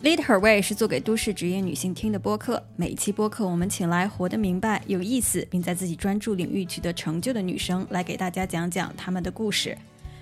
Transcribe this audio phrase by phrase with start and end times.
[0.00, 2.64] Lead Her Way 是做给都市职业女性听的播客。
[2.76, 9.76] 每一期播客，我们请来活得明白、有意思，并在自己专注领域取得成就的女生，来给大家讲讲她们的故事。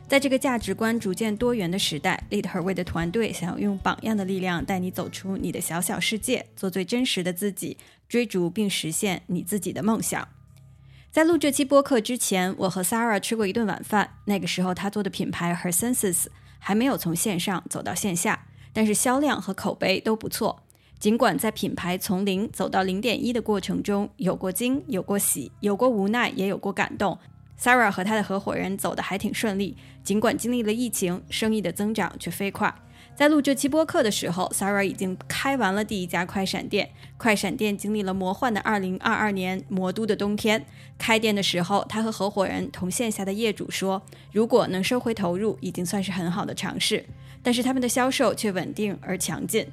[0.08, 7.76] 在这个价值观逐渐多元的时代，Lead Her Way 的团队想要用榜样的力量，带你走出你的小小世界，做最真实的自己，
[8.08, 10.26] 追逐并实现你自己的梦想。
[11.10, 14.14] 在录这期播客之前，我和 Sarah 吃过一顿晚饭。
[14.24, 18.46] 那个时候，她做的品牌 Her Senses 还没有从线上走到线下。
[18.76, 20.62] 但是销量和口碑都不错。
[20.98, 27.18] 尽管在品牌从零走到零点一的过程中，有过惊，有过喜，有过无奈，也有过感动。
[27.58, 29.78] Sarah 和他的合伙人走得还挺顺利。
[30.04, 32.74] 尽管经历了疫情，生意的增长却飞快。
[33.14, 36.90] 在录这期播客的时候，Sarah 已经开完了第一家快闪店。
[37.16, 40.66] 快闪店经历了魔幻的2022年魔都的冬天。
[40.98, 47.06] 开店的时候，他和合伙人同线下的业主说：“如果能收回投入，已经算是很好的尝试。”
[47.46, 49.64] 但是他们的销售却稳定而强劲。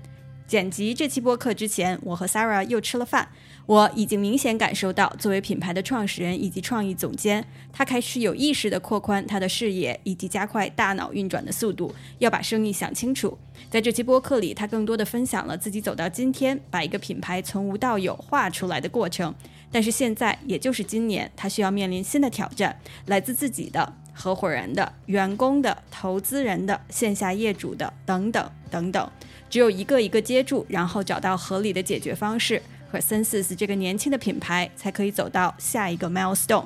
[0.45, 3.29] 剪辑这期播客之前，我和 Sarah 又吃了饭。
[3.65, 13.35] 我已经明显感受到，作为品牌的创始人以及创意总监，他开始有意识地扩宽他的视野，以及加快大脑运转的速度，要把生意想清楚。
[13.71, 19.33] 在这期播客里，他更多的分享了自己走到今天，把一个品牌从无到有画出来的过程。
[19.71, 23.95] 但是现在，也就是今年，他需要面临新的挑战，来自自己的。
[24.13, 29.11] 合伙人的、员工的、投资人的、线下业主的等等等等，
[29.49, 32.61] 只有一个一个接住，然后找到合理的解决方式，
[32.91, 36.65] 和 Senses 这个年轻的品牌才可以走到下一个 milestone。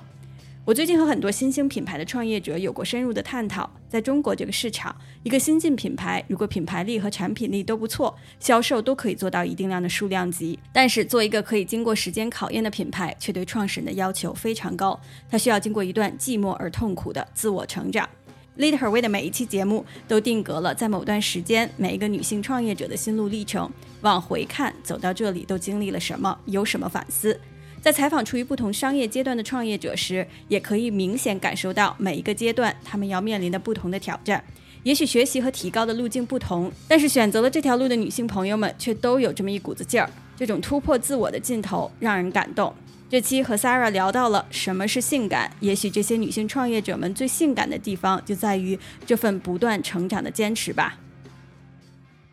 [0.68, 3.70] 我最近和很多新兴品牌的创业者有过深入的探讨。
[3.88, 10.60] 在中国这个市场，一个新进品牌，如果品牌力和产品力都不错，销售都可以做到一定量的数量级。
[10.74, 15.00] 但是，做一个可以经过时间考验的品牌，却对创始人的要求非常高。
[15.30, 18.10] 它需要经过一段寂寞而痛苦的自我成长。
[18.58, 27.40] Lead Her Way 的每一期节目都定格了在某段时间每一个女性创业者的心路历程，往回看，走到这里都经历了什么，有什么反思。
[27.88, 34.44] 在采访处于不同商业阶段的创业者时，也可以明显感受到每一个阶段他们要面临的不同的挑战。
[34.84, 40.10] 也许学习和提高的路径不同，但是选择了这条路的女性朋友们却都有这么一股子劲儿。
[40.36, 42.76] 这种突破自我的劲头让人感动。
[43.10, 50.98] 这期和 Sarah 聊到了什么是性感，也许这些女性创业者们最性感的地方就在于这份不断成长的坚持吧。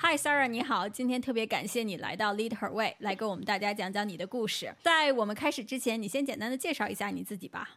[0.07, 4.71] Hi Sarah，你好，今天特别感谢你来到 Lead Her Way，来跟我们大家讲讲你的故事。
[4.83, 7.71] 在我们开始之前，你先简单的介绍一下你自己吧。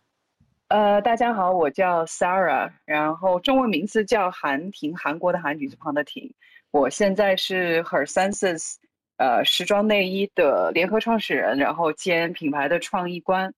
[0.68, 6.30] 呃，大家好，我叫 Sarah，然后中文名字叫韩婷，韩国的韩，女字旁的婷。
[6.72, 8.76] 我现在是 Her Senses，
[9.16, 13.54] 呃，时装内衣的联合创始人，然后兼品牌的创意官。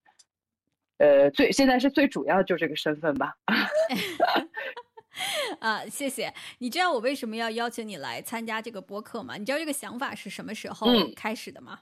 [1.00, 3.34] 呃，最现在是最主要就这个身份吧。
[5.60, 6.34] 啊，谢谢。
[6.60, 9.36] 你知道我为什么要邀请你来参加这个播客吗？
[9.38, 11.80] 你知道这个想法是什么时候开始的吗？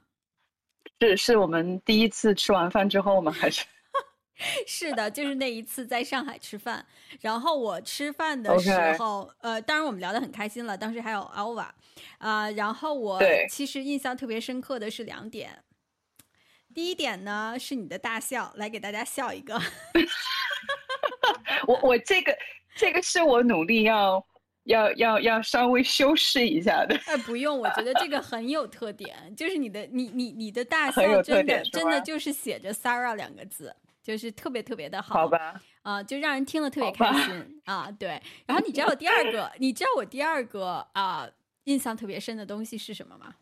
[0.99, 3.31] 是，是我们第一次吃完饭之后吗？
[3.31, 3.65] 还是？
[4.67, 6.85] 是的，就是那一次在上海吃饭。
[7.21, 10.77] 然后我吃饭的时候，呃，当然我们聊得很开心了。
[10.77, 11.69] 当时还有 Alva，
[12.19, 13.19] 啊，然后我
[13.49, 15.63] 其实印象特别深刻的是两点。
[16.73, 19.59] 第一点呢，是你的大笑，来给大家笑一个。
[21.67, 22.37] 我我这个。
[22.77, 24.25] 这个是我努力要
[24.65, 26.95] 要要要稍微修饰一下的。
[27.07, 35.15] 哎，不用，我觉得这个很有特点，就是你的你你你的大 笑真的真的就是写着 Sarah 两个字，就是特别特别的好。
[35.15, 35.61] 好吧。
[35.81, 37.89] 啊，就让人听了特别开心啊。
[37.91, 38.21] 对。
[38.45, 41.27] 然后你知道我第二个，你知道我第二个啊
[41.63, 43.35] 印象特别深的东西是什么吗？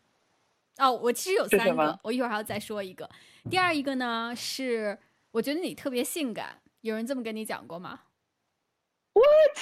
[0.78, 3.08] 哦，我其实有三个，我一会儿还要再说一个。
[3.50, 4.96] 第二一个呢是，
[5.32, 8.00] 我觉得你特别性感，有人这么跟你讲过吗
[9.16, 9.56] ？What？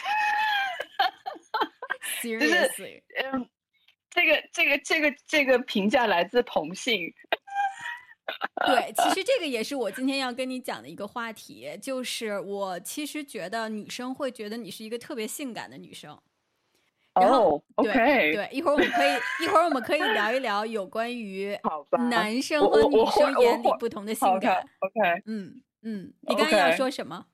[2.23, 3.49] 就是嗯，
[4.11, 7.13] 这个这个这个这个评价来自同性。
[8.67, 16.19] 对，其实 这个也是我今天要跟你讲的一个话题，就是我其实觉得女生会觉得你是一个特别性感的女生。
[17.15, 17.93] 哦，OK，
[18.35, 19.11] 对，一会儿我们可以
[19.45, 21.57] 一会儿我们可以聊一聊有关于
[22.11, 24.67] 男生和女生眼里不同的性感。
[24.81, 27.27] OK，嗯嗯，你刚刚要说什么？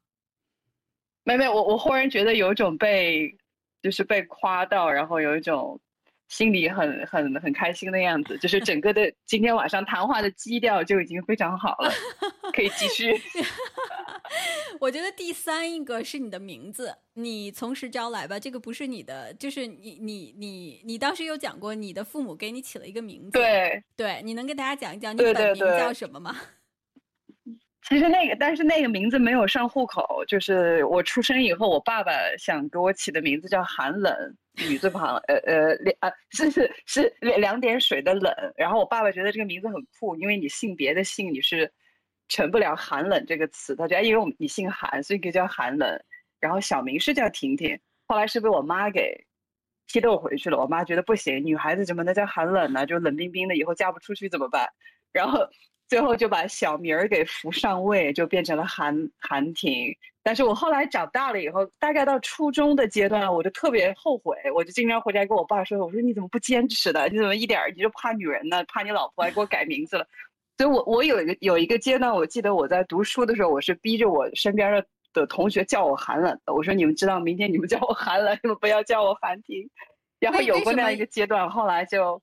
[1.24, 3.36] 没没，我我忽然觉得有一种被，
[3.82, 5.78] 就是被夸到，然后有一种
[6.28, 11.92] 心里很很很开心的样子，就是整个的今天晚上谈话的基调就已经非常好了，
[12.52, 13.12] 可以继续。
[14.78, 26.34] 我觉得第三一个是你的名字，你从实招来吧，这个不是你的，就是你你你你当时有讲过，你的父母给你起了一个名字，对对，你能跟大家讲一讲你本名叫什么吗？
[27.82, 30.22] 其实那个，但是那个名字没有上户口。
[30.26, 34.14] 就是我出生以后，我爸爸想给我起的名字叫寒冷，
[34.68, 38.32] 女字旁，呃呃两啊是是是两点水的冷。
[38.54, 41.72] 然后我爸爸觉得这个名字很酷，因为你性别的姓你是
[42.28, 45.98] 成不了寒冷这个词，他觉得因为我们你姓韩，所以可以叫寒冷。
[46.38, 49.26] 然后小名是叫婷婷，后来是被我妈给
[49.86, 50.58] 批斗回去了。
[50.58, 52.84] 我妈觉得不行，女孩子怎么能叫寒冷呢？
[52.84, 54.68] 就冷冰冰的，以后嫁不出去怎么办？
[55.12, 55.48] 然后。
[55.90, 59.92] 最后就把小名儿给扶上位，就变成了韩韩婷。
[60.22, 67.08] 但是我后来长大了以后，大概到初中的阶段，我就特别后悔，我就经常回家跟我爸说：“我说你怎么不坚持的？
[67.08, 68.62] 你怎么一点你就怕女人呢？
[68.68, 70.06] 怕你老婆还给我改名字了？”
[70.58, 76.54] 所以，我我有一个有一个阶段，我记得我在读书的时候，我是逼着我身边的的同学叫我韩冷的。
[76.54, 79.68] 我说：“你们知道，明天你们叫我韩冷，你们不要叫我韩婷。”
[80.20, 82.22] 然后有过那样一个阶段，后来就。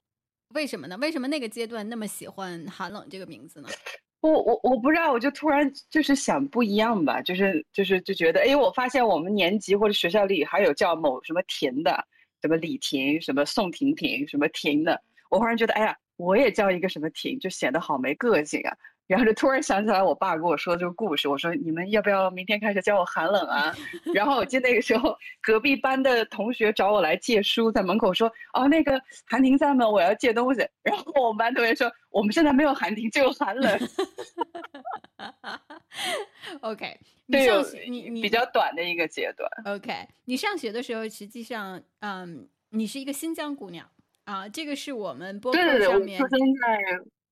[0.53, 0.97] 为什么呢？
[0.97, 3.67] 为什么那个阶段那么喜欢寒冷这个名字呢？
[4.21, 12.03] 我我我不知道，我就突然就是想不一样吧，就是就是就觉得，哎，我发现我们年级或者学校里还有叫某什么婷的，
[12.41, 14.99] 什么李婷，什么宋婷婷，什么婷的，
[15.29, 18.75] 我忽然觉得，哎呀，我也叫一个什么婷，就显得好没个性啊。
[19.07, 23.74] 然后就突然想起来我爸跟我说这个故事，我说你们要不要明天开始教我寒冷啊？
[24.13, 29.89] 然后我记得那个时候隔壁班的同学找我来借书，在门口说哦那个韩婷在吗？
[29.89, 30.68] 我要借东西。
[30.83, 33.80] 然后我们班同学说我们现在没有韩婷，只有寒冷。
[36.62, 39.50] OK，你上学你你比较短的一个阶段。
[39.75, 39.94] OK，
[40.25, 43.89] 你上学的时候实际上嗯你是一个新疆姑娘
[44.25, 46.80] 啊，这个是我们播客上面出生在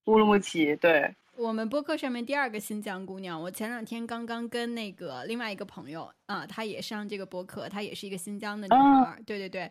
[0.06, 1.14] 乌鲁木齐对。
[1.38, 9.70] 我们播客上面第二个新疆姑娘，我前两天刚刚跟那个另外一个朋友啊，她也上这个播客，她也是一个新疆的女孩，对对对，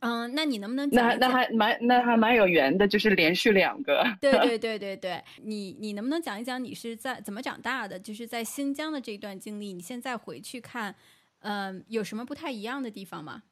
[0.00, 7.98] 嗯，那你能不能那那还蛮那还蛮有缘的，就是连续两个，对 对对对对，你你能不能讲一讲你是在怎么长大的？
[7.98, 10.94] 就是在新疆的这一段经历，你现在回去看，
[11.40, 13.42] 嗯，有什么不太一样的地方吗？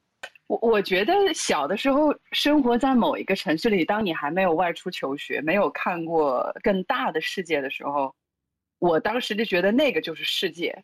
[0.47, 8.15] 我我觉得小的时候生活在某一个城市里，当你还没有外出求学，没有看过更大的世界的时候，
[8.79, 10.83] 我当时就觉得那个就是世界。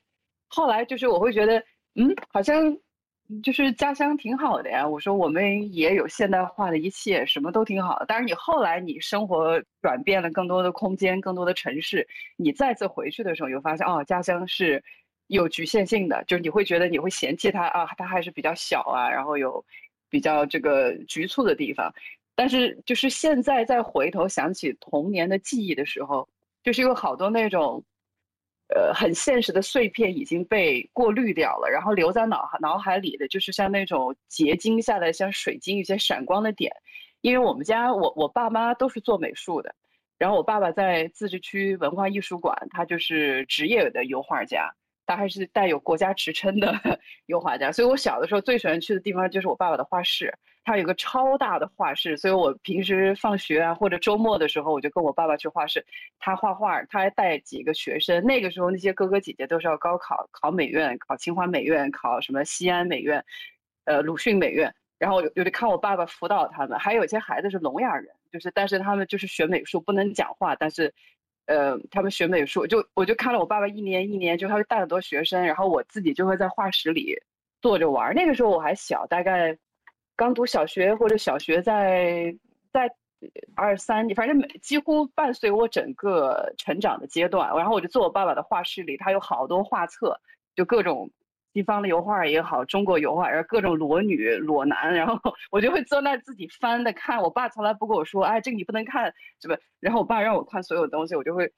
[0.50, 1.64] 后来就是我会觉得，
[1.96, 2.78] 嗯，好像
[3.42, 4.86] 就是家乡挺好的呀。
[4.86, 8.06] 我说我们也有现代化的一切，什么都挺好的。
[8.06, 12.06] 但是你后来你生活转变了，更多的空间，更多的城市，
[12.36, 14.84] 你再次回去的时候，又发现哦，家乡是。
[15.34, 19.64] 有局限性的，就是你会觉得你会嫌弃它啊，它还是比较小啊，然后有
[20.10, 21.94] 比较这个局促的地方。
[22.36, 26.28] 但是就是现在再回头想起童年的记忆的时候，
[26.64, 27.84] 就是有好多那种，
[28.74, 36.72] 呃，很现实的碎片已经被过滤掉了，然后留在脑脑海里的就是像那种结晶下来像水晶一些闪光的点。
[37.22, 39.74] 因为我们家我我爸妈都是做美术的，
[40.18, 44.74] 然后我爸爸在自治区文化艺术馆，他就是职业的油画家。
[45.06, 46.74] 他还是带有国家职称的
[47.28, 50.34] 油画家，所以我小的时候最喜欢去的地方就是我爸爸的画室。
[50.66, 55.86] 他有个超大的画室，所以我平时放学啊或者周末的时候，我就跟我爸爸去画室。
[56.20, 58.24] 他画画，他还带几个学生。
[58.24, 63.22] 那个时候那些哥哥姐姐都是要高考，考美院，考清华美院，考什么西安美院，
[63.84, 64.74] 呃鲁迅美院。
[64.98, 70.94] 然后有的看我爸爸辅导他们，还有一些孩子是聋哑人，就是但是他们就是学美术不能讲话，但是。
[71.46, 77.16] 呃，他们学美术，就我就看了我爸爸一年一年，就他会带很多学生，然后我自己就会在画室里
[77.62, 78.14] 坐着玩。
[78.16, 79.58] 那个时候我还小，大概
[80.16, 82.36] 刚读小学或者小学在
[82.72, 82.90] 在
[83.56, 87.50] 二三，反正几乎伴随我整个成长的阶段。
[87.56, 90.20] 然后我就坐我爸爸的画室里，他有好多画册，
[90.56, 91.10] 就各种。
[91.54, 95.18] 西方的油画也好，中国油画，然后各种裸女、裸男，然后
[95.52, 97.22] 我就会坐那自己翻的看。
[97.22, 99.56] 我爸从来不跟我说，哎，这个你不能看，什么？
[99.80, 101.52] 然后我爸让我看所有东西，我就会，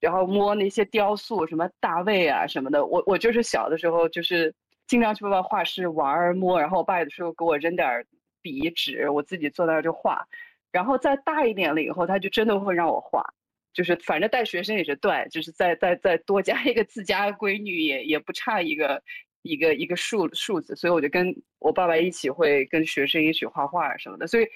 [0.00, 2.84] 然后摸那些雕塑，什么大卫啊什么的。
[2.84, 4.54] 我我就是小的时候就是
[4.86, 8.04] 经常去爸爸画室玩摸，然后我爸有的时候给我扔点
[8.42, 10.26] 笔纸，我自己坐那儿就画。
[10.70, 13.24] 然后再大一点了以后，他就真的会让我画，
[13.72, 19.02] 就是反正带学生也是对，就是再再再多加一个自家闺女也也不差一个。
[19.42, 24.26] 一个一个数数字，所以我就跟我爸爸一起会跟学生一起画画什么的。
[24.26, 24.46] 所以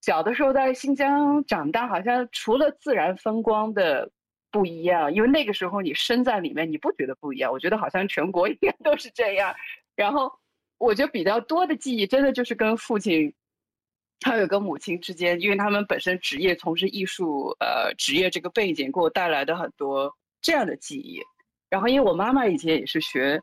[0.00, 4.10] 小的时候在新疆长大，好像除了自然风光的
[4.50, 7.52] 不一样，因为那个时候你身在里面，你不觉得不一样。
[7.52, 9.54] 我觉得好像全国 应该都是这样。
[9.96, 10.32] 然后
[10.78, 13.32] 我觉得比较多的记忆，真的就是跟父亲
[14.24, 21.20] 还有跟母亲之间，因为他们本身职业从事艺术，呃，职业这个背景给我带来的很多这样的记忆。
[21.68, 23.42] 然后因为我妈妈以前也是学。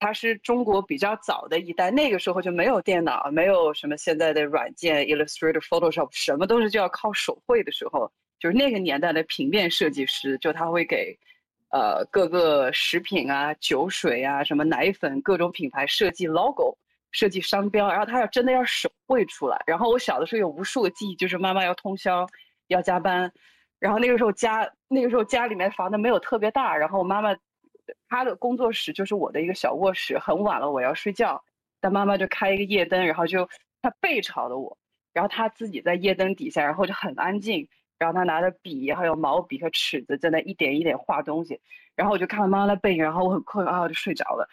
[0.00, 11.18] 他是中国比较早的一代，那个时候就没有电脑，没有什么现在的软件，Illustrator、Photoshop，什么东西就要靠手绘的时候，就是那个年代的平面设计师，就他会给
[11.70, 16.78] 呃各个食品啊、酒水啊、什么奶粉各种品牌设计 logo、
[17.10, 19.60] 设计商标，然后他要真的要手绘出来。
[19.66, 22.24] 然后我小的时候有无数个记忆，就是妈妈要通宵
[22.68, 23.32] 要加班，
[23.80, 27.34] 然后那个时候家那个时候家里面房子没有特别大，然后我妈妈
[28.08, 31.42] 他的工作室就是我的一个小卧室，很晚了我要睡觉，
[31.80, 33.48] 但妈妈就开一个夜灯，然后就
[33.82, 34.76] 他背朝着我。
[35.14, 37.68] 然后他自己在夜灯底下，然后就很安静。
[37.98, 41.60] 然后他拿着笔，还有毛笔和尺子，在那一点一点画东西。
[41.96, 44.48] 然后我就看到妈妈的背影，然后我很困啊，我就睡着了。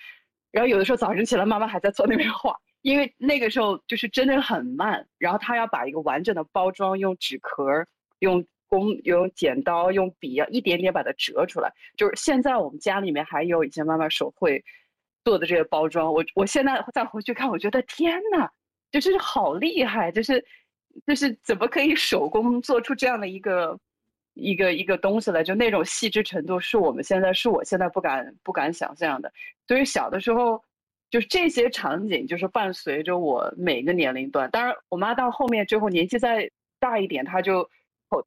[0.52, 5.08] 然后有的时候早晨起来，妈妈还在坐那边画，因为那个时候就是真的很慢。
[5.20, 7.86] 然后他要把一个完整的包装，用纸壳、
[8.18, 8.44] 用
[8.76, 11.72] 工、用剪刀、用笔，要一点点把它折出来。
[11.98, 14.64] 就是现在我们家里面还有以前妈妈手绘
[15.24, 18.50] 做的这些包装，我我现在再回去看，我觉得天呐！
[18.92, 20.44] 就是好厉害，就是
[21.06, 23.78] 就是怎么可以手工做出这样的一个
[24.36, 25.44] 一个一个东西来？
[25.44, 29.32] 就那种细致程度，是我们现在是我现在不敢不敢想象的。
[29.68, 30.64] 所以小的时候，
[31.10, 34.50] 就是这些场景，就是伴随着我每个年龄段。
[34.52, 37.68] 当然，我妈到后面之后年纪再大一点，她就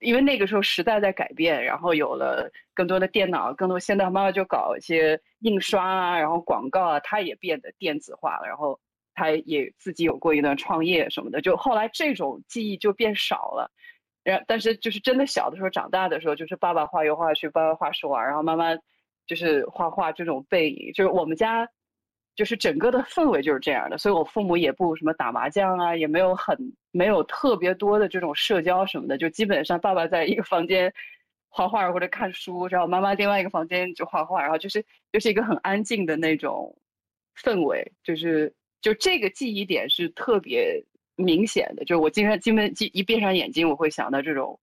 [0.00, 8.78] 因为那个时候时代在改变，然后有了更多的电脑，更多现在妈妈就搞一些印刷啊，然后广告啊，它也变得电子化了，然后。
[9.20, 13.68] 他也自己有过一段创业什么的，就后来这种记忆就变少了。
[14.22, 18.76] 然但是就是真的小的时候，长大的时候，就是爸爸画油画去，爸爸画书啊，然后妈妈
[19.26, 21.68] 就是画画这种背影，就是我们家
[22.38, 23.98] 就是整个的氛围就是这样的。
[23.98, 26.56] 所以我父母也不什么打麻将啊，也没有很
[26.92, 30.92] 没有特别多的这种社交什么的，就基本上爸爸在一个房间
[31.48, 36.74] 画画或者看书，然后妈妈另外一个房间就画画，然后就是就是一个很安静的那种
[37.42, 38.54] 氛围，就是。
[38.80, 40.80] 就这个记忆点是特别
[41.16, 44.56] 明显的，就是我经常、基本、一闭上眼睛，我会想到这种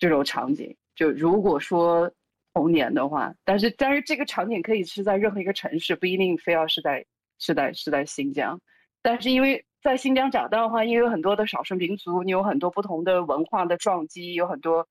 [0.00, 0.76] 这种场景。
[0.96, 2.10] 就如果说
[2.56, 7.04] 童年的话，但是但是这个场景可以是在任何一个城市，不一定非要是在
[7.38, 8.58] 是在是在新疆。
[9.02, 14.88] 但是因为在新疆长大的话，因为有很多的少数民族，你有很多不同的文化的撞击，有很多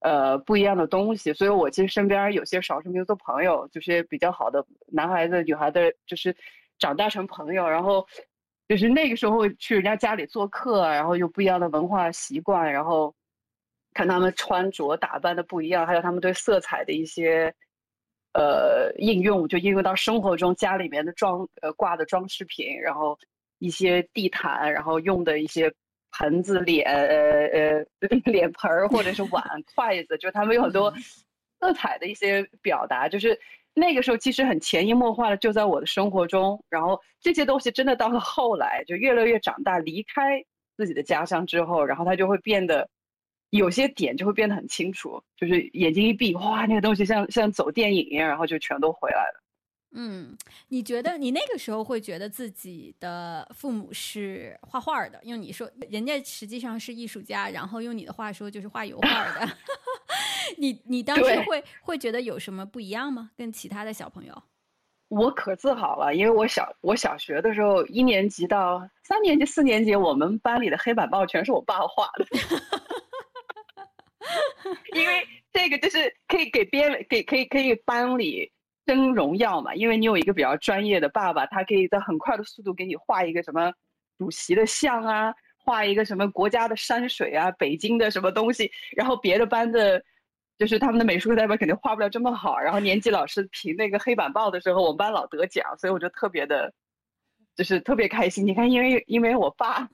[0.00, 6.36] 呃不一样的东西，所以我其实身边有些少数民族朋友，就是比较好的男孩子、女孩子，就是。
[6.78, 8.06] 长大成朋友，然后
[8.68, 13.14] 就是那个时候去人家家里做客，然后有不一样的文化习惯，然后
[13.96, 17.52] 看他们穿着打扮的不一样，还有他们对色彩的一些
[18.34, 23.18] 呃应用，就应用到生活中家里面的装呃挂的装饰品，然后
[23.58, 25.72] 一些地毯，然后用的一些
[26.12, 27.86] 盆子、脸呃呃
[28.30, 29.42] 脸盆儿或者是碗、
[29.74, 30.92] 筷子，就他们有很多
[31.60, 33.38] 色彩的一些表达，就是。
[33.78, 40.42] 那个时候其实很潜移默化的就在我的生活中，然后这些东西真的到了后来就越来越长大，离开
[40.78, 42.88] 自己的家乡之后，然后它就会变得
[43.50, 49.42] 有些点就会变得很清楚，就是眼睛一闭，哇，那个东西像像走电影一样，然后就全都回来了。
[49.98, 50.36] 嗯，
[50.68, 55.18] 你觉得你那个时候会觉得自己的父母是画画的？
[55.22, 59.48] 用你说，人家实际上是艺术家，然后用你的话说就是画油画的。
[60.58, 63.30] 你你当时会会觉得有什么不一样吗？
[63.36, 64.42] 跟其他的小朋友？
[65.08, 72.26] 我可自豪了，因为我小我小学的时候，一年级到三年级、四年级，我们班里的黑板报全是我爸画的。
[74.94, 78.50] 因为这个就是可以给编给可以可以班里
[78.84, 83.72] 争荣耀嘛，因为你有一个比较专业的爸爸，他可以在很快的速度给你画一个什么
[84.18, 90.02] 主席的像啊，画一个什么国家的山水啊，北京的什么东西，然后别的班的。
[90.58, 96.72] 就是他们的美术课代表肯定画不了这么好，然后年级老师评那个黑板报的时候，我们班老得奖，所以我就特别的，
[97.56, 98.46] 就是特别开心。
[98.46, 99.88] 你看，因为因为我爸，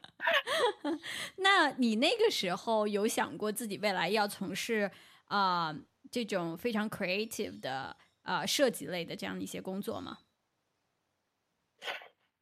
[1.36, 4.90] 那你那个时候有想过自己未来要从事
[5.26, 5.74] 啊
[6.10, 10.18] 这种非常 creative 的啊设计类的这样的一些工作吗？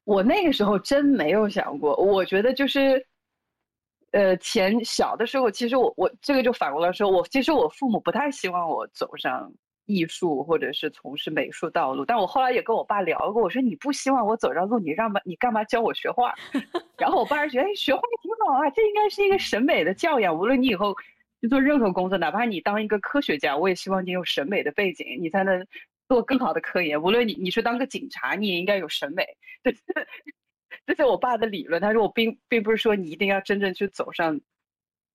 [0.05, 3.05] 我那个时候真没有想过，我觉得就是。
[4.13, 9.49] 呃，前小的时候，其实我我这个就反过来说，我其实我父母不太希望我走上
[9.91, 12.05] 艺术或者是从事美术道路。
[12.05, 16.35] 但我后来也跟我爸聊过，我说你不希望我走上路，你让嘛你干嘛教我学画？
[16.97, 20.37] 然后我爸就觉得哎，学画挺好啊，这应该是一个审美的教养。
[20.37, 20.95] 无论你以后
[21.41, 25.67] 去做任何工作，哪怕你当一个科学家，我也希望你有审美的背景，你才能
[26.09, 27.03] 做更好的科研。
[27.03, 29.25] 无论你你是当个警察，你也应该有审美。
[29.63, 29.75] 对。
[30.87, 34.41] 这是我爸的理论，他说我并并不是说你一定要真正去走上，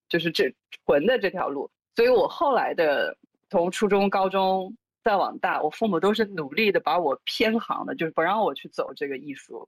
[0.07, 0.53] 就是这
[0.85, 1.69] 纯的这条路。
[1.95, 3.17] 所以我后来的
[3.49, 9.67] 从初中、高中再往大，我父母都是努力的把我偏行的，就是不让我去走这个艺术。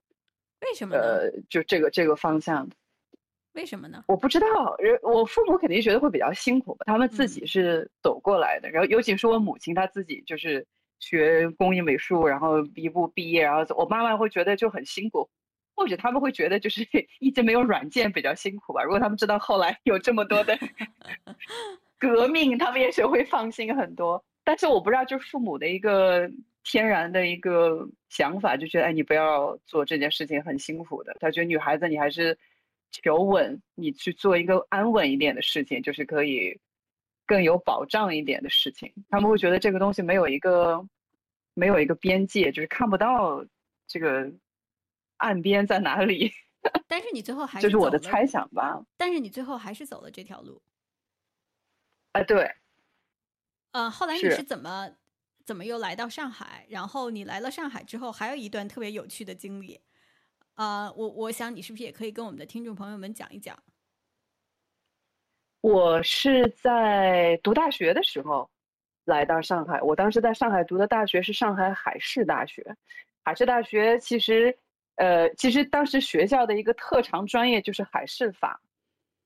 [0.60, 0.96] 为什么？
[0.96, 2.68] 呃，就这个这个方向。
[3.52, 4.04] 为什么呢？
[4.06, 8.68] 我不知道，人我父母肯定觉得会比较辛苦吧，他们自己是走过来的。
[8.70, 10.64] 然后尤其是我母亲，她自己就是
[11.00, 15.28] 学工艺美术，然后一步毕业，然后我妈妈会觉得就很辛苦，
[15.74, 16.86] 或者他们会觉得就是
[17.18, 18.82] 一直没有软件比较辛苦吧。
[18.84, 20.56] 如果他们知道后来有这么多的
[21.98, 24.24] 革命，他们也许会放心很多。
[24.44, 26.30] 但是我不知道，就是父母的一个
[26.64, 31.16] 天然的一个想法，就觉得哎，你不要做这件事情很辛苦的。
[31.20, 32.38] 他觉得女孩子你还是。
[32.90, 36.58] 求稳，你去做一个安稳一点的事情，就是可以
[37.26, 38.90] 更有保障一点的事情。
[39.10, 40.82] 他们会觉得这个东西没有一个
[41.52, 43.44] 没有一个边界，就是看不到
[43.86, 44.32] 这个
[45.18, 46.32] 岸边在哪里。
[46.88, 48.82] 但是你最后还是这是我的猜想吧。
[48.96, 50.58] 但是你最后还是走了这条路。
[52.20, 52.54] 啊，对。
[53.72, 54.90] 呃，后来你是怎么
[55.44, 56.66] 怎么又来到上海？
[56.68, 59.80] 然后你来了上海之后，还有一段特别有趣的经历。
[60.54, 63.56] 啊，我我想你是不是也可以跟我们的听众朋友们讲一讲？
[65.60, 68.48] 我是在读大学的时候
[69.04, 72.76] 来到上海，我当时在上海读的大学是上海海事大学。
[73.24, 74.56] 海事大学其实，
[74.96, 78.60] 呃，其实当时学校的一个特长专业就是海事法，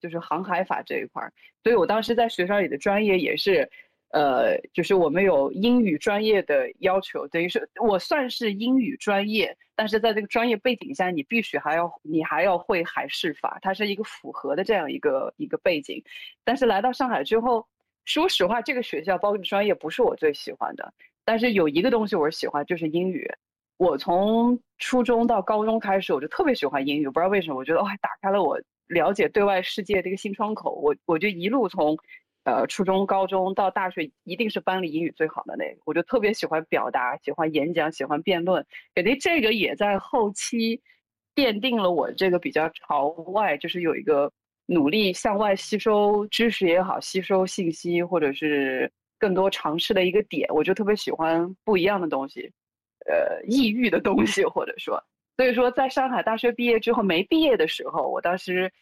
[0.03, 1.33] 就是航海法这一块儿，
[1.63, 3.71] 所以我当时在学校里的专业也是。
[4.15, 16.05] 呃，就是我们有英语专业的要求，等于是我算是英语专业，但是在这个专业背景下，你必须还要你还要会海事法，它是一个符合的这样一个一个背景。
[16.45, 17.67] 但是来到上海之后，
[18.05, 20.93] 说实话，这个学校包括专业不是我最喜欢的，
[21.25, 23.27] 但是有一个东西我是喜欢，就是英语。
[23.79, 28.61] 我从初中到高中开始，我就特别喜欢英语，不知道为什么，我觉得哇，打开了我
[28.93, 30.73] 了解对外世界的一个新窗口。
[30.73, 31.97] 我我就一路从。
[32.45, 35.81] 呃，初中、高中到大学，一定是班里英语最好的那个。
[35.85, 38.67] 我就特别喜欢表达，喜欢演讲，喜欢辩论。
[38.97, 40.83] 肯定这个也在后期
[41.37, 44.29] 奠定了我这个比较朝外，就是有一个
[44.67, 50.45] 努力向外吸收知识也好，吸收信息或者是更多尝试的一个点。
[50.53, 52.51] 我就特别喜欢不一样的东西，
[53.07, 55.01] 呃，异域的东西，或者说，
[55.37, 58.73] 所以说在上海大学毕业之后，没毕业的时候，我当时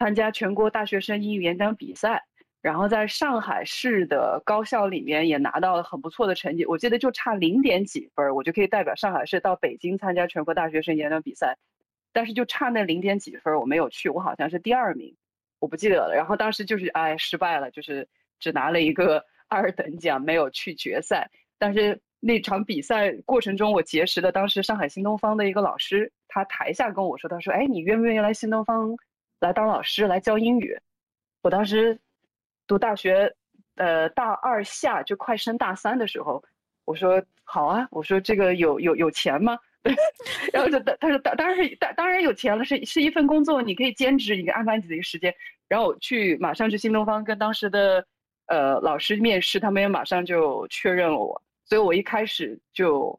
[0.00, 2.24] 参加全国大学生英语演讲比赛。
[2.62, 11.56] 然后在上海市的高校里面也拿到了很不错的成绩，我记得就差零点几分，我就可以代表上海市到北京参加全国大学生演讲比赛，
[12.12, 15.16] 但是就差那零点几分，我没有去，我好像是第二名，
[15.58, 16.14] 我不记得了。
[16.14, 18.06] 然后当时就是哎失败了，就是
[18.38, 21.30] 只拿了一个 二等奖，没有去决赛。
[21.58, 28.94] 但是那场比赛过程中，我结识了当时上海新东方的一个老师，他台下跟我说，他说哎你愿不愿意来新东方
[29.40, 30.78] 来当老师来教英语？
[31.42, 31.98] 我当时。
[32.66, 33.34] 读大学，
[33.74, 36.40] 呃，大二下就快升大三的时候，
[36.84, 39.58] 我说好啊，我说这个有有有钱吗？
[40.54, 45.34] 然后他他说当当然当当然有钱了，是是一份工作，你可以兼职，你可以安排自己的时间。
[45.66, 48.06] 然后我去马上去新东方跟当时的
[48.46, 53.18] 呃老师面试，他们也马上就确认了我，所以我一开始就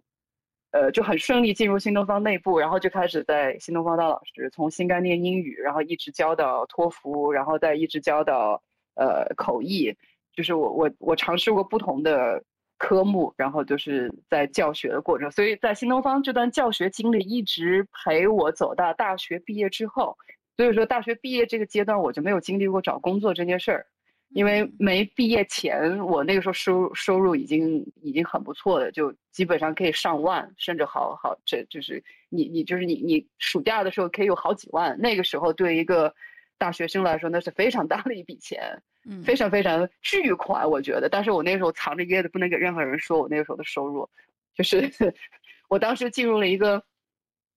[0.72, 8.62] 呃就很顺利进入新东方内部，然后就开始在新东方当老师，从新概念英语，然后一直教到托福，然后再一直教到。
[8.94, 9.96] 呃，口译
[10.36, 12.44] 就是我我我尝试过不同的
[12.78, 20.18] 科目，然后就是在教学的过程，所以在新东方这段教学经历一直陪我走到大学毕业之后。
[20.58, 23.86] 所以说，大学毕业这个阶段我就没有经历过找工作这件事儿，
[24.34, 36.14] 因为没毕业前我那个时候收收入已经已经很不错了，就基本上可以上万，甚至好好这就是你你就是你你暑假的时候可以有好几万，那个时候对一个。
[36.58, 41.10] 大学生来说，那是非常大的一笔钱，嗯，非常非常巨款，我觉得。
[41.10, 44.08] 但是我那时候藏着掖着，不能给任何人说我那个时候的收入，
[44.54, 44.88] 就是
[45.70, 46.80] 我当时进入了一个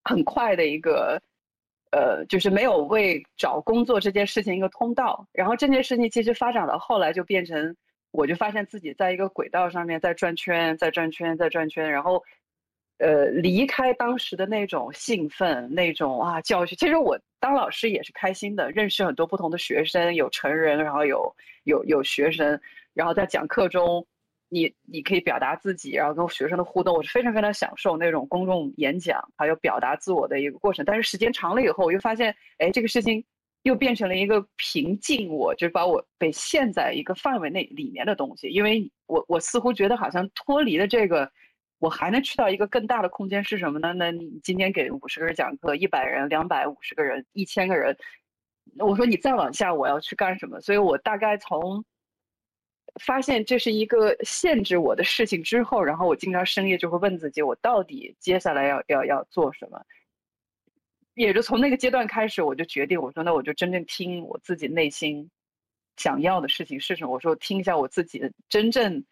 [0.05, 1.21] 很快的一个，
[1.95, 5.27] 呃，就是没有为找工作这件事情一个通道。
[5.33, 7.77] 然后这件事情其实发展到后来就变成，
[8.11, 12.23] 我就发现自己在一个轨道上面在转圈，在转圈，在转圈，然后。
[12.99, 21.21] 呃，离开当时的那种兴奋，那种啊教学，其实我当老师也是开心的，认识很多不同的学生，有成人，然后有
[21.65, 22.59] 有有学生，
[22.95, 24.07] 然后在讲课中，
[24.55, 30.85] 你你可以表达自己，然后跟学生的互动，我是非常非常享受那种公众演讲还有表达自我的一个过程。
[30.85, 33.25] 但是时间长了以后，我又发现，哎，这个事情
[33.65, 41.31] 又变成了一个瓶颈，我就是把我被限在一个范围内里面的东西，因为我我似乎觉得好像脱离了这个。
[41.81, 43.93] 我还能去到一个更大的空间是什么呢？
[43.93, 47.95] 那你今天给五十个人讲课，一百人、两百五十个人、一千个人，
[48.79, 50.59] 我说你再往下，我要去干什么？
[50.63, 51.85] 所以我大概从
[53.03, 59.81] 发现这是一个限制我的事情之后，然后我经常深夜就会问自己，我到底接下来要要要做什么？
[61.15, 65.31] 也就从那个阶段开始，我就决定，我说那我就真正听我自己内心
[65.97, 67.13] 想要的事情是什么。
[67.13, 69.05] 我说听一下我自己的真正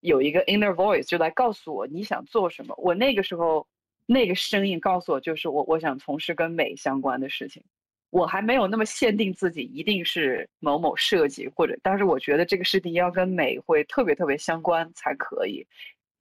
[0.00, 2.74] 有一个 inner voice，就来告诉我你想做什么。
[2.78, 3.66] 我那个时候
[4.06, 7.62] 那个声音告诉我，就是我我想从事跟美相关的事情。
[8.10, 15.66] 我还没有那么限定自己一定是某某设计，或者但是我觉得这个事情要跟美会特别特别相关才可以。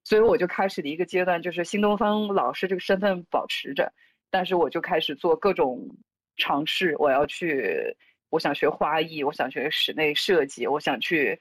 [0.03, 3.91] 所以我就开始的一个阶段，就是新东方老师这个身份保持着。
[4.31, 5.87] 但是我就开始做各种
[6.37, 7.95] 尝试，我要去，
[8.29, 11.39] 我想学花艺，我想学室内设计，我想去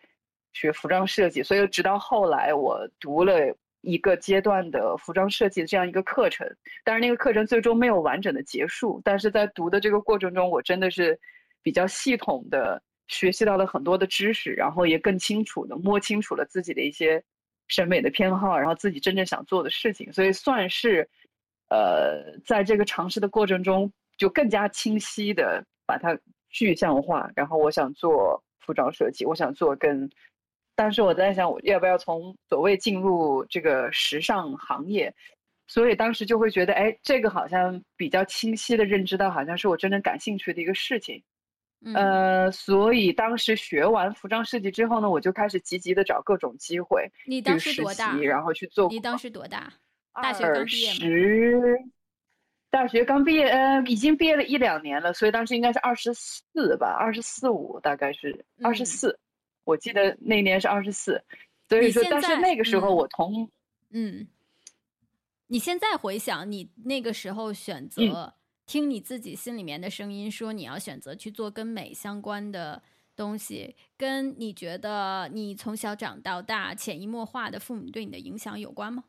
[0.55, 1.43] 学服装设计。
[1.43, 3.55] 所以直到后来，我读了
[3.89, 6.47] 一个阶段的服装设计的这样一个课程，
[6.85, 9.01] 但是那个课程最终没有完整的结束。
[9.05, 11.19] 但是在读的这个过程中，我真的是
[11.63, 17.23] 比较系统的学习到了很多的知识，然后也更清楚的摸清楚了自己的一些
[17.67, 20.13] 审美的偏好，然后自己真正想做的事情。
[20.13, 21.09] 所以算是。
[21.71, 27.31] 呃，在这个尝试的过程中，就更加清晰的把它具象化。
[27.37, 30.09] 然后我想做服装设计，我想做跟，
[30.79, 35.13] 但是我在想，我要不要从所谓进入这个时尚行业？
[35.67, 41.21] 所以当时就会觉得，哎，这个好像比较清晰的认知到，好像是我真正感兴趣的一个事情。
[41.95, 48.17] 呃，所以当时学完服装设计之后呢，我就开始积极的找各种机会你当时多大？
[48.19, 48.89] 然后去做。
[48.89, 49.73] 你当时多大？
[50.23, 51.77] 大学刚毕业十
[52.71, 59.19] 大学刚毕业，呃，已经毕业了一两年了，所以当时应该是二十四吧，二十四五，大概是二十四。
[59.69, 61.23] 我记得那年是二十四，
[61.69, 63.51] 所以说，但是那个时候我同，
[63.91, 64.27] 嗯，
[65.49, 68.33] 你现在回想，你那个时候选择
[68.65, 72.83] 听你自己心里面的声音，说你要选择去做跟美相关的
[73.15, 79.05] 东西，跟你觉得你从小长到大潜移默化的父母对你的影响有关吗？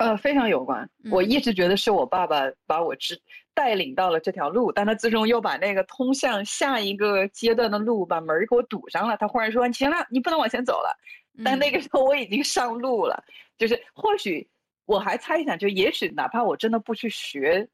[0.00, 0.88] 呃，非常有关。
[1.10, 3.20] 我一直觉得是我爸爸把我指
[3.52, 9.14] 带领到了这条路，但他最终又把那个通向下一个阶段的路把门给我堵上了。
[9.18, 10.96] 他忽然说：“行了，你不能往前走了。”
[11.44, 13.22] 但那个时候我已经上路了。
[13.58, 14.48] 就是或许
[14.86, 17.68] 我还猜想，就也许哪怕我真的不去学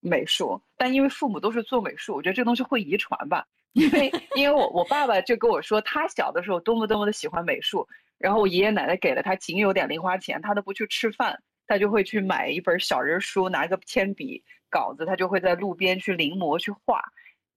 [0.00, 3.42] 美术，但因为父母都是做美术，我觉得这东西会遗传吧。
[3.72, 11.40] 因为 因为我我爸爸就跟我说，他小的时候多么多么的喜欢美术，然后我爷爷奶奶给了他仅有点零花钱，他都不去吃饭。
[11.66, 17.02] 他就会去买一本小人书，拿一个铅笔稿子，他就会在路边去临摹去画，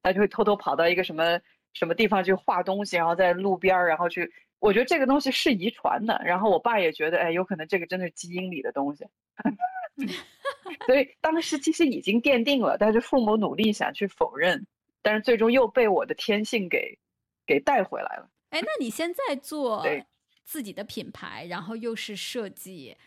[0.02, 1.39] 他就会偷偷跑到一个什么
[1.74, 4.32] 什么地方去画东西，然后在路边儿，然后去。
[4.60, 9.06] 我觉得这个东西是遗传的，然后我爸也觉得，哎，有可能这个真的是基因里的东西，
[10.88, 14.65] 所以当时其实已经奠定了，但是父母努力想去否认，
[15.04, 16.98] 但是最终又被我的天性给
[17.46, 18.28] 给带回来了。
[18.50, 19.86] 哎，那你现在做
[20.43, 22.98] 自己的品牌，然后又是设计。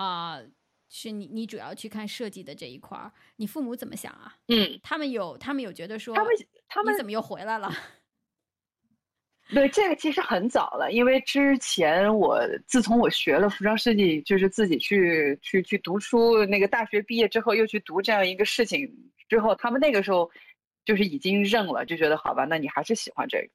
[0.00, 0.40] 啊，
[0.88, 4.34] 是你你主要去看设计的这一块儿，你父母怎么想啊？
[4.48, 6.32] 嗯，他们有他们有觉得说，他们
[6.68, 7.70] 他们怎么又回来了？
[9.52, 18.88] 对，这个其实很早了，因为之前我自从我学了服装设计，就是自己去去去读书，那个大学毕业之后又去读这样一个事情
[19.28, 20.30] 之后，他们那个时候
[20.86, 23.48] 就是已经认了，就觉得好吧，那你还是喜欢这个。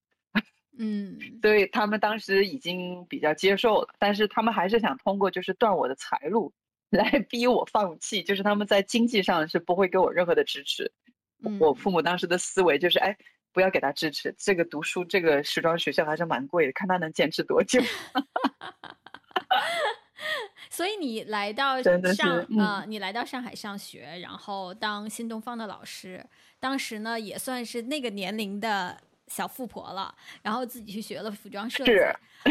[0.77, 6.51] 嗯，所以他们当时已经比较接受了，但是他们还是想通过就是断我的财路
[6.89, 10.91] 来 逼我放弃，就是他们在经济上是不会给我任何的支持。
[11.59, 13.15] 我父母当时的思维就是，哎，
[13.53, 17.81] 不要给他支持，这个读书这个时装学校还是蛮贵的，看他能坚持多久。
[20.69, 26.25] 所以你来到上啊，你来到上海上学，然后当新东方的老师，
[26.59, 28.99] 当时呢也算是那个年龄的。
[29.27, 31.91] 小富婆了，然后自己去学了服装设计。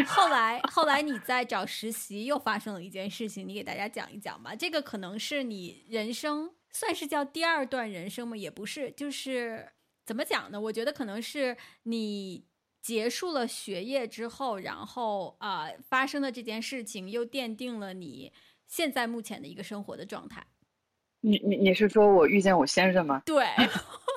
[0.07, 4.55] 后来，后来你在找实习，又发生了一件事情，你给大家讲一讲吧。
[4.55, 8.37] 这个可能是你人生算是叫第二段人生吗？
[8.37, 9.69] 也不是，就是
[10.05, 10.61] 怎么讲呢？
[10.61, 12.45] 我觉得可能是你
[12.83, 18.33] 结束了学业之后，然后啊发生的这件事情，又奠定了你
[18.67, 20.45] 现在目前的一个生活的状态。
[21.21, 23.23] 你你你是说我遇见我先生吗？
[23.25, 23.47] 对。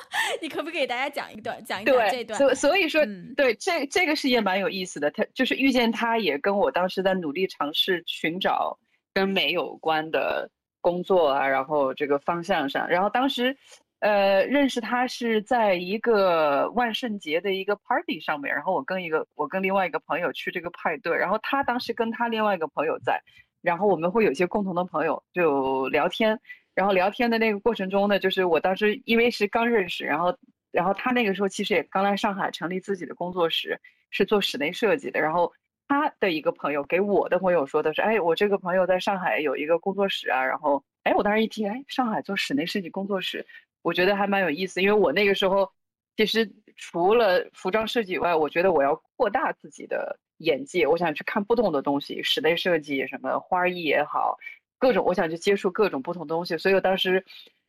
[0.42, 2.38] 你可不可以给大家讲一段，讲一段这段？
[2.38, 3.02] 所所以说，
[3.36, 5.12] 对这这个事也蛮有意思的。
[5.12, 8.78] 他就是遇见他，也跟我当时在努力尝试寻找
[9.14, 10.50] 跟美有关的
[10.82, 12.88] 工作啊，然后这个方向上。
[12.88, 13.56] 然后当时，
[14.00, 18.54] 呃，认识他是在一个万圣节的一个 party 上面。
[18.54, 23.22] 然后我跟一个我跟另外一个朋友去这个派对，然后他当时跟他另外一个朋友在，
[23.62, 26.40] 然后我们会有一些共同的朋友就聊天。
[26.78, 30.38] 然后聊天的那个过程中呢，就是我当时因为是刚认识，然后，
[30.72, 35.20] 然后他那个时候其实也刚来上海成立自己的工作室，是做室内设计的。
[35.20, 35.52] 然后
[35.88, 43.44] 他的一个朋友给我的朋友说的是，哎，我这个朋友在上海有一个工作室啊，然后哎，我当时一听，哎，上海做室内设计工作室，
[43.82, 45.68] 我觉得还蛮有意思，因为我那个时候
[46.16, 54.38] 其实除了服装设计以外，我觉得我要扩大自己的眼界，我想去看不同的东西，室内设计什么花艺也好，
[54.80, 57.24] 各种我想去接触各种不同东西，所以我当时，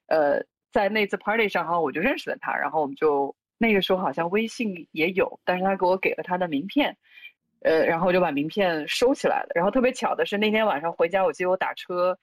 [0.07, 6.97] 呃，在那次 party 上哈，我就认识了他，然后我们就那个时候好像微信也有，但是他给我给了他的名片。
[7.61, 9.49] 呃，然后我就把名片收起来了。
[9.53, 12.17] 然后特别巧的是，那天晚上回家，我记得我打车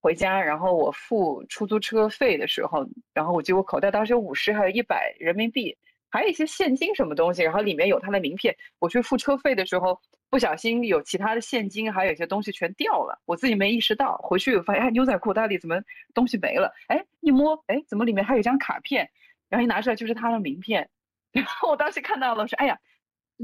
[0.00, 5.76] 回家，然后我付出租车费的时候，然后我记得我口袋当时有五十，还有一百人民币，
[6.16, 8.56] 还有一些现金什么东西，然后里面有他的名片。
[8.78, 10.00] 我去付车费的时候，
[10.30, 14.16] 不小心有其他的现金，还有一些东西全掉了，我自己没意识到。
[14.22, 15.78] 回去发现，哎，牛仔裤袋里怎么
[16.14, 16.72] 东西没了？
[16.86, 19.06] 哎，一摸，哎，怎么里面还有一张卡片？
[19.50, 20.88] 然后一拿出来就是他的名片。
[21.32, 22.78] 然后我当时看到了，说，哎呀。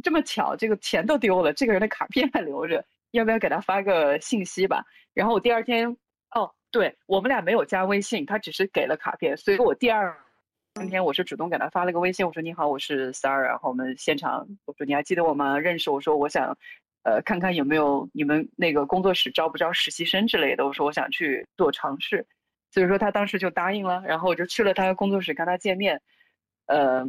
[0.02, 4.82] 这么巧，这个钱都丢了，这个人的卡片还留着，要不要给他发个信息吧？
[5.12, 5.94] 然后我第二天，
[6.34, 10.16] 哦，对我们俩没有加微信，他只是给了卡片，所以我第二
[10.74, 15.58] 今天我是主动给他发了个微信，我说你好，我是 Sarah，然后我们现场，我说你还记得我吗？
[15.58, 15.90] 认识？
[15.90, 16.56] 我说我想，
[17.02, 22.26] 呃，看看有没有你们那个工作室招不招实习生之类的，我说我想去做尝试，
[22.70, 26.00] 所以说他当时就答应了，然后我就去了他的工作室跟他见面，
[26.66, 27.06] 呃。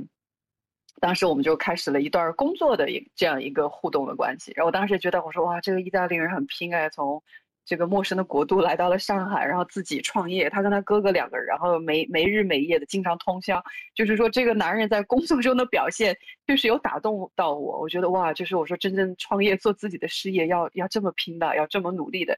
[1.02, 7.22] 当时我们就开始了一段工作的一这样一个互动的关系，然后我当时觉得我说哇，这个意大利人很拼哎，从
[7.66, 13.64] 这个陌生的国度来到了上海，然后自己创业，他跟他哥哥两个人，然后没没日没夜的经常通宵，
[13.96, 22.38] 就是说这个男人在工作中的表现，就是有打动到我，我觉得哇，就是我说真正创业做自己的事业要要这么拼的，要这么努力的，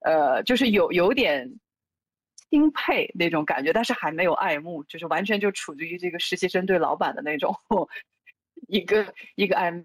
[0.00, 1.58] 呃，就是有有点。
[2.48, 7.52] 钦佩那种感觉，但是还没有爱慕，就是完全就处于这个实习生对老板的那种
[8.68, 9.84] 一个一个爱慕。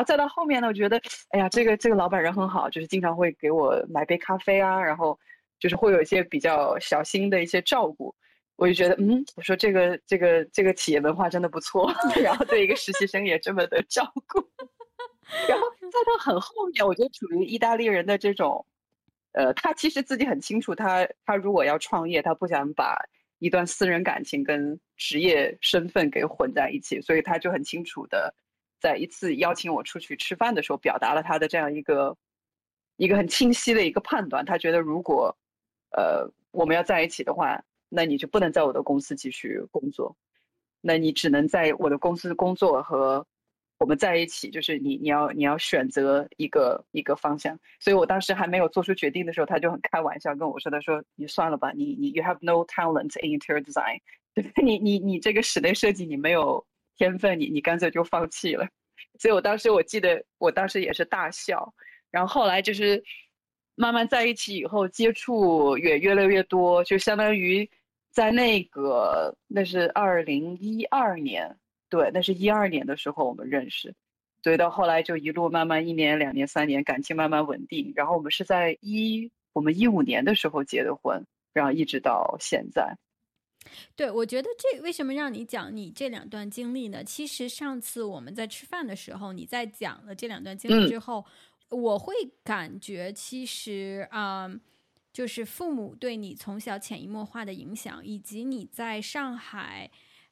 [0.00, 5.18] 然后，再到后面呢，我觉得，哎呀，这个这个老板人很好，就是经常会给我买杯咖啡啊，然后
[5.58, 8.14] 就是会有一些比较小心的一些照顾。
[8.56, 11.92] 我就觉得，嗯，我说这个这个这个企业文化真的不错，
[12.24, 14.40] 然后对一个实习生也这么的照顾。
[15.46, 18.64] 然后再到很后面，我就处于意大利人的这种。
[19.32, 22.96] 呃，他其实自己很清楚，他他如果要创业，他不想把
[23.38, 28.34] 一段私人感情跟职业身份给混在一起，所以他就很清楚的，
[28.80, 32.16] 在一次邀请我出去吃饭的时候，表达了他的这样一个
[32.96, 34.44] 一个很清晰的一个判断。
[34.44, 35.36] 他觉得如果
[35.96, 40.16] 呃我们要在一起的话，那你就不能在我的公司继续工作，
[40.80, 43.26] 那你只能在我的公司工作和。
[43.82, 47.58] 我们在一起，就是你，你要，你要选择一个一个方向。
[47.78, 53.98] 所以我当时还没有做出决定的时候，他就很开玩笑跟我说：“他说你算了吧，你你 you have no talent in interior design，
[54.34, 56.62] 对 你你你这个室内设计你没有
[57.00, 58.68] 天分，你你干脆就放弃了。”
[59.18, 61.72] 所以我当时我记得，我当时也是大笑。
[62.10, 63.02] 然后后来就是
[63.74, 67.68] 慢慢在一起以后，接触也越来越多，就相当于
[68.10, 71.56] 在那个那是二零一二年。
[71.88, 73.94] 对，那是一二年的时候我们认识，
[74.42, 77.90] 所以到后来就一路慢慢一年、两年、三年，感情慢慢稳定。
[77.96, 82.94] 然后我们是在一我们一五年的时候结的婚，然后一直到现在。
[83.94, 87.04] 对，我觉得这为什么让你讲你这两段经历呢？
[87.04, 91.24] 其实上次我们在吃饭的时候，你在讲了这两段经历之后，
[91.68, 94.50] 我会感觉其实啊，
[95.12, 99.90] 就是父母对你从小潜移默化的影响，以及你在上海。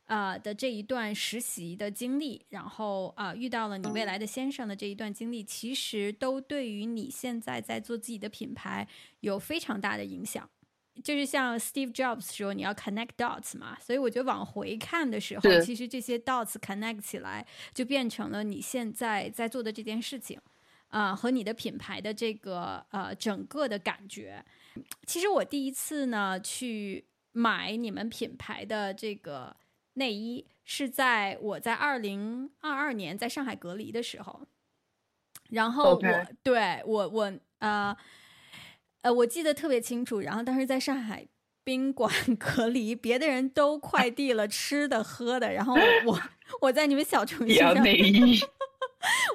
[0.08, 8.88] 啊的这一段实习的经历，然后啊遇到了你未来的先生的这一段经历，其实都对于你现在在做自己的品牌
[9.20, 10.48] 有非常大的影响。
[11.02, 20.40] 就是像 Steve Jobs 说，你要 connect dots 嘛，所以我觉得往回看的时候，其实这些 dots connect 起来，就变成了你现在在做的这件事情
[20.88, 24.44] 啊和你的品牌的这个呃整个的感觉。
[25.06, 29.56] 其实我第一次呢去买你们品牌的这个。
[29.94, 34.46] 内衣是在我在二零二二年在上海隔离的时候，
[35.50, 37.96] 然后我对我我呃
[39.08, 41.26] 呃我记得特别清楚，然后当时在上海
[41.64, 46.20] 宾馆隔离，别的人都快递了吃的喝的，然后我
[46.60, 47.74] 我在你们小程序上。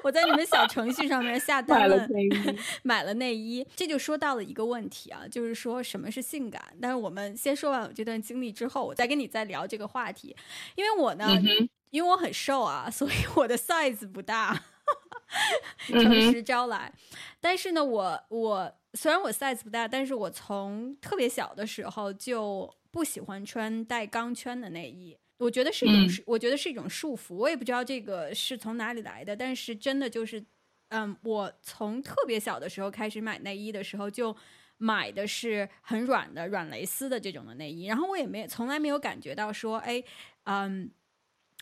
[0.04, 6.62] 我在你们小程序上面下单了内衣，买了内衣，这就说到了一个问题啊，就是说什么是性感？
[6.80, 10.36] 但是我们先说完我这段经历之后，我再跟你再聊这个话题。
[10.76, 11.26] 因为我呢，
[11.90, 14.62] 因为我很瘦啊，所以我的 size 不大，
[15.86, 16.92] 诚实招来。
[17.40, 25.16] 但是呢，我我虽然我 size 不大，但是我从特别小的时候就不喜欢穿带钢圈的内衣。
[25.38, 27.34] 我觉得是一种，我觉得是一种束缚。
[27.34, 30.42] 我也不知道这个是从哪里来的，但是真的就是，
[30.88, 34.34] 嗯，我从特别小的时候开始买内衣的时候，就
[34.78, 40.02] 买的是很软的软蕾丝的这种的内衣，然后我也没从来没有感觉到说，哎，
[40.44, 40.88] 嗯，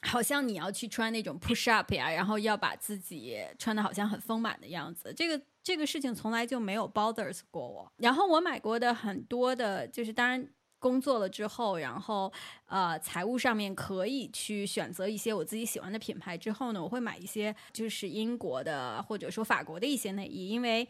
[0.02, 7.90] 好像你要去穿那种 push up 呀，然后要把自己穿的好像很丰满的样子，这个这个事情从来就没有 bothers 过我。
[7.96, 10.48] 然后我买过的很多的，就是当然。
[10.82, 12.32] 工作了之后，然后
[12.66, 16.36] 呃，财务上面可以去选择一些我自己喜欢的品牌。
[16.36, 20.88] 之后呢，我会买一些就是英国的或者说法国的一些内衣，因为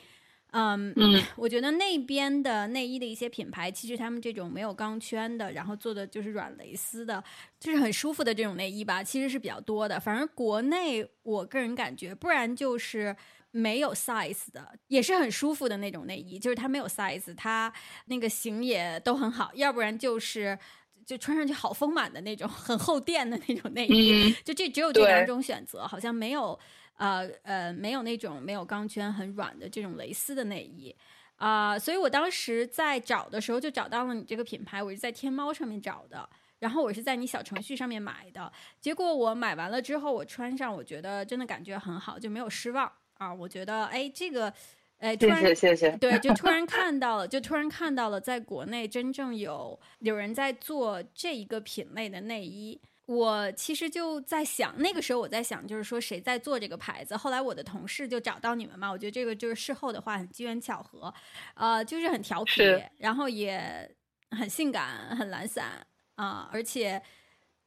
[0.52, 0.94] 嗯，
[1.36, 7.22] 我觉得那边的内衣的一些品牌，其实他们这种没有钢圈的，然后做的就是软蕾丝的，
[7.58, 9.98] 就是很舒服的这种内衣吧，其实是比较多的。
[9.98, 13.16] 反正国内我个人感觉，不然就是。
[13.54, 17.70] 没有 size 的，也是很舒服的那种内衣，就是它没有 size，它
[18.06, 20.58] 那个型也都很好，要不然就是
[21.04, 26.58] 就穿上去好丰满的那种，很厚垫的那种内衣，就这只有这两种选择，好像没有
[27.02, 30.94] 呃呃没有那种没有钢圈很软的这种蕾丝的内衣
[31.36, 36.28] 啊，所以我当时在找的时候就找到了你这个品牌，我是在天猫上面找的，
[36.60, 42.90] 然后我是在你小程序上面买的，结果我买完了之后我穿上，我觉得真的感觉很好，就没有失望。
[43.18, 44.52] 啊，我觉得，哎，这个，
[44.98, 52.80] 哎，突然，谢谢，谢谢，对，就突然看到了，就突然看到了，在国内真正有有人在做这一个品类的内衣。
[53.06, 57.16] 我其实就在想，那个时候我在想，就是说谁在做这个牌子。
[57.16, 61.12] 后来我的同事就找到你们嘛，我觉得这个就是事后的话很机缘巧合，
[61.54, 62.62] 呃，就是很调皮，
[62.98, 63.94] 然后也
[64.30, 67.02] 很性感，很懒散啊，而且，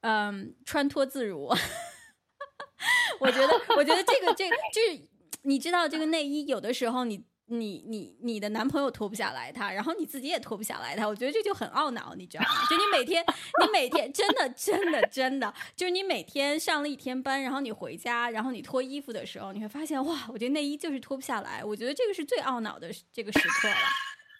[0.01, 1.49] 嗯，穿脱自如。
[3.19, 5.07] 我觉得，我觉得这个，这个就是。
[5.47, 12.49] 你知道这个内衣有的时候你你你你的男朋友脱不下来他，然后你自己也脱不下来他，我觉得这就很懊恼，你知道吗？
[12.69, 13.23] 就你每天
[13.61, 21.63] 你每天真的真的真的，就是你每天上了一天班，然后你回家，然后你脱衣服的时候，你会发现哇，我这内衣就是脱不下来。
[21.63, 23.75] 我觉得这个是最懊恼的这个时刻了，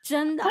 [0.04, 0.44] 真的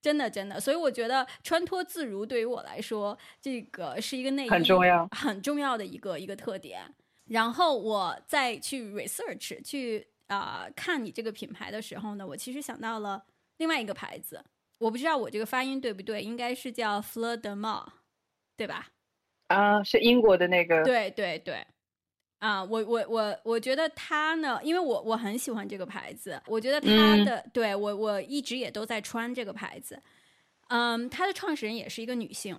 [0.00, 0.60] 真的真的。
[0.60, 6.94] 所以我觉得穿脱自如对于我来说，这个是一个内衣很重要很重要的一个一个特点。
[7.26, 13.24] 然后我再去 research 去啊看你这个品牌的时候呢，我其实想到了
[13.58, 14.44] 另外一个牌子，
[14.78, 17.86] 我不知道我这个发音对不对，应该是叫 Fleur de Mal，
[18.56, 18.88] 对吧？
[19.48, 20.82] 啊，是英国的那个。
[20.84, 21.64] 对对对，
[22.38, 30.02] 啊，我我我我觉得它呢，因为我我很喜欢这个牌子，我觉得它的对我我一直也都在穿这个牌子，
[30.68, 32.58] 嗯，它的创始人也是一个女性。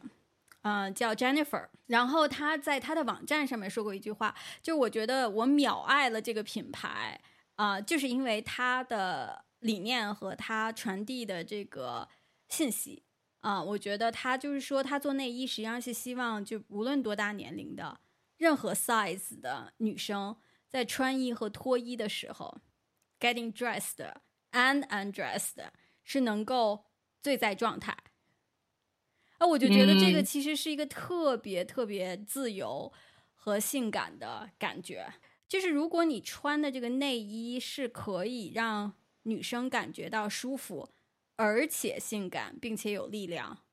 [0.63, 7.17] 嗯，叫 Jennifer，然后她在她的网站上面说过一句话，就我觉得我秒爱了这个品牌
[7.57, 12.07] 啊，就是因为他的理念和他传递的这个
[12.47, 13.03] 信息
[13.41, 17.99] 啊，我觉得他就是说他做内衣实际上是希望就无论多大年龄的
[18.37, 22.61] 任何 size 的女生在穿衣和脱衣的时候
[23.19, 24.13] ，getting dressed
[24.51, 25.55] and undressed
[26.03, 26.85] 是能够
[27.21, 27.97] 最在状态。
[29.39, 32.91] 啊，我就觉得这个其实是一个特别特别自由
[33.33, 35.11] 和性感的感觉。
[35.47, 40.89] 就是如果你穿的这个内衣是可以让女生感觉到舒服，
[41.35, 43.65] 而且性感，并且有力量，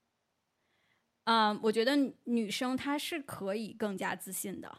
[1.25, 4.79] 嗯，我觉得女生她是可以更加自信的。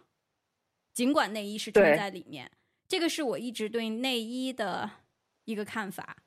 [0.93, 2.51] 尽管内衣是穿在里面，
[2.87, 4.89] 这个是我一直对内衣的
[5.43, 6.17] 一个看法。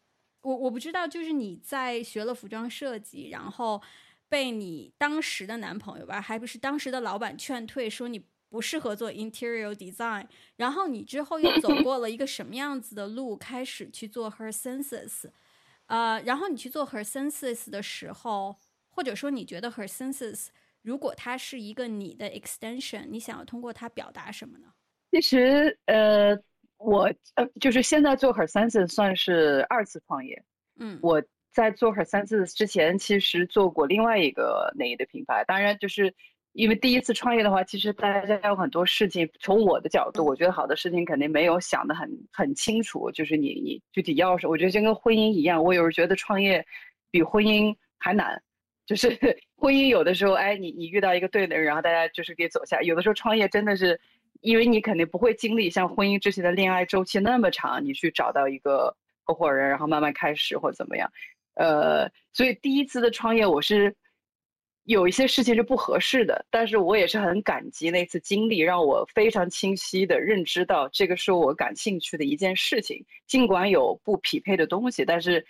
[0.42, 3.82] 我我不知道，就是你在学了服装设计，然后。
[4.30, 10.26] 被你当时的男朋友吧，还不是当时的老板劝退，说你不适合做 interior design。
[10.56, 15.30] 然后你之后又走过了一个什么样子的路，开始去做 her senses。
[15.86, 18.56] 呃，然后你去做 her senses 的时候，
[18.90, 20.48] 或者说你觉得 her senses
[20.82, 24.68] 如果它是一个你的 extension，你想要通过它表达什么呢？
[25.10, 26.36] 其实，呃，
[26.76, 30.44] 我呃，就是现在做 her senses 算是二次创业。
[30.78, 31.22] 嗯，我。
[31.50, 35.42] 在做 Her Senses 之前，其实做过另外一个内衣的品牌。
[35.44, 36.14] 当然，就是
[36.58, 39.30] 因为第一次创业的话，其实大家有很多事情。
[39.38, 43.08] 从我的角度，我觉得好的事情肯定没有想的很很清楚。
[43.12, 46.66] 就是你你具体要什么，我觉得就跟婚姻一样，我有时候觉得创业
[47.12, 48.42] 比婚姻还难。
[48.86, 49.08] 就是
[49.56, 52.82] 婚姻有的时候，哎，你你遇到一个对的人，然后大家就是给走下。
[52.82, 54.00] 有的时候创业真的是，
[54.40, 61.08] 因为你肯定不会经历像婚姻之前的恋爱周期那么长，你去找到一个合伙人，然后慢慢开始或怎么样。
[61.54, 63.94] 呃，所以第一次的创业，我是
[64.88, 73.04] 有一些事情是不合适的，但是我也是很感激那次经历，让我非常清晰的认知到这个是我感兴趣的一件事情。
[73.26, 75.44] 尽管有不匹配的东西，但是，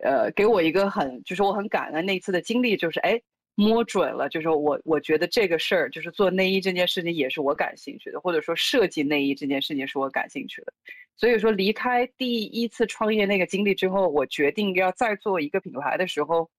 [0.00, 3.22] 呃，给我一个很，就是我很感恩那次的经历，就是哎，
[3.54, 10.72] 摸准了，就是我我觉得这个事儿，就是做内衣这件事情也是我感兴趣的，或者说设计内衣这件事情是我感兴趣的。
[11.16, 16.50] 所以说，离开第一次创业那个经历之后，我决定要再做一个品牌的时候，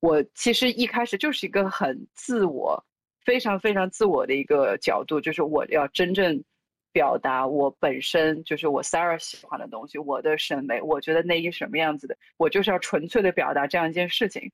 [0.00, 2.82] 我其实一开始就是一个很自我、
[3.24, 6.42] 非常非常自我的一个角度，就是我要真正
[6.92, 14.50] 表达我本身就是我 Sarah 喜欢的东西，我的审美，我觉得内衣什么样子的，我就是要纯粹的表达这样一件事情。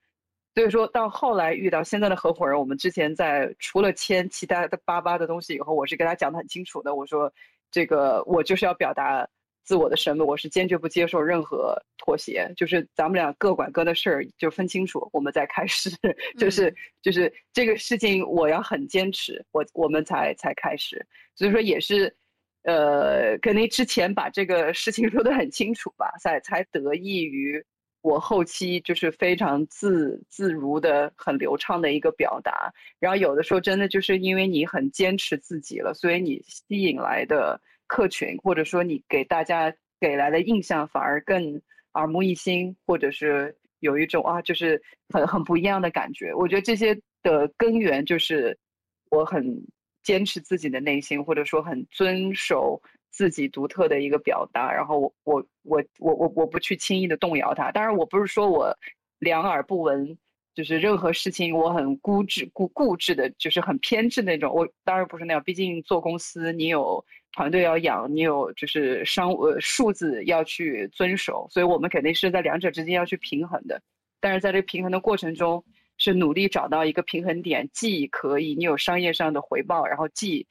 [0.55, 7.33] 所以说到后来遇到现在的合伙人，我们之前在除了签其他的巴巴的东西以后，我是跟他讲的很清楚的，我说
[7.71, 9.29] 这个我就是要表达
[9.67, 15.91] 自我的审美，我是坚决不接受任何妥协，就是咱们俩各管各的事儿，就分清楚，我们再开始，
[16.39, 21.05] 就是就是这个事情我要很坚持，我我们才才开始，
[21.35, 22.15] 所以说也是，
[22.63, 27.63] 呃，肯定之前把这个事情 说的很清楚吧，才才得益于。
[28.03, 41.61] 我后期就是非常自自如的、很流畅的一个表达，然后有的时候真的就是因为你很坚持自己了，所以你吸引来的客群，或者说你给大家给来的印象反而更
[41.95, 46.35] 耳目一新，或者是有一种啊，就是很很不一样的感觉。
[46.35, 48.59] 我觉得这些的根源就是
[49.11, 49.63] 我很
[50.03, 52.81] 坚持自己的内心，或者说很遵守。
[53.13, 57.73] 自己独特的一个表达，然后我我我我我我不去轻易的动摇它。
[57.73, 58.77] 当然，我不是说我
[59.21, 60.19] 两耳不闻，
[60.55, 64.53] 就是任何事情我很固执固固执的，就是很偏执那种。
[64.55, 67.03] 我当然不是那样，毕竟做公司，你有
[67.37, 73.81] 团队要养，你有就是商呃数字要去遵守，所以我们肯定是在两者之间要去平衡的。
[74.21, 75.63] 但是在这平衡的过程中，
[75.99, 80.47] 是努力找到一个平衡点，既可以你有商业上的回报，然后既。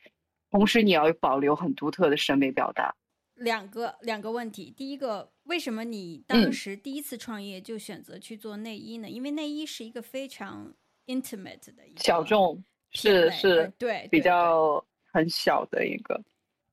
[0.51, 2.95] 同时，你要保留很独特的审美表达。
[3.33, 9.09] 两个两个问题，第一个，为什么你当时第一次创业就选择去做内衣呢？
[9.09, 10.73] 因为内衣是一个非常
[11.07, 14.81] intimate 的一个小众，是是，对，比较
[15.11, 16.23] 很小的一个。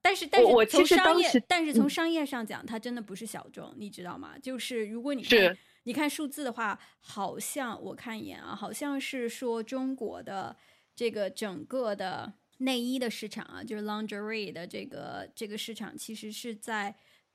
[0.03, 4.39] 但是，但是我从商业，但是从商业上讲，它真的不是小众，你知道吗？
[4.39, 10.57] 就是如果你是你看数字的话，好像我看一眼啊，好像是说中国的
[10.95, 12.35] 这个整个的。
[12.59, 16.95] 内衣的市场啊，就是 lingerie 的这个这个市场，其实是在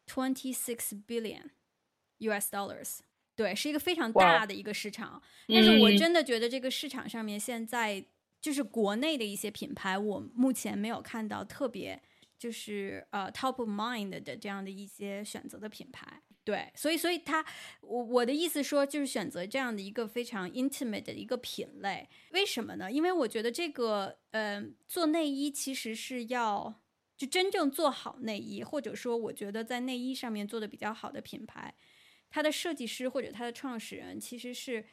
[0.09, 1.41] twenty six billion
[2.19, 2.99] US dollars，
[3.35, 5.21] 对，是一个非常大的一个市场。
[5.49, 8.05] 但是我真的觉得这个市场上面现在
[8.39, 12.01] 就是国内的一些品牌，我目前没有看到特别
[12.37, 16.21] 就是呃 top of mind 的这样的一些选择的品牌。
[16.43, 17.45] 对，所以，所以他，
[17.81, 22.89] 我我的意思说，就是选择这样的一个非常 intimate 的一个品类，为什么呢？
[22.89, 26.81] 因为我觉得这个，嗯，做内衣其实是要
[27.17, 31.75] 就真正做好内衣，或者说，我觉得在内衣上面做的比较好的品牌，
[32.29, 34.85] 它的设计师或者它的创始人其实是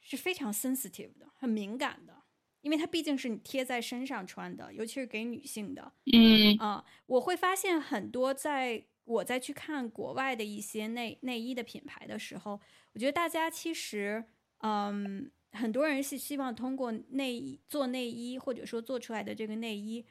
[0.00, 2.23] 是非常 sensitive 的，很敏感的，
[2.64, 8.86] 因为它毕竟是你贴在身上穿的，尤其是给女性的，嗯啊，我会发现很多在。
[9.06, 12.58] 我在去看国外的一些内内衣的品牌的时候，
[12.94, 14.24] 我觉得大家其实，
[14.60, 20.06] 嗯，很多人是希望通过内衣做内衣，或者说做出来的这个内衣，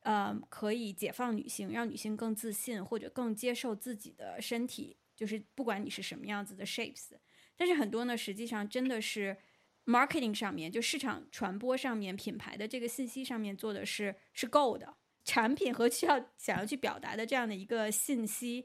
[0.00, 7.10] 呃，可以解放女性，让女性更自信，或者更接受自己的身体，就是不管你是什么样子的 shapes。
[7.54, 9.36] 但是很多呢，实际上真的是
[9.88, 14.96] marketing 上面，就市场传播上面，品牌的这个信息上面做的是是够的。
[15.24, 18.64] 产品和需要想要去表达的这样的一个信息，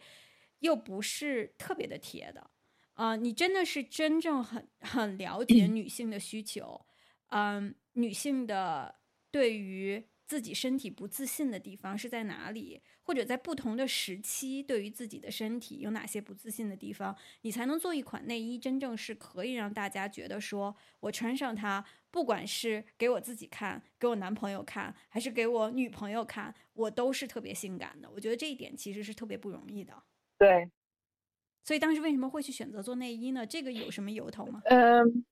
[0.60, 2.52] 又不是特别的贴的，
[2.94, 6.86] 啊，你真的是真正很很了解女性的需求，
[7.30, 8.96] 嗯，女性的
[9.32, 10.06] 对于。
[10.26, 12.82] 自己身体不自信的地方是在哪里？
[13.04, 17.16] 或者在不同的时期，对于自己的身体有哪些不自信的地方？
[17.42, 28.10] 你才能做一款内衣，真正是可以让大家觉得说，我穿上它，不管是给我自己看，给我男朋友看，还是给我女朋友看，我都是特别性感的。
[28.10, 29.94] 我觉得这一点其实是特别不容易的。
[30.38, 30.70] 对，
[31.64, 33.46] 所以当时为什么会去选择做内衣呢？
[33.46, 34.62] 这个有什么由头吗？
[34.66, 35.26] 嗯。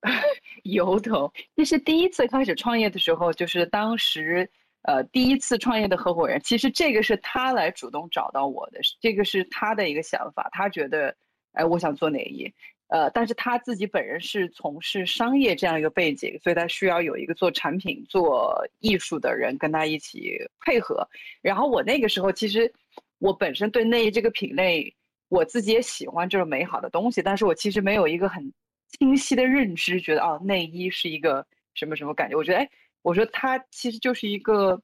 [0.62, 4.48] 由头，其实第一次开始创业的时候，就是当时，
[4.82, 11.14] 呃，第一次创业的合伙人，其实这个是他来主动找到我的，这个是他的一个想法，他觉得，
[11.52, 12.52] 哎，我想做内衣，
[12.88, 21.06] 呃，但是他自己本人是从事商业这样一个背景，所以他需要有一个做产品、做艺术的人跟他一起配合。
[21.42, 22.72] 然后我那个时候，其实
[23.18, 24.94] 我本身对内衣这个品类，
[25.28, 28.52] 我自己也喜欢这种美好的东西，但是我其实没有一个很。
[28.98, 32.34] 清晰的认知，觉得哦，内衣是一个什么什么感觉？
[32.34, 32.70] 我觉得，哎，
[33.02, 34.80] 我说它其实就是一个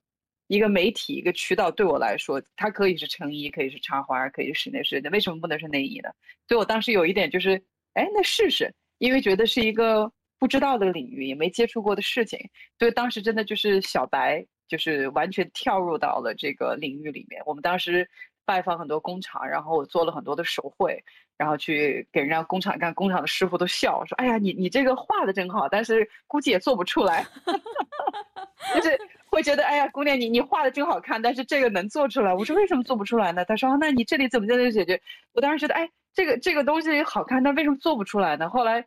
[0.47, 1.71] 一个媒体，一个渠道。
[1.71, 6.11] 对我来说，它可以是成衣，可以是插花，可以是室内设计，为什么不能是内衣呢？
[6.49, 7.63] 所以我当时有一点就是，
[7.95, 12.39] 哎，那试试，因为觉得是一个不知道的领域，也没接触过的事情，
[12.79, 17.43] 所以当时真的就是小白，就是完全跳入到了这个领域里面。
[17.47, 18.09] 我们当时
[18.45, 21.03] 拜访很多工厂，然后我做了很多的手绘，
[21.37, 27.27] 然后去给人家工厂干，工厂的师傅都笑说：“哎呀，你你这个画的真好，但是估计也做不出来。
[28.75, 35.01] ”就是会觉得：“哎呀，姑娘，你你画的真好看，但是这个能做出来。”我说：“为什么做不出来呢？”他说：“那你这里怎么怎么解决？”
[35.35, 38.49] 我当时觉得：“哎。”这个这个东西好看，但为什么做不出来呢？
[38.49, 38.87] 后来，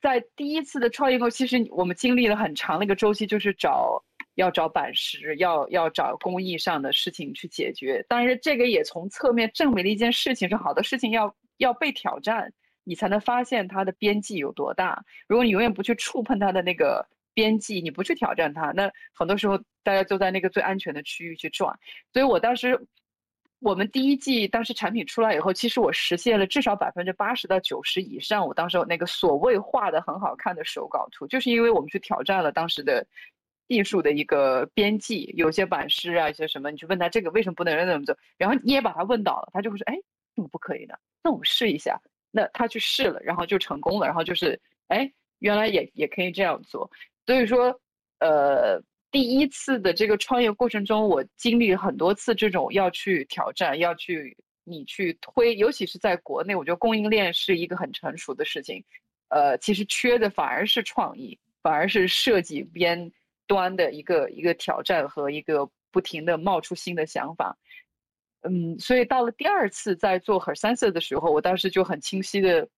[0.00, 4.00] 在第一次的创业后，其实我们经历了很长的一个周期，就是找
[4.36, 8.06] 要找板石，要要找工艺上的事情去解决。
[8.08, 11.34] 但是这个也从侧面证明了一件事情：是好多事情要
[11.64, 12.52] 要被挑战，
[12.84, 15.04] 你才能发现它的边际有多大。
[15.26, 21.76] 如果你永远不去触碰它的那个边际，你不去挑战它，那很多时候大家就在那个最安全的区域去转。
[22.12, 22.80] 所以我当时。
[23.60, 28.46] 我们第一季当时产品出来以后，其实我实现了至少百分之八十到九十以上。
[28.46, 33.06] 我当时那个所谓画的很好看的手稿图，就是因为我们去挑战了当时的
[33.66, 35.32] 艺术的一个边际。
[35.34, 39.96] 有些版师啊，一些什么，你去问他这个为什么不能怎么做，然后你也把他问倒了，他就会说：“哎，
[40.34, 40.94] 怎么不可以呢？
[41.22, 44.06] 那我们试一下。”那他去试了，然后就成功了。
[44.06, 46.90] 然后就是，哎，原来也也可以这样做。
[47.26, 47.80] 所以说，
[48.20, 48.82] 呃。
[49.14, 58.84] 第一次的这个创业过程中，我经历很多次这种要去挑战，要去你去推，尤其是在国内，我觉得供应链是一个很成熟的事情。
[59.28, 63.08] 呃，其实缺的反而是创意，反而是设计边
[63.46, 67.56] 端的一个一个挑战和一个不停的冒出新的想法。
[68.48, 72.68] 嗯，所以到了第二次在做 Her Sensor 的时候，我当时就很清晰的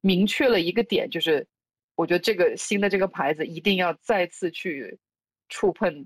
[0.00, 1.46] 明确了一个点，就是
[1.94, 4.98] 我觉得这个新的这个牌子一定要再次去。
[5.48, 6.04] 触碰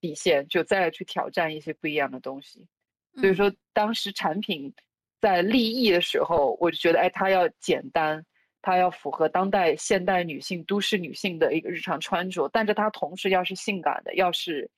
[0.00, 2.66] 底线，就再去挑战一些不一样的东西。
[3.14, 4.74] 所以说，当时产品
[5.20, 8.20] 在立意的时候，我就觉得，哎，它要简单，
[8.60, 14.68] 它要符合当代现代女性、都市女性的一个日常穿着，但是它同时要是性感的，要是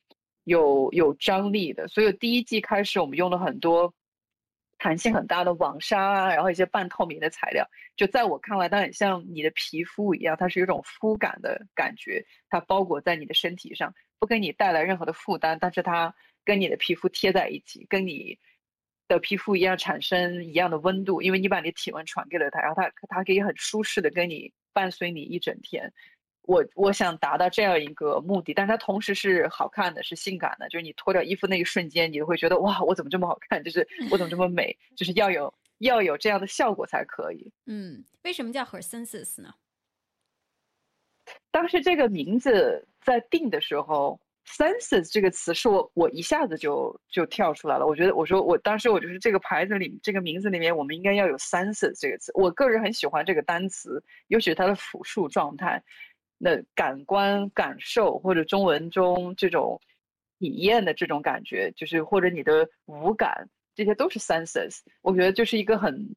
[0.50, 1.88] 有有张力的。
[1.88, 3.92] 所以第一季开始，我们用了很多。
[4.82, 16.14] 弹性很大的网纱啊，然后一些半透明的材料，就在我看来，它很像你的皮肤一样，它是有种肤感的感觉，它包裹在你的身体上，不给你带来任何的负担，但是它
[16.46, 18.38] 跟你的皮肤贴在一起，跟你
[19.06, 25.92] 的皮肤一样产生一样的温度，因为你把你体温传给了它，然后它它可以很舒适的跟你伴随你一整天。
[26.42, 30.68] 我我想达到这样一个目的，但是它同时是好看的，是性感的。
[30.68, 33.62] 就是你脱掉衣服那一瞬间，你会觉得哇，我怎么这么好看？
[33.62, 34.76] 就是 我怎么这么美？
[34.96, 37.52] 就是要有要有这样的效果才可以。
[37.66, 39.54] 嗯，为什么叫 Her Senses 呢？
[41.52, 47.86] 当时这个名字在定的时候，Senses 这个词是我我一下子就就跳出来了。
[47.86, 52.32] 我觉得我说我当时我就是这个牌子里这个名字里面，我们应该要有 Senses 这个词。
[52.34, 55.80] 我个人很喜欢这个单词，尤其是它的复数状态。
[56.42, 59.78] 那感官感受，或者中文中这种
[60.38, 64.78] 体验的这种感觉，就是或者你的五感，这些都是 senses。
[65.02, 66.16] 我觉得就是一个很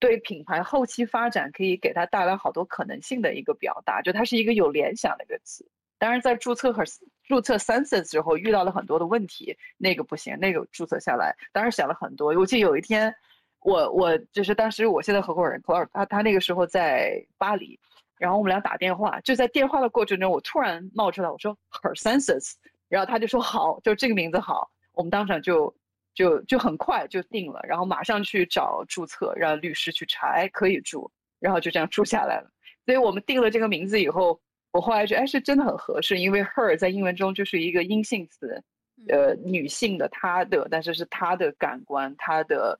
[0.00, 5.64] 对品牌后期发展可以给它带来好多可能性的一个表达，就它是一个有联想的一个词。
[5.98, 6.82] 当然，在注册和
[7.22, 12.34] 注册 senses 之后，遇到了很多的问题，那个不行，那个注册下来，当时想了很多。
[12.34, 13.14] 我记得有一天，
[13.60, 17.78] 我我就是当时我现在合伙人 Clare，他他那个时候在巴黎。
[18.18, 22.52] 然后我们俩打电话，就在电话的过程中，我突然冒出来，我说 Her Senses，
[22.88, 25.74] 然后他就说好，就这个名字好，我们当场就
[26.14, 31.10] 就就很快就定了，然后马上去找注册，让律师去查，哎，可以住，
[31.40, 32.50] 然后就这样住下来了。
[32.84, 34.40] 所以我们定了这个名字以后，
[34.72, 38.62] 我后来觉得哎是真的很合适，因为 Her 在英文中就是一个阴性词，
[39.08, 42.78] 呃，女性的她的，但是是她的感官，她的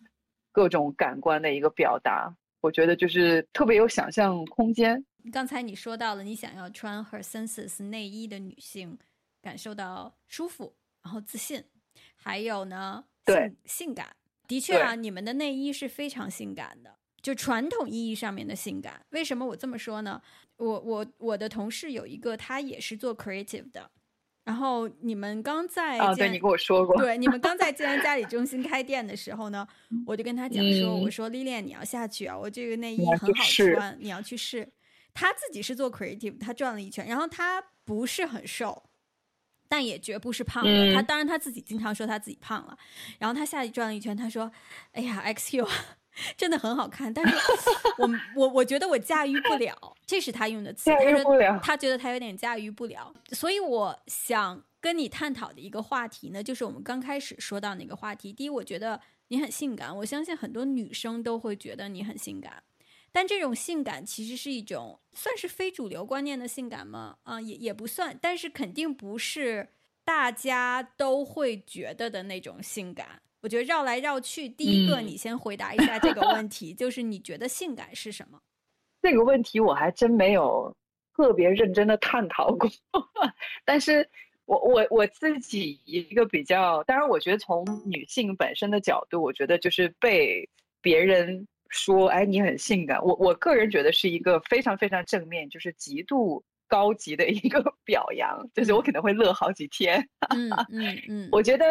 [0.52, 2.32] 各种感官的一个表达，
[2.64, 5.04] 我觉得就是特别有想象空间。
[5.30, 8.98] 刚才你说到了，你想要穿 Her Senses 内衣的女性
[9.42, 11.62] 感受到舒服，然后自信，
[12.14, 14.16] 还有呢，对性感，
[14.48, 19.04] 的确啊，你们的内衣是非常性感的，就传统意义上面的性感。
[19.10, 20.22] 为什么我这么说呢？
[20.56, 23.90] 我我我的同事有一个，他也是做 creative 的，
[24.44, 29.66] 然后你们刚在啊，对你跟我说过，对你们刚在健安嘉里中心开店的时候呢，
[30.06, 34.70] 我就跟他讲说，我说 Lilian 你要下去啊，我这个内衣很好穿，你要去试。
[35.14, 38.82] 他自己是做 creative，他转了一圈，然后他不是很瘦，
[39.68, 40.92] 但也绝不是胖的。
[40.92, 42.76] 他当然他自己经常说他自己胖了。
[43.18, 44.50] 然后他下去转了一圈，他说
[44.90, 45.68] ：“哎呀，XQ
[46.36, 47.34] 真的很好看，但是
[47.98, 51.58] 我我我觉得我驾驭不了。”这是他用的词，驾驭不了。
[51.62, 53.12] 他觉得他有点驾驭不了。
[53.32, 58.32] 所以我想跟你探讨的一个话题呢，就是我们刚开始说到那个话题。
[58.32, 62.62] 第一，我觉得你很性感，我相信很多女生都会觉得你很性感。
[63.10, 67.16] 但这种性感其实是一种算是非主流观念的性感吗？
[67.22, 69.68] 啊，也也不算，但是肯定不是
[70.04, 73.22] 大家都会觉得的那种性感。
[73.44, 78.40] 我觉得绕来绕去，第一个你先回答一下这个问题， 就是你觉得性感是什么？
[79.02, 80.74] 这个问题我还真没有
[81.14, 82.70] 特别认真的探讨过，
[83.66, 84.08] 但是
[84.46, 90.48] 我我我自己一个比较，当然我觉得从女性本身的角度，我觉得就是被
[90.80, 91.46] 别人。
[91.70, 93.02] 说，哎，你很性感。
[93.04, 100.08] 我我个人觉得是一个非常非常正面，就是极度高级的一个表扬，就是我可能会乐好几天。
[100.28, 101.66] 嗯嗯嗯， 我觉得，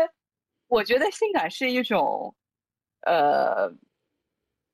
[0.67, 2.35] 我觉得性感是一种，
[3.01, 3.71] 呃，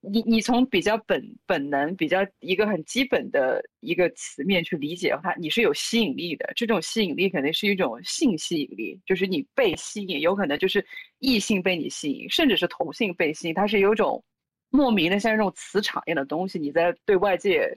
[0.02, 6.52] 你你从比较本本能、比较一个很基本的一个词面去理解的话，你是有吸引力的。
[6.56, 10.86] 这种吸引力肯定是一种性吸引力，就是你被吸引，有可能就是
[11.20, 14.24] 异性被你吸引，甚至是同性被吸引，它是有种。
[14.72, 17.76] 莫名的像这种磁场一样的东西，你在对外界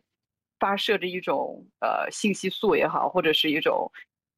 [0.59, 3.91] 发射着一种呃信息素也好，或者是一种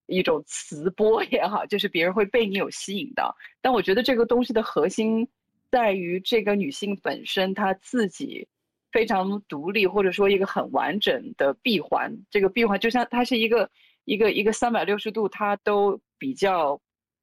[0.06, 3.34] 一种磁波也好，就是别人会被你有吸引到。
[3.60, 5.28] 但我觉得这个东西的核心
[5.70, 8.46] 在于这个女性本身她自己
[8.92, 12.12] 非常独立，或者说一个很完整的闭环。
[12.30, 13.70] 这个闭环就像它是一个
[14.04, 16.80] 一个一个三百六十度，它都比较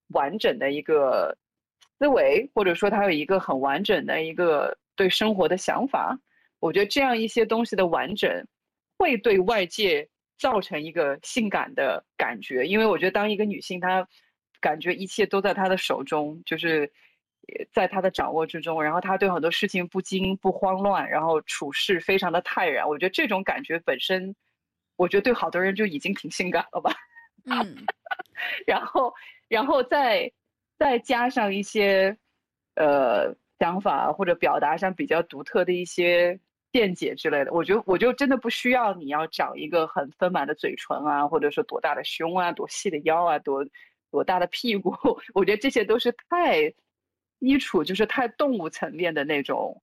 [0.10, 1.38] 完整的一个
[2.00, 4.78] 思维，或者说它有一个很完整的一个。
[4.94, 6.16] 对生活的想法，
[6.60, 8.46] 我觉得这样一些东西的完整，
[8.98, 10.08] 会对外界
[10.42, 12.66] 造成一个性感的感觉。
[12.66, 14.08] 因为我觉得，当一个女性她
[14.60, 16.92] 感觉一切都在她的手中，就是
[17.72, 22.90] 在她的掌握之中，然后她对很多事情不惊不慌乱，然后处事非常的泰然。
[22.90, 24.36] 我觉得这种感觉本身，
[24.96, 26.92] 我觉得对好多人就已经挺性感了吧。
[27.46, 27.86] 嗯，
[28.66, 29.14] 然后，
[29.48, 30.32] 然后再
[30.80, 32.18] 再加上一些，
[32.76, 33.36] 呃。
[33.62, 36.40] 想法或者表达上比较独特的一些
[36.72, 43.66] 见解之类的，我觉得我就真的不需要你要长一个很丰满的嘴唇啊，或者说多大的胸啊，多细的腰啊，多
[44.10, 44.96] 多大的屁股，
[45.34, 46.70] 我觉得这些都是太
[47.40, 49.82] 基础，就是太动物层面的那种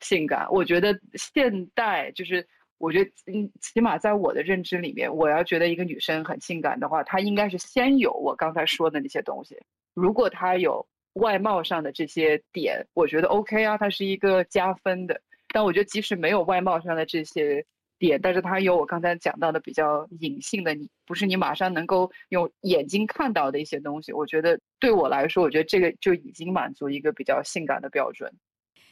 [0.00, 0.46] 性感。
[0.50, 2.46] 我觉得现代就是，
[2.78, 9.56] 我觉得嗯，起码在我的认知里面，我要觉得一个女生很性感的话，她应该是先有我刚才说的那些东西。
[9.94, 10.86] 如果她有。
[11.14, 15.20] 外貌上的这些点，我觉得 OK 啊，它是一个加分的。
[15.54, 17.64] 但我觉得即使没有外貌上的这些
[17.96, 28.28] 点，但是它有我刚才讲到的比较隐性的，你不是你马上能够用眼睛看到的一些东西，我觉得对我来说，我觉得这个就已经满足一个比较性感的标准。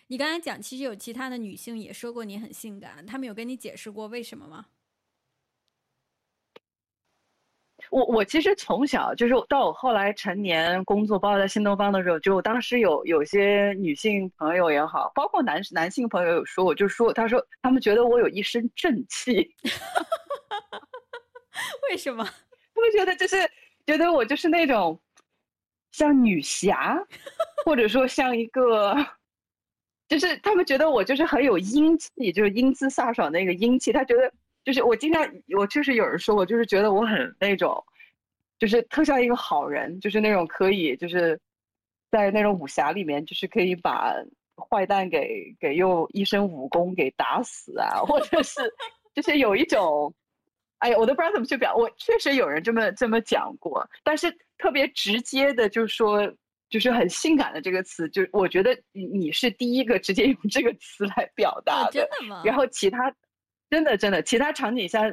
[0.06, 4.66] 你刚才讲，其实有其他的女性也说过你很性感，她们有跟你解释过为什么吗？
[7.92, 19.46] 我我其实从小就是到我后来成年工作，包括在新东方的时候，就当时有有些女性朋友也好，包括男男性朋友有说，我就说，他说他们觉得我有一身正气，
[21.90, 22.24] 为什么？
[22.74, 23.36] 他们觉得就是
[23.84, 24.98] 觉得我就是那种
[25.90, 26.98] 像女侠，
[27.66, 28.96] 或者说像一个，
[30.08, 34.32] 就是他们觉得我就是很有英气，就是英姿飒爽那个英气，他觉得。
[34.64, 37.82] 就是我经常，我确实有人说我，就是觉得我很那种，
[38.58, 41.38] 就是特像一个好人，就是那种可以，就是
[42.10, 44.14] 在那种武侠里面，就是可以把
[44.70, 48.60] 坏蛋给给用一身武功给打死啊，或者是
[49.14, 50.14] 就是有一种，
[50.78, 51.74] 哎呀，我都不知道怎么去表。
[51.74, 56.32] 我确实有人这么这么讲过，但是特别直接的，就是说，
[56.70, 62.42] 就是很性感的这个词，就我觉得你你是第一个直接用这个词来表达的，真的吗？
[62.44, 63.12] 然后其他。
[63.72, 65.10] 真的，真的，其他场景下，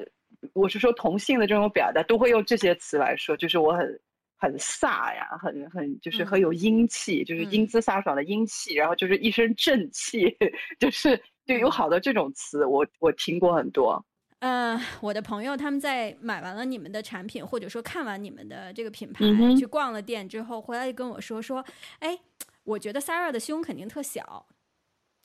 [0.51, 4.01] 我是说同性的这种表达，都会用这些词来说，就是我很
[4.37, 10.35] 很飒呀，很很就是很有英气，就是英姿飒爽的英气，然后就是一身正气，
[10.77, 14.05] 就是就有好多这种词，我我听过很多。
[14.39, 19.23] 嗯，我的朋友他们在买完了你们的产品，或者说看完你们的这个品牌，
[19.57, 21.63] 去逛了店之后，回来就跟我说说，
[21.99, 22.19] 哎，
[22.65, 24.47] 我觉得 Sarah 的胸肯定特小。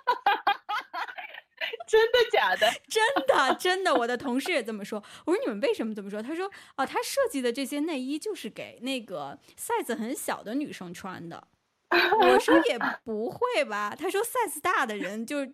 [1.88, 2.70] 真的假的？
[2.88, 5.02] 真的真的，我的同事也这么说。
[5.26, 6.22] 我说你们为什么这么说？
[6.22, 11.48] 他说哦，他设计的这些内衣就是给那个 size 很小的女生穿的。
[11.90, 13.96] 我说也不会吧。
[13.98, 15.46] 他说 size 大的人就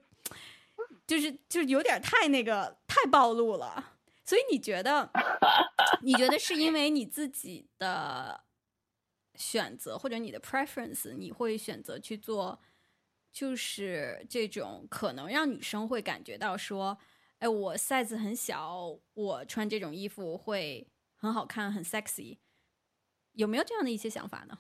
[1.05, 3.91] 就是就是有点太那个太暴露了。
[4.25, 5.11] 所以你觉得
[6.01, 8.43] 你觉得是因为你自己的
[9.35, 12.59] 选择或者你的 preference，你会选择去做？
[13.33, 16.95] 就是这种可能让女生会感觉到说，
[17.39, 22.37] 哎，我 size 很小，我穿这种衣服会很好看，很 sexy，
[23.33, 24.59] 有没有这样的一些想法呢？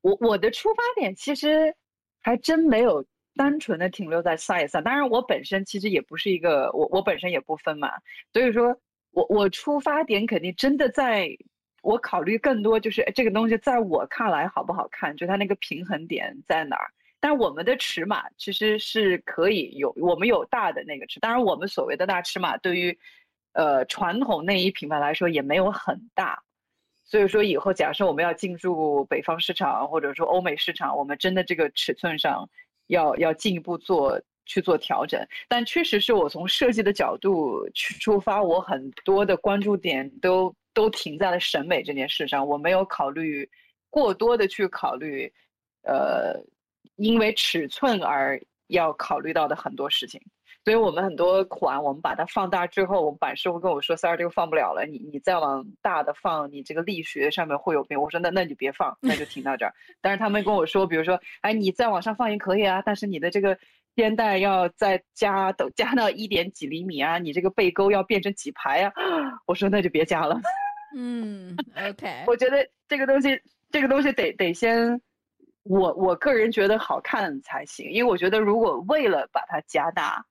[0.00, 1.74] 我我的出发点其实
[2.20, 4.82] 还真没有单纯的停留在 size 上。
[4.82, 7.90] 当然，我本身其实也不是一个我我本身也不分嘛，
[8.32, 8.80] 所以说
[9.10, 11.28] 我我出发点肯定真的在，
[11.88, 16.90] 我考虑更多就是这个东西在我看来好不好看，就它那个平衡点在哪儿。
[17.18, 22.98] 但我们的尺码其实是可以有，我们有大的那个尺，当然我们所谓的大尺码对于
[23.54, 26.42] 呃传统内衣品牌来说也没有很大。
[27.06, 32.46] 所以说，以后假设我们要进入北方市场，或者说欧美市场，我们真的这个尺寸上
[32.88, 35.26] 要要进一步做去做调整。
[35.48, 43.50] 但确实是我从设计的角度去出发，我很多的关注点都都停在了审美这件事上，我没有考虑
[43.90, 45.28] 过多的去考虑，
[45.82, 46.40] 呃，
[46.94, 50.20] 因为尺寸而要考虑到的很多事情。
[50.64, 63.58] 所以我们很多款，我们把它放大之后，我们版师傅跟我说：“三儿，这个放不了了，你你再往大的放，你这个力学上面会有病。”我说：“那那你别放，那就停到这儿。”但是他们跟我说，比如说，哎，你再往上放也可以啊，但是你的这个
[63.96, 68.92] 肩带要再加都加到一点几厘米啊，你这个背沟要变成几排啊。
[69.46, 70.38] 我说：“那就别加了。”
[70.96, 72.24] 嗯，OK。
[72.28, 75.00] 我觉得这个东西，这个东西得得先，
[75.64, 80.24] 我我个人觉得好看才行，因为我觉得如果为了把它加大。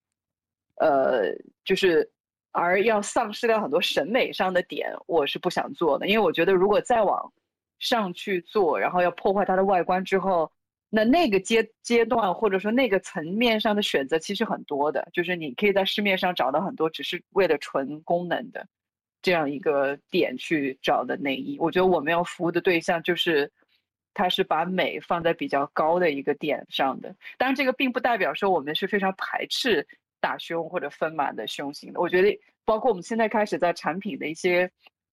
[0.80, 1.34] 呃，
[1.66, 2.08] 就是
[2.52, 7.34] 而要丧失掉很多审美上的点，我是不想做的，因为我觉得如果再往
[7.80, 10.52] 上去做，然后要破坏它的外观之后，
[10.92, 18.64] 那那个阶阶段或者说那个层面上的选择其实很多的，就是你可以在市面上找到很多只是为了纯功能的
[19.28, 21.58] 这样一个点去找的内衣。
[21.60, 23.52] 我觉得我们要服务的对象就是，
[24.14, 29.86] 它是把美放在比较高的一个点上的，当然这个并不代表说我们是非常排斥。
[30.20, 34.70] 大胸或者丰满的胸型的，我觉得包括我们现在开始在产品的一些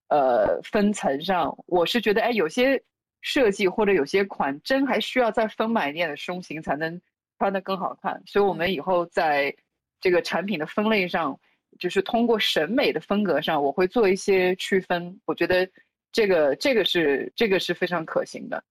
[0.08, 2.82] 呃分层上，我是觉得哎，有些
[3.20, 6.98] 设计或者有些款真还需要再丰满一点的胸型才能
[7.38, 8.20] 穿的更好看。
[8.24, 9.54] 所以，我们以后在
[10.00, 11.38] 这个产品的分类上，
[11.78, 15.20] 就是通过审美的风格上，我会做一些区分。
[15.24, 15.68] 我觉得
[16.12, 18.62] 这个这个是这个是非常可行的。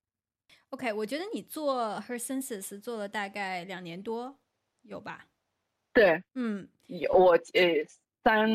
[0.70, 4.36] OK，我觉得你做 Her Senses 做了大概两年多，
[4.82, 5.28] 有吧？
[5.94, 7.86] 对，嗯，有我呃
[8.24, 8.50] 三，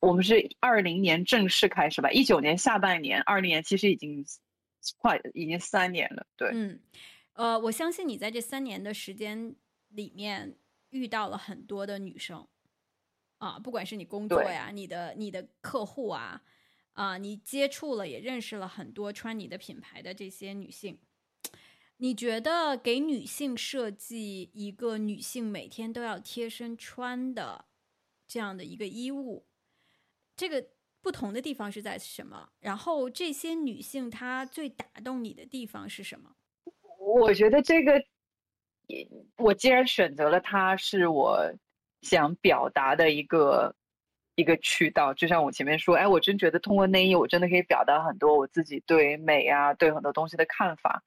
[0.00, 4.24] 我们是二零年正式开始吧，一九年下半年，二零年其实已经
[4.96, 6.80] 快已经三年了，对，嗯，
[7.34, 9.54] 呃，我相信你在这三年的时间
[9.90, 10.54] 里面
[10.88, 12.46] 遇到了很多的女生，
[13.44, 16.40] 啊，不管是你工作呀，你的你的客户啊，
[16.94, 20.98] 啊，你接触了也认识了很多穿你的品牌的这些女性。
[21.98, 27.66] 你觉得给女性设计一个女性每天都要贴身穿的
[28.26, 29.46] 这样的一个衣物，
[30.34, 30.66] 这个
[31.00, 32.48] 不同的地方是在什么？
[32.60, 36.34] 然后这些女性她最打动你的地方是什么？
[36.98, 37.92] 我觉得这个，
[39.36, 41.54] 我既然选择了它，是我
[42.04, 43.74] 想表达的一个
[44.36, 45.12] 一个渠道。
[45.14, 51.02] 就像我前面说，哎，我真觉得通过内衣，我真的可以表达很多我自己对美啊，对很多东西的看法。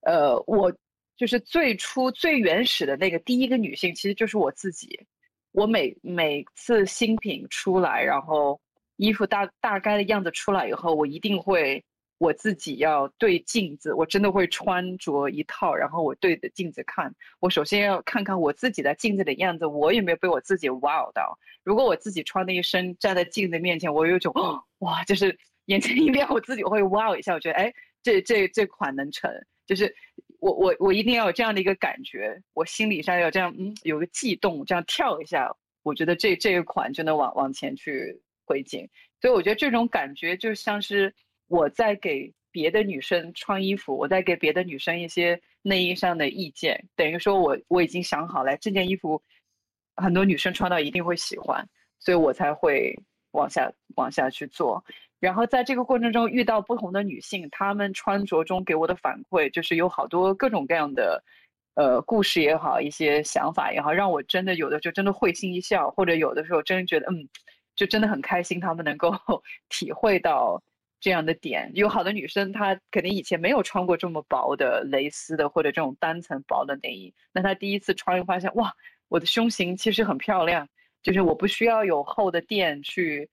[0.00, 0.72] 呃，我
[1.16, 5.06] 就是最初最原始的那个第一个女性，其实就是我自己。
[5.52, 8.60] 我每每次新品出来，然后
[8.96, 11.82] 衣服大大概的样子出来以后，我一定会
[12.18, 17.14] 我自己要对镜子，我真的会穿着一套，然后我对着镜子看。
[17.40, 21.38] 我首先要看看我自己的镜子的样子，我有没有被我自己 wow 到。
[21.62, 24.32] 如果我自己穿的一身站在镜子面前，我有一种
[24.78, 25.36] 哇，就是
[25.66, 29.30] 眼前一亮，我自己会 wow 一下，我觉得哎，这这这款能成。
[29.66, 29.92] 就是
[30.38, 38.88] 我我我一定要有这样的一个感觉，我心理上要这样，嗯，有个悸动，这样跳一下，我觉得这这一款就能往往前去推进。
[39.20, 41.12] 所以我觉得这种感觉就像是
[41.48, 49.22] 我在给别的女生穿衣服，我在给别的女生一些内衣上的意见，等于说我我已经想好了这件衣服
[49.96, 51.66] 很多女生穿到一定会喜欢，
[51.98, 52.94] 所以我才会
[53.32, 54.84] 往下往下去做。
[55.18, 61.22] 然后在这个过程中遇到不同的女性，她们穿着中给我的反馈就是有好多各种各样的，
[61.74, 67.28] 呃，故事也好，一些想法也好，让我真的有的就真的会心一笑，或者有的时候真的觉得嗯，
[67.74, 69.10] 就真的很开心，她们能够
[69.70, 70.62] 体会到
[71.00, 71.70] 这样的点。
[71.74, 78.72] 有好多女生她肯定以前没有穿过这么薄的蕾丝的或者这种单层薄的内衣，那她第一次穿又发现哇，
[79.08, 80.68] 我的胸型其实很漂亮，
[81.02, 83.28] 就是我不需要有厚的垫去。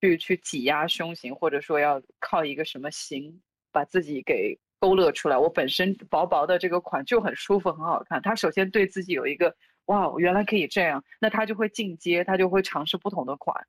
[0.00, 3.40] 去去挤压胸型，或者说要靠一个什么型
[3.72, 5.38] 把自己给勾勒出来。
[5.38, 8.20] 我本身薄薄的这个款就很舒服，很好看。
[8.20, 9.56] 他首先对自己有一个
[9.86, 13.66] 哇，原来可以这样，那他就会进阶，他就会尝试不同的款。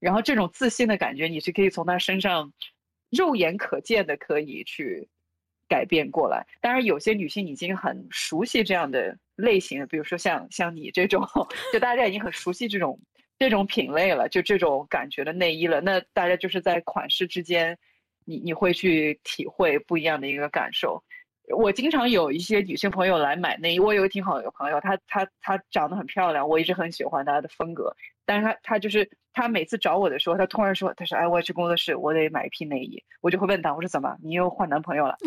[0.00, 2.52] 然后这种自信的感觉，你是可以从他身上
[3.10, 5.08] 肉眼可见的可以去
[5.68, 6.46] 改变过来。
[6.60, 11.22] 当然，有些女性已经很熟悉这样的类型，比如说像像你这种，
[11.72, 12.98] 就大家已经很熟悉这种
[13.38, 15.80] 这种品类了，就这种感觉的内衣了。
[15.80, 17.78] 那大家就是在款式之间，
[18.24, 21.02] 你你会去体会不一样的一个感受。
[21.56, 27.94] 我经常有一些女性朋友来买内衣，我有个挺好的朋友，她她她长得很漂亮，我一直很喜欢她的风格。
[28.24, 33.02] 但是她她就是她每次找我的时候，她突然说，她说哎，我要去工作室，我得买一批内衣。
[33.20, 35.16] 我就会问她，我说怎么，你又换男朋友了？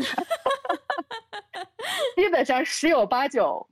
[2.15, 3.67] 基本上十有八九，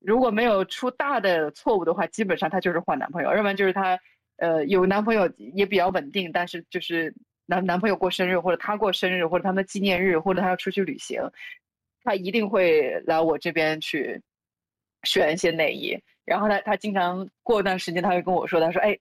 [0.00, 3.98] 如果没有出大的错误的话，基本上她就是换男朋友，要不然就是她
[4.36, 7.12] 呃有男朋友也比较稳定，但是就是
[7.46, 11.20] 男男朋友过生日或者她过生日或者他们纪念日或者她要出去旅行。
[12.06, 14.22] 他一定会来我这边去
[15.02, 18.96] 选一些内衣，然后他他经常过一段时间他会跟我说，他说：“哎，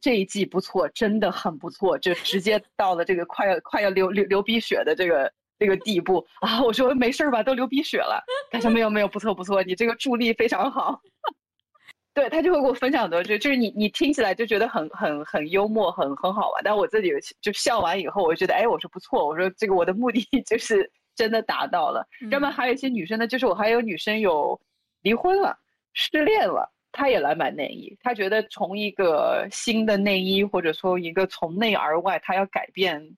[0.00, 7.42] 这一季不错，真的很不错，就直接到了这个快要快要流流流鼻血的这个这个地步啊！”我说：“没事吧？
[7.42, 11.00] 都流鼻血了。”他说：“没有没有，不错不错，你这个助力非常好。
[12.14, 16.62] ”对他就会给我分享的，就就是你你听起来就觉得很很很幽默，很很好玩。
[16.64, 20.90] 但我自己就笑完以后，我就觉得，哎，我说不错，我说这个我的目的就是。
[21.16, 24.60] 真的达到了，那么还有一些女生呢，就是我还有女生有
[25.00, 25.58] 离婚了、
[25.94, 27.96] 失恋了，她也来买内衣。
[28.02, 33.16] 她觉得从一个新的内衣，或者说一个从内而外，她要改变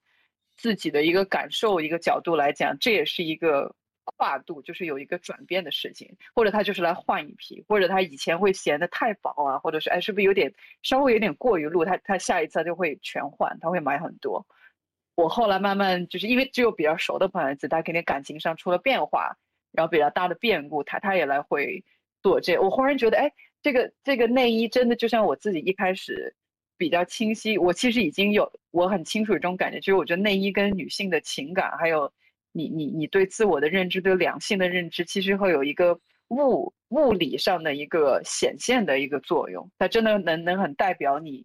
[0.56, 3.74] 自己的一个感受、一个角度来讲，这也是一个
[4.04, 6.08] 跨度，就是有一个转变的事情。
[6.32, 14.46] 或者她就是来换一批，或者她以前会嫌的太薄啊，或者是哎是不是有点稍微有点过于露，她她下一次就会全换，她会买很多。
[15.18, 19.36] 我后来慢慢就是因为只有比较熟的朋友，他肯定感情上出了变化，
[19.72, 21.82] 然后比较大的变故，他他也来会
[22.22, 22.56] 做这。
[22.56, 23.28] 我忽然觉得，哎，
[23.60, 26.32] 这个这个内衣真的就像我自己一开始
[26.76, 32.08] 比较清晰，我其实已经有我很清楚这种感觉，就是我觉得内衣跟女性的情感，还有
[32.52, 35.98] 你你你对自我的认知，对两性的认知，其实会有一个
[36.28, 41.44] 物物理上的一个显现的一个作用，它真的能能很代表你。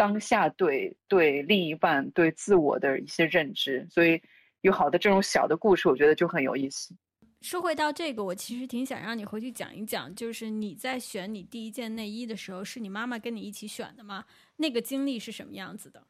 [0.00, 4.18] 当下对对另一半对自我的一些认知，所以
[4.62, 6.94] 有好的这种小的故事，我觉得就很有意思。
[7.42, 14.24] 说回到这个，我其实挺想让你回去讲一讲，就是你在选你第一件内衣的时候，是你妈妈跟你一起选的吗？
[14.56, 16.02] 那个经历是什么样子的？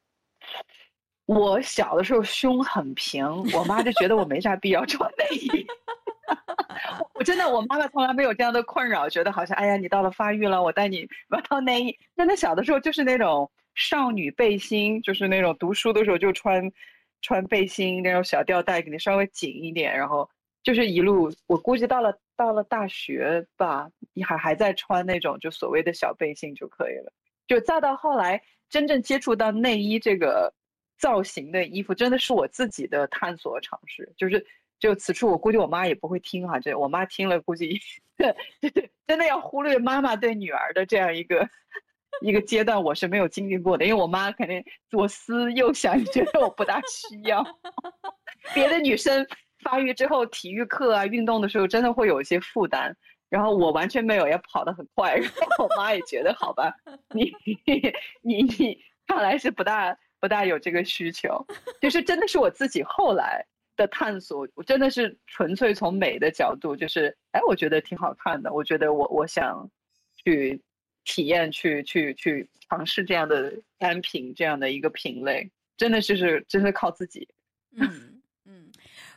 [1.27, 5.67] 我小的时候胸很平，我妈就觉得我没啥必要穿内衣。
[7.15, 11.99] 我真的，我妈妈从来没有这样的困扰，觉得好像哎呀，你到了发育了，我带你 买套内衣。
[12.17, 13.51] 真的小的时候就是那种。
[13.75, 16.71] 少女背心就是那种读书的时候就穿，
[17.23, 19.97] 穿背心那种小吊带，肯定稍微紧一点。
[19.97, 20.29] 然后
[20.63, 27.13] 就是一路，我估计到了到了大学吧，你还还在穿那种就所谓的小背心就可以了。
[27.47, 30.53] 就再到后来真正接触到内衣这个
[30.99, 34.13] 造型的衣服，真的是我自己的探索尝试。
[34.17, 34.45] 就是
[34.79, 37.81] 就此处，我估计我妈也不会听哈，这我妈听了估计，
[39.07, 41.49] 真的要忽略妈妈对女儿的这样一个。
[42.21, 47.45] 一个阶段我是没有经历过的，因为我妈肯定左思右想， 觉得我不大需要。
[48.55, 49.27] 别的女生
[49.63, 52.95] 发育之后，体育课啊、运动的时候，真的会有一些负担，
[53.29, 55.15] 然后我完全没有，也跑得很快。
[55.17, 56.73] 然后我妈也觉得，好吧，
[57.15, 57.33] 你
[58.23, 61.45] 你你看来是不大不大有这个需求。
[61.81, 63.45] 就是真的是我自己后来
[63.77, 69.71] 的探索，我真的是纯粹从美的角度，就是哎，我觉得挺好看的，我觉得我我想
[70.25, 70.61] 去。
[71.11, 77.29] 体验去去去尝试这样的单品这样的一个品类，真的就是真的靠自己。
[77.73, 78.71] 嗯嗯，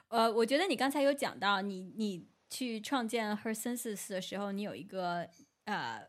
[0.08, 5.30] 呃，我觉得你刚才有讲到，你你去创建 Her Senses 的时候，你有一个
[5.66, 6.02] 呃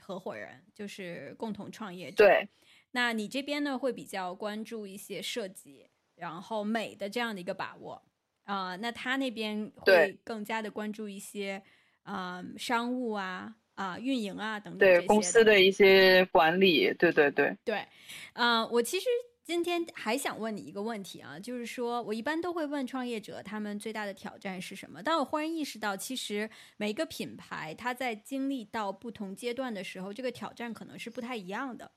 [0.00, 2.26] 合伙人，就是共同创业者。
[2.26, 2.46] 对，
[2.90, 8.02] 那你这边呢会比较关注一些设计，然后美的这样的一个把握
[8.44, 11.62] 啊，那他那边会更加的关注一些
[12.02, 13.56] 啊商务啊。
[13.74, 17.86] 啊，运营啊，等等对公司的一些管理，对对对对，
[18.34, 19.06] 啊，我其实
[19.44, 25.02] 今天还想问你一个问题啊，就是说我一般都会问创业者，他们最大的挑战是什么？
[25.02, 31.90] 但我忽然意识到，其实每一个品牌，它在经历到不同阶段的时候，这个挑战可能是不太一样的。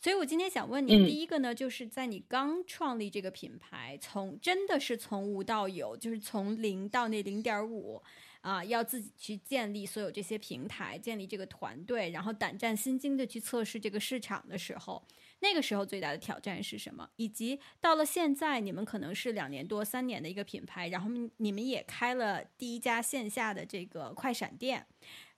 [0.00, 8.00] 所以我今天想问你，第一个呢，就是在你刚创立这个品牌，从真的是从无到有，就是从零到那零点五。
[8.40, 15.04] 啊，要自己去建立所有这些平台，建立这个团队，然后胆战心惊的去测试这个市场的时候，
[15.40, 17.08] 那个时候最大的挑战是什么？
[17.16, 24.86] 以及到了现在，你们可能是两年多、三年的一个品牌，然后你们也开了第一家线下的这个快闪店，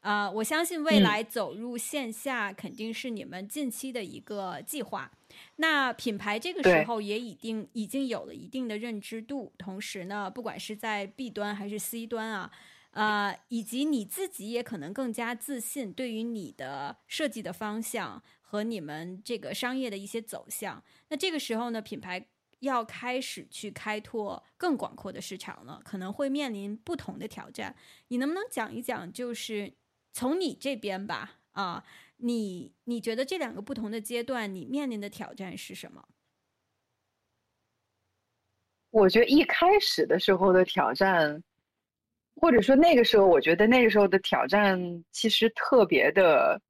[0.00, 5.10] 啊，我相信未来走入线下肯定是你们近期的一个计划。
[5.56, 12.50] 那品牌这个时候也已经已经有了一定的认知度，同时呢，不管是在 B 端还是 C 端啊。
[12.92, 20.82] 呃，以及你自己也可能更加自信，对于你的设计的方向和你们这个商业的一些走向。
[21.08, 22.26] 那这个时候呢，品牌
[22.58, 27.76] 要开始去开拓更广阔的市场了，可能会面临不同的挑战。
[28.08, 29.72] 你能不能讲一讲，就是
[30.12, 31.84] 从你这边吧，啊，
[32.16, 36.08] 你你觉得这两个不同的阶段，你面临的挑战是什么？
[38.90, 41.40] 我觉得一开始的时候的挑战。
[42.40, 44.80] 或者说那个时候，我觉得那个时候的挑战
[45.12, 46.60] 其实特别的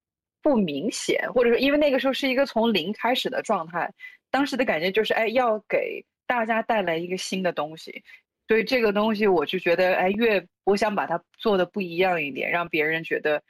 [0.43, 3.91] 不明显，或者说因为那个时候是一个从零开始的状态，
[4.31, 8.03] 当时的感觉就是，哎，要给大家带来一个新的东西，
[8.49, 13.43] 所以这个东西我就觉得，哎，越我想把它做的不一样一点，让别人觉得，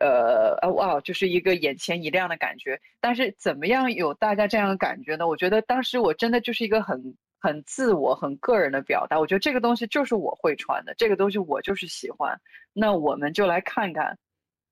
[0.00, 2.78] 呃，哇，就是一个眼前一亮的感觉。
[3.00, 5.26] 但是怎么样有大家这样的感觉呢？
[5.26, 7.16] 我觉得当时我真的就是一个很。
[7.40, 12.38] 很自我、很个人的表达，我觉得这个东西就是我会穿的，这个东西我就是喜欢。
[12.72, 14.18] 那我们就来看看，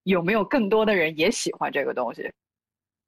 [0.02, 2.30] 有没有更多的人也喜欢这个东西。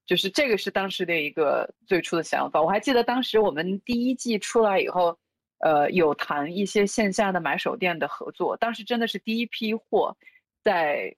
[0.07, 2.63] 就是这个是当时的一个最初的想法。
[2.63, 5.19] 我还记得当时我们第一季出来以后，
[5.59, 8.57] 呃，有谈一些线下的买手店的合作。
[8.57, 10.17] 当时真的是第一批货
[10.63, 11.15] 在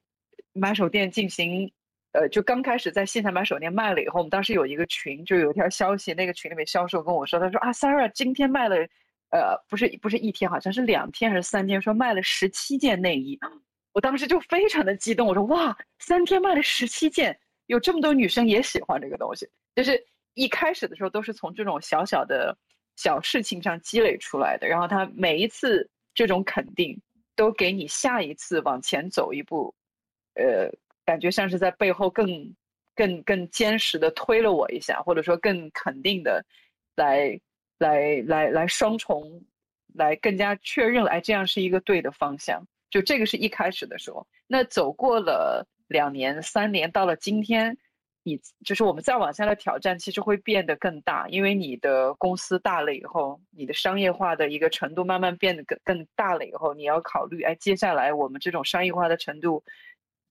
[0.53, 1.71] 买手店进行。
[2.13, 8.75] 呃，就刚开始在线下买手店卖了以后，我们当时有一个群，就有一条消息，那个群里面销售跟我说，他说啊，Sarah 今天卖了，
[9.29, 13.39] 呃，不是不是一天，好像是两天还是三天，说卖了十七件内衣，
[13.93, 19.97] 我当时就非常的激动，我说哇，三天卖了十七件，有这么多女生也喜欢这个东西，就是
[20.33, 22.53] 一开始的时候都是从这种小小的
[22.97, 27.01] 小事情上积累出来的，然后他每一次这种肯定，
[27.37, 29.73] 都给你下一次往前走一步，
[30.33, 30.69] 呃。
[31.11, 32.25] 感觉像是在背后更、
[32.95, 36.41] 更、更坚实的推了我一下，或者说更肯定的，
[36.95, 37.37] 来、
[37.79, 39.43] 来、来、来双重，
[39.93, 42.65] 来更加确认了，哎，这样是一个对的方向。
[42.89, 47.77] 就这个是一开始的时候，那走过了两年、三年，到了今天，
[48.23, 59.61] 你就是我们再往下的挑战，其实会变得更大，因为你的公司大了以后，你的商业化的一个程度慢慢变得更更大了以后，你要考虑，哎，接下来我们这种商业化的程度。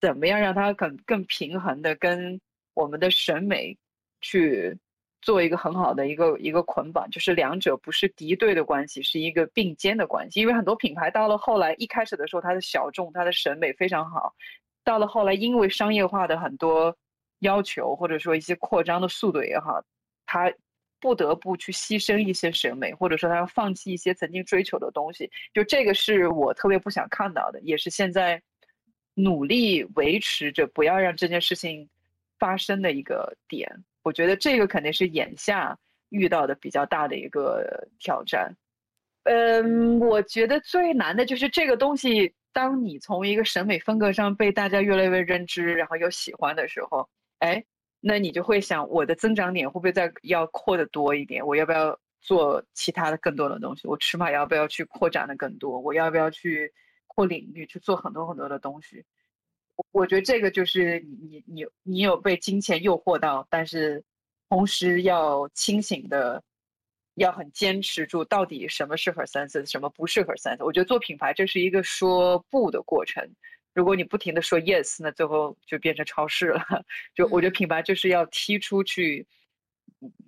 [0.01, 2.41] 怎么样让它更更平衡的跟
[2.75, 3.77] 我们的审美
[4.21, 4.79] 去
[5.21, 10.41] 做一个很好的一个一个捆绑，就是两者不是敌对的关系，是一个并肩的关系。
[10.41, 14.35] 因为很多品牌到了后来，一开始的时候它的小众，它的审美非常好，
[14.83, 16.97] 到了后来因为商业化的很多
[17.41, 19.85] 要求或者说一些扩张的速度也好，
[20.25, 20.51] 它
[21.01, 25.31] 不得不去牺牲一些审美，或者说它要放弃一些曾经追求的东西。
[25.53, 28.41] 就这个是我特别不想看到的，也是现在。
[29.23, 31.89] 努力维持着不要让这件事情
[32.39, 33.69] 发生的一个点，
[34.03, 38.55] 我觉得这个肯定是眼下遇到的比较大的一个挑战。
[39.25, 47.09] 嗯，我觉得最难的就是这个东西，当你从一个审美风格上被大家越来越认知，然后又喜欢的时候，
[47.41, 47.63] 哎，
[48.01, 51.47] 那你就会想，我的增长点会不会再要扩的多一点？
[51.47, 53.87] 我要不要做其他的更多的东西？
[53.87, 55.79] 我尺码要不要去扩展的更多？
[55.79, 56.73] 我要不要去？
[57.21, 59.05] 或领域去做很多很多的东西，
[59.77, 64.03] 我我觉得这个就是你你你你有被金钱诱惑到，但是
[64.49, 66.43] 同时要清醒的，
[67.17, 70.65] 要很坚持住到底什么适合三色，什么不适合三色。
[70.65, 73.23] 我觉得做品牌这是一个说不的过程，
[73.75, 76.65] 如果你不停的说 yes，那最后就变成超市了。
[77.15, 79.27] 就我觉得品牌就是要踢出去。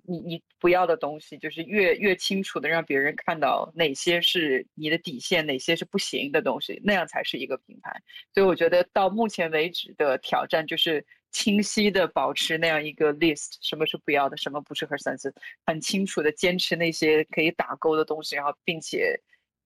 [0.05, 7.91] 你你不要的东西，就是越越清楚的让别人看到哪些是你的底线，哪些是不行的东西，那样才是一个品牌。
[8.33, 15.33] 所以我觉得到目前为止的挑战就是清晰的保持那样一个 list，什么是不要的，什么不适合三思，
[15.65, 19.19] 很清楚的坚持那些可以打勾的东西，然后并且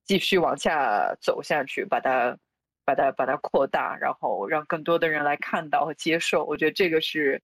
[0.05, 2.37] 继续往下走下去，把它
[2.85, 6.45] 把它把它扩大，然后让更多的人来看到和接受。
[6.45, 7.41] 我觉得这个是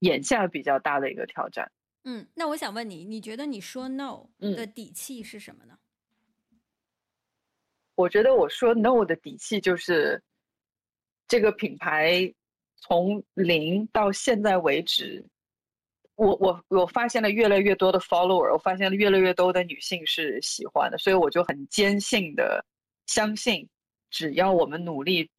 [0.00, 1.70] 眼下比较大的一个挑战。
[2.04, 5.78] 嗯，那我想问你，你觉得你说 no 的底气是什么呢？
[7.94, 10.20] 我觉得我说 no 的底气就是
[11.28, 12.32] 这个品牌
[12.76, 15.24] 从零到现在为止，
[16.16, 22.64] 我我我发现了越来越多的 follower，我发现了越来越多的女性是喜欢的，所以我就很坚信的
[23.06, 23.68] 相信，
[24.10, 25.30] 只要我们努力，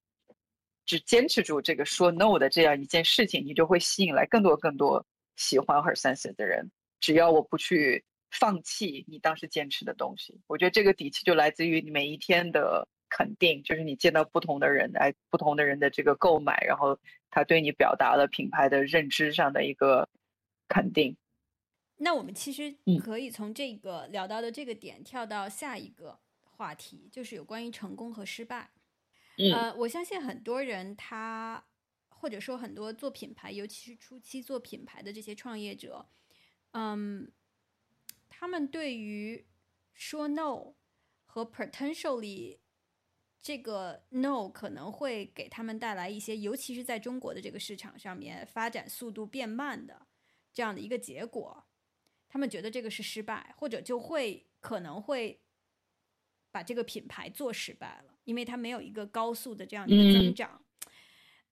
[0.85, 5.05] 只坚持住这个说 no 的这样一件事情，你就会吸引来更多更多。
[5.35, 16.97] 喜欢 Her Sense 的人，只要我不去放弃你当时坚持的东西，我觉得这个底气就来自于你每一天的肯定，就是你见到不同的人，哎，不同的人的这个购买，然后
[17.29, 20.09] 他对你表达了品牌的认知上的一个
[20.67, 21.15] 肯定。
[21.97, 28.71] 那我们其实可以从这个聊到的这个点跳到下一个话题，就是有关于成功和失败。
[29.53, 31.63] 呃，我相信很多人他
[32.23, 36.07] 或者说很多做品牌，尤其是初期做品牌的这些创业者，
[36.71, 37.29] 嗯，
[38.29, 39.45] 他们对于
[39.93, 40.75] 说 no
[41.25, 42.59] 和 potentially
[43.41, 50.07] 这个 no 可能会给他们带来一些，尤其是在中国的这个市场上面发展速度变慢的
[50.53, 51.65] 这样的一个结果，
[52.29, 55.41] 他们觉得这个是失败，或者就会可能会
[56.51, 58.17] 把这个品牌做失败了。
[58.23, 60.65] 因为它没有一个高速的这样一个增长，嗯，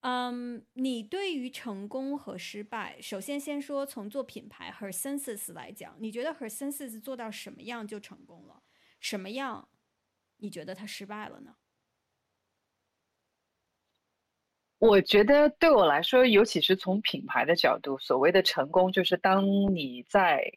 [0.02, 8.62] 嗯你对于成功和失败，首先先说从做品牌 Her Senses 来讲，你觉得 Her Senses 做到什么样就成功了？
[9.00, 9.68] 什么样
[10.36, 11.56] 你觉得它失败了呢？
[14.78, 19.44] 我觉得对我来说，尤其是从品牌的角度，所谓的成功就是当
[19.74, 20.52] 你在。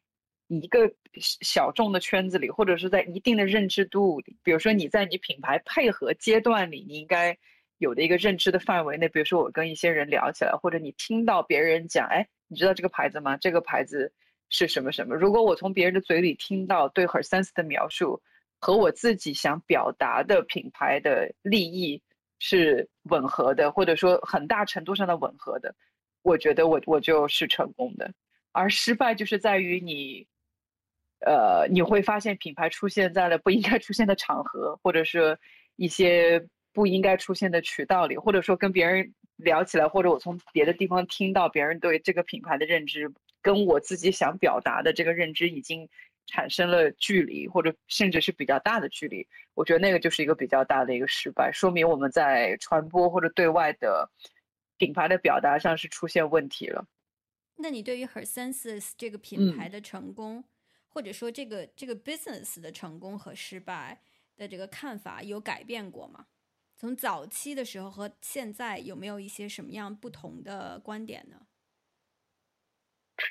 [0.47, 0.93] 一个
[1.41, 7.35] 小众的圈子里，或者是在一定的认知度里，比如说你在你品牌配合阶段里，你应该
[7.77, 9.07] 有的一个认知的范围内。
[9.09, 13.37] 比如说我跟一些人聊起来，或者你听到别人讲，哎，你知道这个牌子吗？
[13.37, 14.11] 这个牌子
[14.49, 15.15] 是什么什么？
[15.15, 18.21] 如果我从别人的嘴里听到对 Her Sense 的描述
[18.59, 22.01] 和我自己想表达的品牌的利益
[22.39, 25.75] 是吻合的，或者说很大程度上的吻合的，
[26.21, 28.11] 我觉得我我就是成功的。
[28.51, 30.27] 而失败就是在于你。
[31.25, 35.35] 呃，你会发现品牌出现在了不应该出现的场合，或者是
[35.75, 36.45] 一些
[36.75, 43.11] 不应该出现的渠道里，或者说跟别人聊起来，或者我从别的地方听到别人对这个品牌的认知，
[43.41, 45.89] 跟我自己想表达的这个认知已经
[46.27, 49.25] 产生了距离，或者甚至是比较大的距离。
[49.53, 54.07] 我觉得那个就是一个比较大的一个失败，说明我们在传播或者对外的
[54.77, 56.85] 品牌的表达上是出现问题了。
[57.55, 60.43] 那你对于 Her Senses 这个品牌的成功？
[60.89, 63.99] 或者说，这个这个 business 的成功和失败
[64.37, 66.25] 的这个看法有改变过吗？
[66.77, 71.37] 从早期的时候和现在有没有一些什么样不同的观点呢？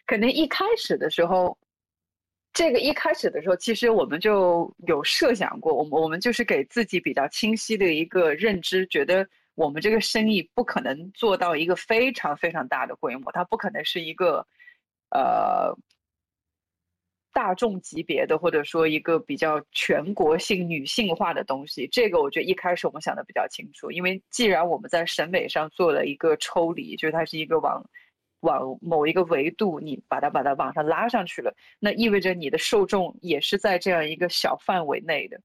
[0.07, 1.57] 肯定一开始的时候，
[2.53, 14.47] 这个一开始的时候，其实我们就有设想过，我们我们就是给自己比较清晰的一个认知，觉得我们这个生意不可能做到一个非常非常大的规模，它不可能是一个
[15.11, 15.77] 呃。
[17.35, 23.91] 大众级别的，或者说一个比较全国性女性化的东西，这个我觉得一开始我们想的比较清楚。
[23.91, 27.85] 因为既然我们在审美上做了一个抽离，就是它是一个往
[28.41, 35.41] 往某一个维度，你把它把它往上拉上去了，那意味着你的受众也是在这样一个小范围内的。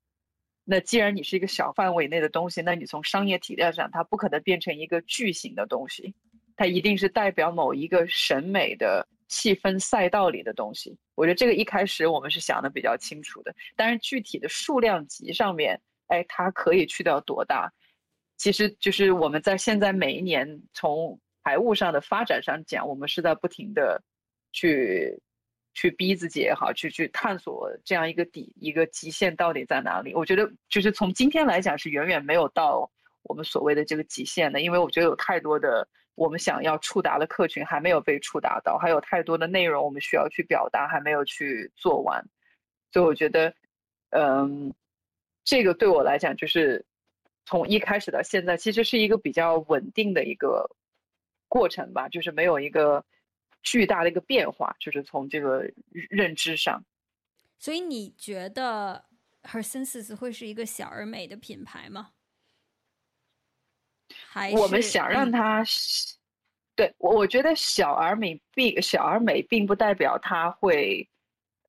[0.63, 6.13] 那既然你是一个小范围内的东西，那你从商业体量上，它不可能变成一个巨型的东西，
[6.55, 9.07] 它一定是代表某一个审美的。
[9.29, 13.55] 细分赛道里的东西，我觉得这个一开始我们是想的比较清楚的。
[13.75, 17.71] 但是具体的数量级上面，哎，它可以去掉多大？
[18.37, 24.01] 其实就是我们在现在每一年从财务上的发展上讲，我们是在不停的
[24.51, 25.15] 去
[25.75, 30.15] 去逼自己也好，去去探索这样一个底一个极限到底在哪里。
[30.15, 32.89] 我觉得就是从今天来讲是远远没有到
[33.21, 35.87] 我们所谓的这个极限的，因为我觉得有太多的。
[36.19, 42.21] 我们想要触达的客群还没有被触达到，还有太多的内容我们需要去表达，还没有去做完，
[42.91, 43.53] 所以我觉得，
[44.09, 44.73] 嗯，
[45.45, 46.85] 这个对我来讲就是
[47.45, 50.69] 从一开始到现在，其实是一个比较稳定的一个
[51.47, 53.01] 过程吧，就是没有一个
[53.63, 55.71] 巨大的一个变化，就是从这个
[56.09, 56.83] 认知上。
[57.57, 59.05] 所以你觉得
[59.43, 62.11] Her Senses 会是一个小而美的品牌吗？
[64.55, 65.63] 我们想让它，
[66.75, 71.07] 对我我觉得小而美并小而美并不代表它会，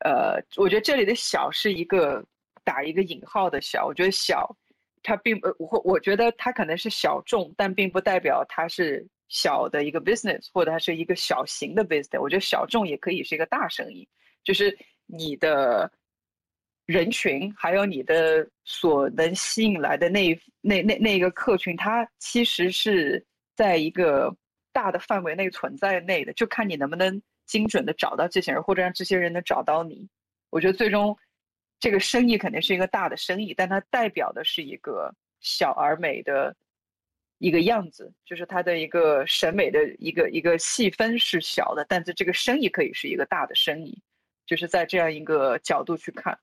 [0.05, 2.25] 呃，我觉得这里的小是一个
[2.65, 4.57] 打一个引号的小，我觉得小，
[5.03, 14.09] 它并不我我觉得它可能是小众，但并不代表它是小的一个 business 或者它是一个小型的 business，我觉得小众也可以是一个大生意，
[14.45, 15.91] 就是你的。
[16.91, 24.35] 人群还有你的所能吸引来的那那那那一个客群，它其实是在一个
[24.73, 30.09] 大的范围内存在内的，就看你能不能精准的找到这些人，或者让这些人能找到你。
[30.51, 31.17] 我觉得最终
[31.79, 36.57] 这个生意肯定是一个大的生意，但它代表的是一个小而美的
[37.39, 43.97] 一个样子，就是它的一个审美的一个一个细分是小的，但是这个生意可以是一个大的生意，
[44.45, 46.37] 就是在这样一个角度去看。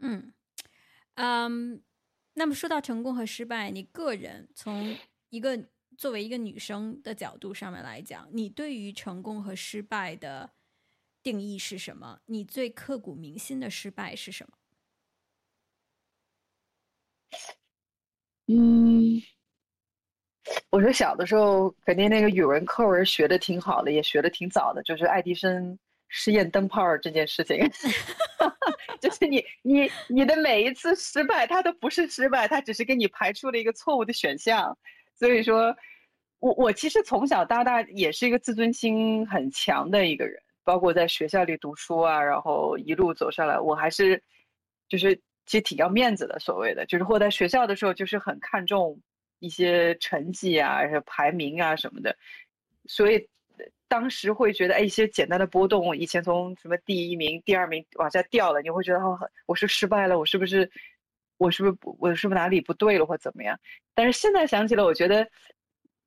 [0.00, 0.32] 嗯，
[1.14, 1.82] 嗯，
[2.34, 4.96] 那么说到成功和失败，你个人从
[5.28, 5.58] 一个
[5.96, 10.50] 作为一个女生的角度上面来讲，你对于成功和失败的
[11.22, 12.20] 定义是什么？
[12.26, 14.56] 你最刻骨铭心的失败是什么？
[18.52, 19.22] 嗯，
[20.70, 25.78] 我说小的时候肯定那个语文课文学的挺好的，也学的挺早的，就是爱迪生
[26.08, 27.58] 试验灯泡这件事情，
[29.00, 34.76] 就是你你你的每一次失败，它都不是失败，它只是给你排除了一个错误的选项。
[35.14, 35.74] 所以说，
[36.38, 44.22] 我我其实从小到大也是一个自尊心很强的一个人，包括在学校里读书啊，然后一路走上来，我还是
[44.88, 45.16] 就是
[45.46, 49.00] 其实挺要面子的，所谓的就是或在学校的时候就是很看重。
[49.42, 52.14] 一些成绩啊、排名啊什么的，
[52.84, 53.26] 所以
[53.88, 60.70] 当时会觉得，哎，一些简单的波动，以前从什么第一名、第二名往下掉了，你会觉得，哦，我是失败了，我是不是，
[61.38, 63.58] 我是不是，我是不是哪里不对了，或怎么样？
[63.94, 65.26] 但是现在想起来，我觉得，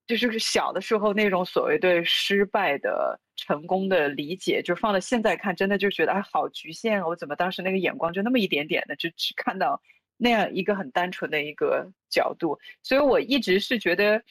[0.08, 9.82] 就是小的时候那种所谓对失败的成功的理解，就放到现在看，真的就觉得，哎，好局限，我怎么当时那个眼光就那么一点点的，就只看到。
[10.16, 14.24] 那样一个很单纯的一个角度，所以我一直是觉得，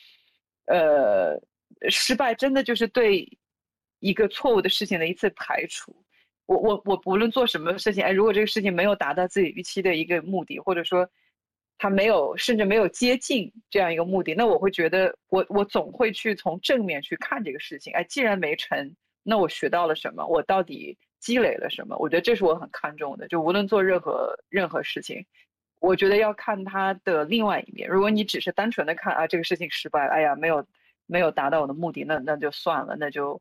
[0.67, 1.39] 呃，
[1.89, 3.27] 失败真的就是对
[3.99, 5.95] 一个错误的事情的一次排除。
[6.47, 11.09] 我我我不论做什么事情，哎，如果这个事情没有达到自己预期的一个目的，或者说
[11.79, 17.93] 他没有甚至没有接近这样一个目的，那我会觉得我我总会去从正面去看这个事情。
[17.95, 20.27] 哎，既然没成，那我学到了什么？
[20.27, 21.97] 我到底积累了什么？
[21.99, 23.29] 我觉得这是我很看重的。
[23.29, 25.25] 就无论做任何任何事情。
[25.81, 27.89] 我觉得要看他的另外一面。
[27.91, 30.65] 如果你只是单纯的看啊，这个事情失败，哎呀，没有
[31.13, 33.39] 没有达到我的目的，那那就算了，那就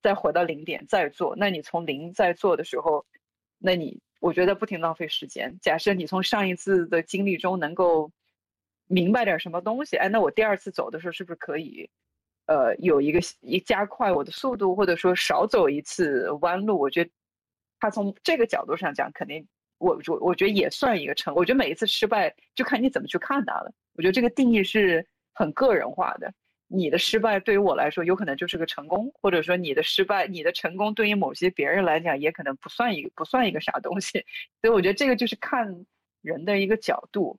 [0.00, 1.34] 再回到零点再做。
[1.36, 3.04] 那你从零再做的时候，
[3.58, 5.58] 那你我觉得不停浪费时间。
[5.60, 8.12] 假设你从上一次的经历中能够
[8.86, 11.90] 明白点什么东西，哎，那我第二次走的时候是不是可以，
[12.46, 16.78] 呃，有一个一加快我的速度，或者说少走一次弯路？
[16.78, 17.10] 我觉得
[17.80, 19.44] 他从这个角度上讲，肯定。
[19.78, 23.72] 我我我觉得也算一个成，我觉得每一次失败就看你怎么去看它了。
[23.94, 26.32] 我觉得这个定义是很个人化的。
[26.68, 34.24] 你的失败对于我来说有可能就是个成功，或者说你的失败、你的成功对于某些别人来讲也可能不算一个不算一个啥东西。
[34.60, 35.84] 所以我觉得这个就是看
[36.22, 37.38] 人的一个角度。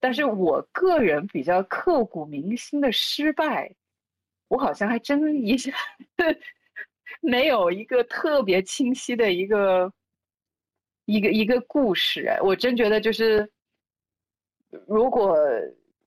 [0.00, 3.74] 但是我个人比较刻骨铭心的失败，
[4.48, 5.72] 我好像还真一下
[7.20, 9.92] 没有一个特别清晰的一个。
[11.10, 13.50] 一个一个故事，我真觉得就是，
[14.86, 15.34] 如果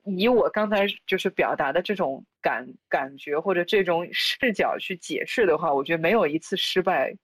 [0.05, 7.15] 以我刚才就是表达的这种感感觉或者这种视角去解释的话，我觉得没有一次失败，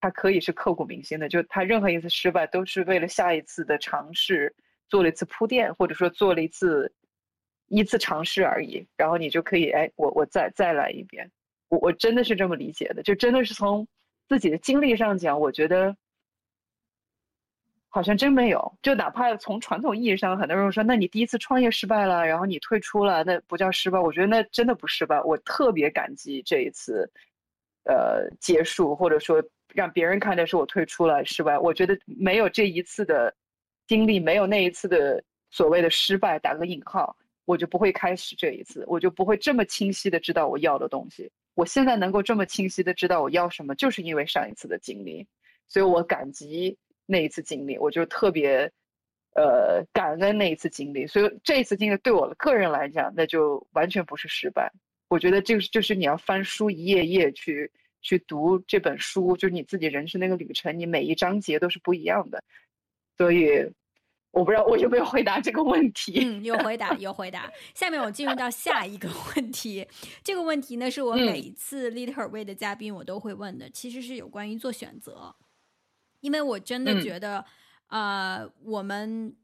[0.00, 1.28] 它可以是刻骨铭心的。
[1.28, 4.54] 就它任何一次失败都是为了下一次的尝试
[4.88, 6.92] 做了一次铺垫，或者说做了一次
[7.68, 8.86] 一次尝试而已。
[8.96, 11.30] 然后你就可以，哎，我我再再来一遍。
[11.68, 13.86] 我我真的是这么理解的，就真的是从
[14.28, 15.96] 自己的经历上讲，我觉得。
[17.94, 23.98] 好像真没有，就哪怕从传统意义上，很多人说，那你第一次创业失败了，然后你退出了，那不叫失败。
[24.00, 25.20] 我觉得那真的不失败。
[25.20, 27.06] 我特别感激这一次，
[27.84, 29.44] 呃，结束或者说
[29.74, 31.58] 让别人看的是我退出了失败。
[31.58, 33.30] 我觉得没有这一次的
[33.86, 37.14] 经历，没有那一次的所谓的失败，打个引号，
[37.44, 41.30] 我就不会开始这一次，我就不会这么清晰的知道我要的东西。
[41.52, 45.26] 我现在能够这么清晰的知道我要什么，就是因为上一次的经历，
[45.68, 46.78] 所以我感激。
[47.12, 48.72] 那一次经历，我就特别，
[49.34, 51.06] 呃，感恩那一次经历。
[51.06, 54.72] 所以这一次经历对我个人来讲，那就完全不是失败。
[55.08, 57.70] 我觉得就是就是你要翻书一页页去
[58.00, 62.42] 去读这本书，就是你自己人生那个旅程，你每一章节都是不一样的。
[63.18, 63.70] 所以
[64.30, 66.24] 我不知道我有没有回答这个问题。
[66.24, 67.52] 嗯，有回答，有回答。
[67.74, 69.06] 下面我进入到下一个
[69.36, 69.86] 问题。
[70.24, 75.34] 这个问题呢，是我每一次 Lead Her Way 的嘉宾我都会问的，其实是有关于做选择。
[76.22, 77.44] 因为我真的觉得，
[77.88, 79.36] 呃，我们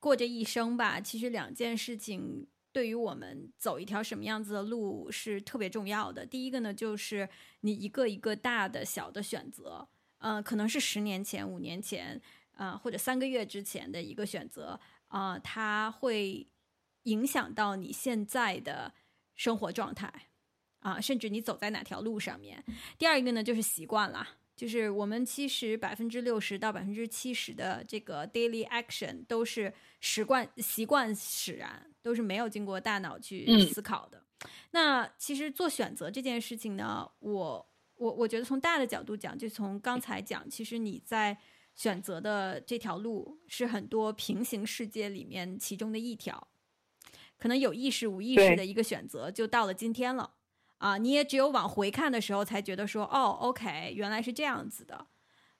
[0.00, 6.24] 过这一生吧，其实两件事情对于我们走一条什么样子的路是特别重要的。
[6.24, 7.28] 第一个呢，就是
[7.60, 9.88] 你一个一个大的、小的选择，
[10.18, 12.22] 呃，可能是十年前、五年前，
[12.52, 16.48] 啊，或者三个月之前的一个选择，啊，它会
[17.02, 18.94] 影响到你现在的
[19.34, 20.28] 生活状态，
[20.78, 22.64] 啊，甚至你走在哪条路上面。
[22.96, 24.38] 第二一个呢，就是习惯了。
[24.54, 34.22] 就是我们其实百分之六十到百分之七十的这个 daily action 都是习惯习惯使然，都是没有经过大脑去思考的。
[34.72, 41.36] 那其实做选择这件事情呢，我我我觉得从大的角度讲，就从刚才讲，其实你在
[41.74, 46.48] 选择的这条路是很多平行世界里面其中的一条，
[47.38, 50.34] 可能有意识无意识的一个选择，就到了今天了。
[50.82, 55.06] 啊，你也只有往回看的时候才觉得说，哦，OK，原来是这样子的，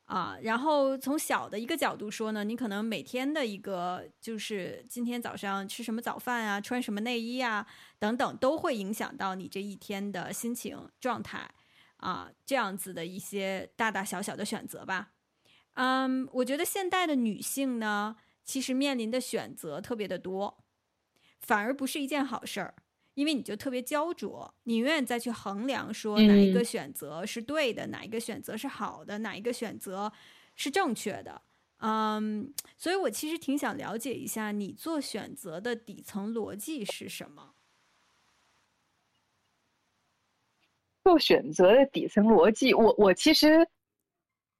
[0.06, 7.64] 啊，然后从小的一个角度说呢，你可能每天的一个就是今天早上吃什么早饭啊，穿什么内衣啊，
[8.00, 11.48] 等等，都会影响到你这一天的心情状态
[11.98, 15.12] 啊，这样子的一些大大小小的选择吧。
[15.74, 20.64] 嗯，我觉得现代的女性呢，其实面临的选择特别的多，
[21.38, 22.74] 反而不是一件好事儿。
[23.14, 30.10] 因为你就特别焦灼，你永远再去衡量说哪一个选择是对的，哪一个选择是好的，哪一个选择
[30.56, 31.42] 是正确的。
[31.78, 37.54] 嗯，所以我其实挺想了解一下你做选择的底层逻辑是什么。
[41.04, 43.66] 做选择的底层逻辑，我我其实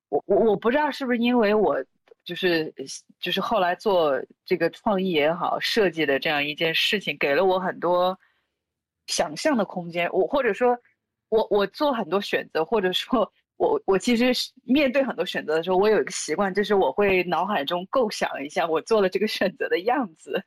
[0.08, 1.82] 我我我不知道是不是因为我
[2.24, 2.74] 就是
[3.20, 8.18] 就是后来做这个创意也好，设计的这样一件事情，给了我很多。
[9.06, 10.76] 想象的空间，我或者说，
[11.28, 14.32] 我我做很多选择，或者说，我我其实
[14.64, 20.42] 面对很多选择的时候，我有一个习惯，就是我会脑海中构想一下我做了这个选择的样子，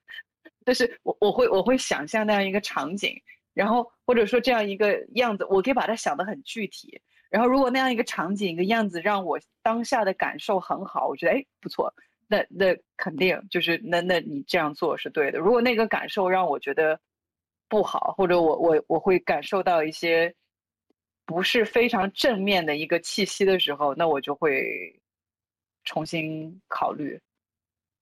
[0.66, 3.14] 就是我我会我会想象那样一个场景，
[3.54, 11.94] 然后或者说这样一个样子，我可以把它想得很具体，然后如果那样一个场景一个样子让我当下的感受很好，我觉得哎不错，
[12.28, 15.40] 那那肯定就是那那你这样做是对的。
[15.40, 17.00] 如果那个感受让我觉得。
[17.68, 20.34] 不好，或者我我我会感受到一些
[21.26, 25.00] 不是非常正面的一个气息的时候，那我就会
[25.84, 27.20] 重新考虑。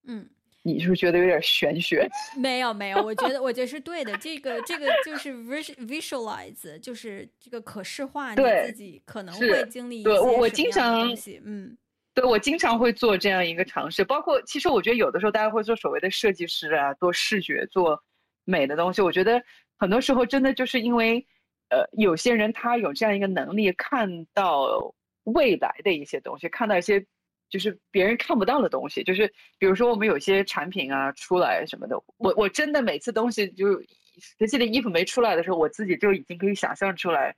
[0.05, 0.29] 嗯，
[0.61, 2.07] 你是不是觉得有点玄学？
[2.37, 4.15] 没有没有，我觉得我觉得是对的。
[4.17, 11.41] 这个这个就是 visualize，就是这个可视化你自己可能会经历一些我我经常东西。
[11.45, 11.77] 嗯，
[12.13, 18.03] 对我经常会做这样一个尝试，包括其实我觉得有的时候大家会做所谓的设计师啊，做视觉做。
[18.45, 19.41] 美的东西，我觉得
[19.77, 21.25] 很多时候真的就是因为，
[21.69, 24.93] 呃，有些人他有这样一个能力，看到
[25.23, 27.05] 未来的一些东西，看到一些
[27.49, 29.03] 就是别人看不到的东西。
[29.03, 33.81] 就是比如说我们有些产品啊出来什么的，我我真的每次东西就
[34.17, 37.35] 实际的衣服没出来的时候，我自己就已经可以想象出来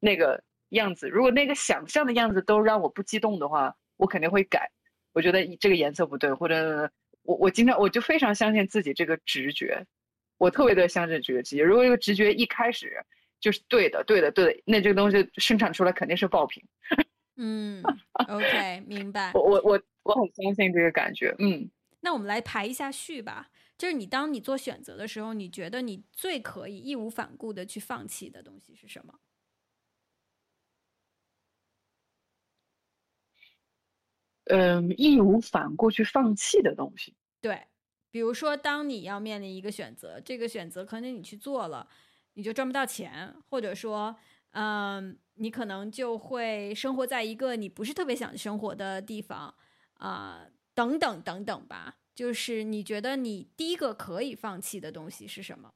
[0.00, 1.08] 那个样子。
[1.08, 4.70] 如果那个想象的样子都让我不激动的话，我肯定会改。
[5.12, 6.90] 我觉得这个颜色不对，或者
[7.22, 9.84] 我我经常我就非常相信自己这个直觉。
[10.38, 12.96] 我特别的相信这个直觉，如果这个直觉一开始
[13.40, 16.62] 就是对的，对的，对的，那这个东西生产出来肯定是爆品。
[17.36, 17.82] 嗯，
[18.28, 19.32] OK，明白。
[19.34, 21.34] 我我我我很相信这个感觉。
[21.38, 21.68] 嗯，
[22.00, 23.50] 那我们来排一下序吧。
[23.76, 29.18] 就是你当你做选择的时候，你觉得你最可以义无反顾的去放弃的东西是什么？
[34.44, 37.14] 嗯，义无反顾去放弃的东西。
[37.40, 37.60] 对。
[38.14, 41.88] 比如说，当你要面临一个选择，这个选择可能你去做了，
[42.34, 44.14] 你就赚不到钱，或者说，
[44.52, 49.52] 嗯，你可能就会生活在一个你不是特别想生活的地方，
[49.94, 50.46] 啊，
[50.76, 51.96] 等等等等吧。
[52.14, 55.72] 就是你觉得你第一个可以放弃的东西是什么？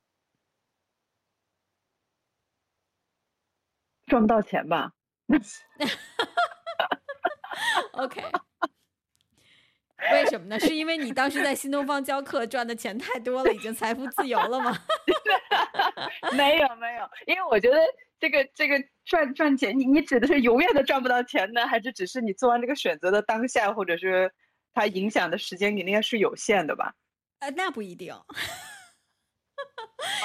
[4.07, 4.93] 赚不到钱吧。
[7.93, 8.23] OK。
[10.13, 10.59] 为什么呢？
[10.61, 14.77] 是因为你当时在新东方教课赚的钱太多了，已经财富自由了吗？
[16.37, 17.79] 没有没有，因为我觉得
[18.19, 24.33] 这个这个赚赚钱，你你指的是永远都赚不到钱呢，还是只是你做完这个选择的当下，或者是
[24.73, 26.95] 它影响的时间，你应该是有限的吧？
[27.41, 28.13] 呃，那不一定。
[28.13, 28.25] 哦，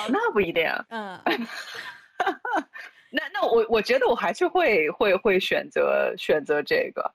[0.10, 0.66] 那不一定。
[0.90, 1.20] 嗯。
[3.12, 7.14] 那那我我觉得我还是会会会选择选择这个。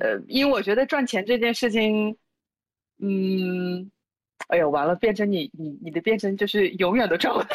[0.00, 2.16] 呃，因为我觉得赚钱这件事情，
[3.00, 3.90] 嗯，
[4.48, 7.48] 哎呦，完了，变成你你你的变成就是永远都赚不到，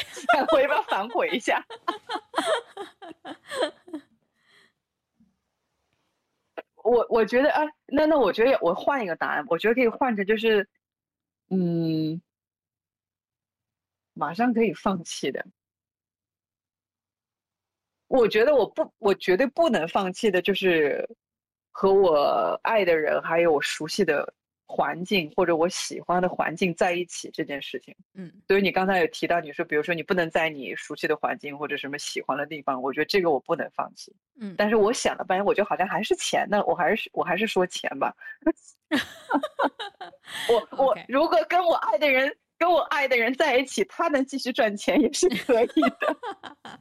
[0.53, 1.65] 我要不要反悔一下？
[6.83, 10.69] 我我觉得，哎，那那我觉得我换一个答案，我觉得可以换成就是，
[11.49, 12.21] 嗯，
[14.13, 15.43] 马上可以放弃的。
[18.07, 21.09] 我觉得我不，我绝对不能放弃的就是。
[21.79, 24.33] 和我爱的人，还有我熟悉的
[24.65, 38.13] 环境或者我喜欢的环境在一起这件事情，嗯，所以你刚才有提到，你说比如说你不能在你熟悉的环境或者什么喜欢的地方，我觉得这个我不能放弃，嗯，但是我想了半天，我觉得好像还是钱呢，我还是我还是说钱吧，
[40.51, 46.17] 我我如果跟我爱的人跟我爱的人在一起，他能继续赚钱也是可以的，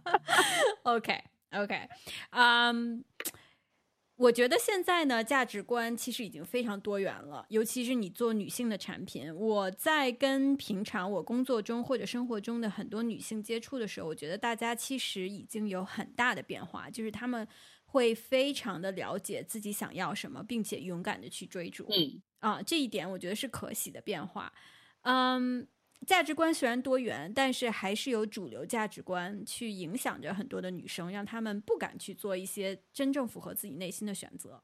[0.83, 1.16] OK
[1.53, 1.89] OK，
[2.31, 3.05] 嗯。
[4.19, 9.32] 我觉得现在呢，价值观其实已经非常多元了，尤其是你做女性的产品。
[9.35, 17.47] 我在跟平常我工作中或者生活中的很多女性接触的时候，我觉得大家其实已经有很大的变化，就是她们
[17.86, 21.86] 会非常的了解自己想要什么，并且勇敢的去追逐。
[21.89, 24.53] 嗯啊，这一点我觉得是可喜的变化。
[25.03, 25.66] 嗯，
[26.07, 34.62] 价值观虽然多元，但是还是有主流价值观去影响着很多的女生，让她们不敢去做一些真正符合自己内心的选择。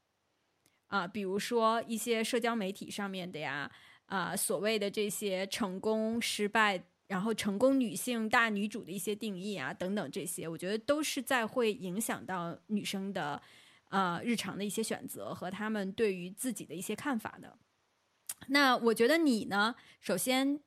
[0.87, 3.69] 啊，比如说一些社交媒体上面的呀，
[4.05, 13.41] 啊，所谓的这些成功、失败，然后成功女性大女主的一些定义啊，等等这些，我觉得都是在会影响到女生的
[13.89, 17.57] 呃日常的一些选择和她们对于自己的一些看法的。
[18.47, 20.59] 那我觉得你呢，首先，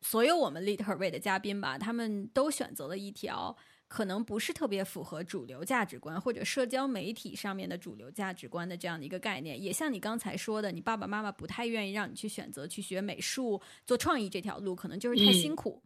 [0.00, 3.56] 所有我们 Lead Her Way 的嘉宾吧，他们都选择了一条。
[3.88, 15.80] 可能不是特别符合主流价值观或者社交媒体上面的主流价值观的这样的一个概念，也像你刚才说的，你爸爸妈妈不太愿意让你去选择去学美术、做创意这条路，可能就是太辛苦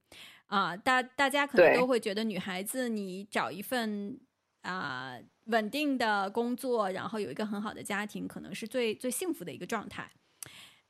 [0.46, 0.74] 啊。
[0.74, 4.18] 大大家可能都会觉得女孩子你找一份
[4.62, 5.18] 啊
[5.48, 10.10] 稳定的工作，然后有一个很好的家庭，可能是最最幸福的一个状态。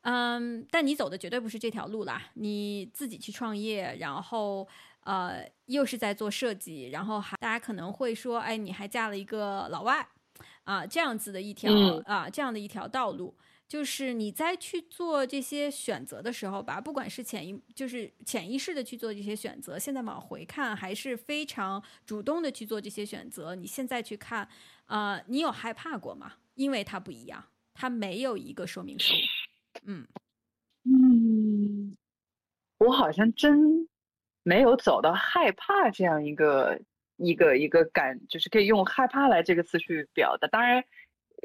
[0.02, 4.68] 嗯，但你走的绝对不是这条路啦，你自己去创业，然后。
[5.04, 10.06] 呃，又是在做设计，然后还大家可能会说，哎，你还嫁了一个老外，
[10.64, 11.72] 啊，这样子的一条
[12.04, 13.34] 啊，这样的一条道路，
[13.66, 23.54] 就是你在去做这些选择的时候吧，不管是潜意，就是潜意识的去做这些选择，现在往回看，还是非常主动的去做这些选择。
[23.54, 24.46] 你现在去看，
[24.84, 26.34] 啊，你有害怕过吗？
[26.56, 29.14] 因为它不一样，它没有一个说明书。
[29.84, 30.06] 嗯
[30.84, 31.96] 嗯，
[32.78, 33.88] 我好像真。
[34.42, 36.80] 没有走到害怕这样一个
[37.18, 40.48] 一个一个感，就是可以用害怕来这个词去表达。
[40.48, 40.82] 当然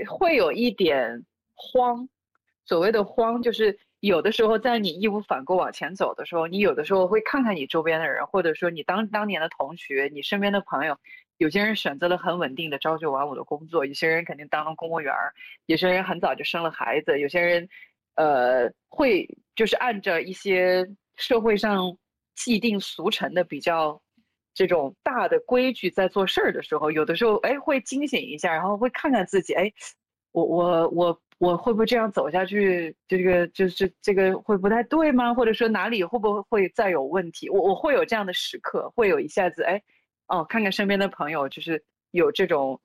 [0.08, 1.26] 会有一点
[1.56, 2.08] 慌，
[2.64, 10.98] 所谓的慌就是有的时候在你义无反顾往前走的时候，你有的时候会看看你周边的人，或者说你当当年的同学，你身边的朋友，
[11.36, 15.14] 有些人选择了很稳定的朝九晚五的工作，有些人肯定当了公务员，
[15.66, 17.68] 有些人很早就生了孩子，有些人
[18.16, 20.86] 呃会就是按着一些
[21.16, 21.98] 社会上。
[22.38, 23.98] 既定俗成的比较
[24.54, 29.72] 这种大的规矩，在做事儿的时候，有的时候哎会惊醒一下，然后会看看自己，哎，
[30.34, 32.94] 我我我我会不会这样走下去？
[33.08, 35.34] 这个就是这个会不太对吗？
[35.34, 37.50] 或者说哪里会不会会再有问题？
[37.50, 39.82] 我我会有这样的时刻，会有一下子哎
[40.28, 41.82] 哦，看看身边的朋友，就是
[42.12, 42.78] 有这种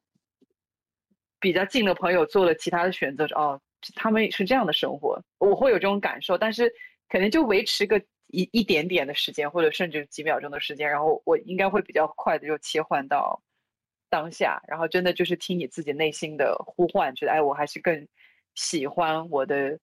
[1.41, 3.61] 比较近的朋友做了其他的选择，哦，
[3.95, 6.73] 他们是这样的生活，我会有这种感受，但是
[7.09, 8.01] 可能就维持个。
[8.33, 13.43] 一一点点的时间，或者甚至几秒钟的时间，然后我应该会比较快的就切换到
[14.09, 18.07] 当下，然后真的就是听你自己内心的呼唤，觉得哎，我还是更
[18.55, 19.77] 喜欢我的，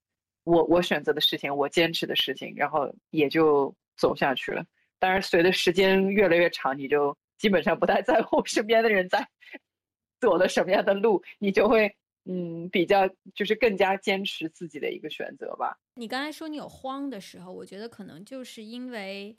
[0.44, 4.64] 我我选择的事情，我坚持的事情，然后也就走下去了。
[4.98, 9.28] 当然，随着时间越来越长，你就基本上不太在乎身边的人在
[10.22, 11.94] 走了什么样的路，你就会。
[12.30, 15.78] 嗯，比较就是更加坚持自己的一个选择吧。
[15.94, 19.34] 你刚才说你有慌的时候，我觉得可能就是因为，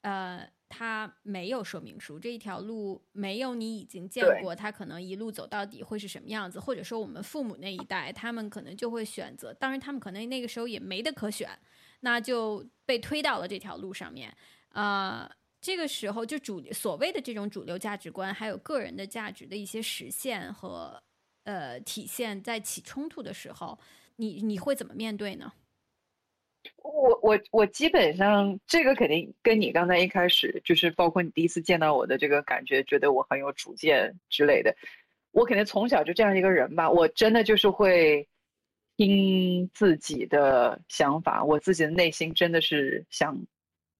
[0.00, 11.46] 呃，他没有说明书，这一条路没有你已经见过，他可能一路走到底会是什么样子，或者说我们父母那一代，他们可能就会选择，当然他们可能那个时候也没得可选，
[12.00, 14.34] 那就被推到了这条路上面。
[14.70, 15.30] 啊，
[15.60, 21.02] 这个时候就主所谓的这种主流价值观，还有个人的价值的一些实现和。
[21.44, 23.78] 呃，体现在起冲突的时候，
[24.16, 25.52] 你你会怎么面对呢？
[26.76, 34.76] 我我我基本上这个肯定跟你刚才一开始就是包括你第一次见到我的这个感觉，觉得我很有主见之类的。
[35.30, 38.28] 我肯定从小就这样一个人吧，我真的就是会
[38.98, 43.34] 听自己的想法，我自己的内心真的是想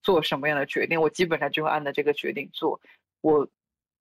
[0.03, 2.79] 做什么样的决定，我基本上就会按照这个决定做。
[3.23, 3.49] 我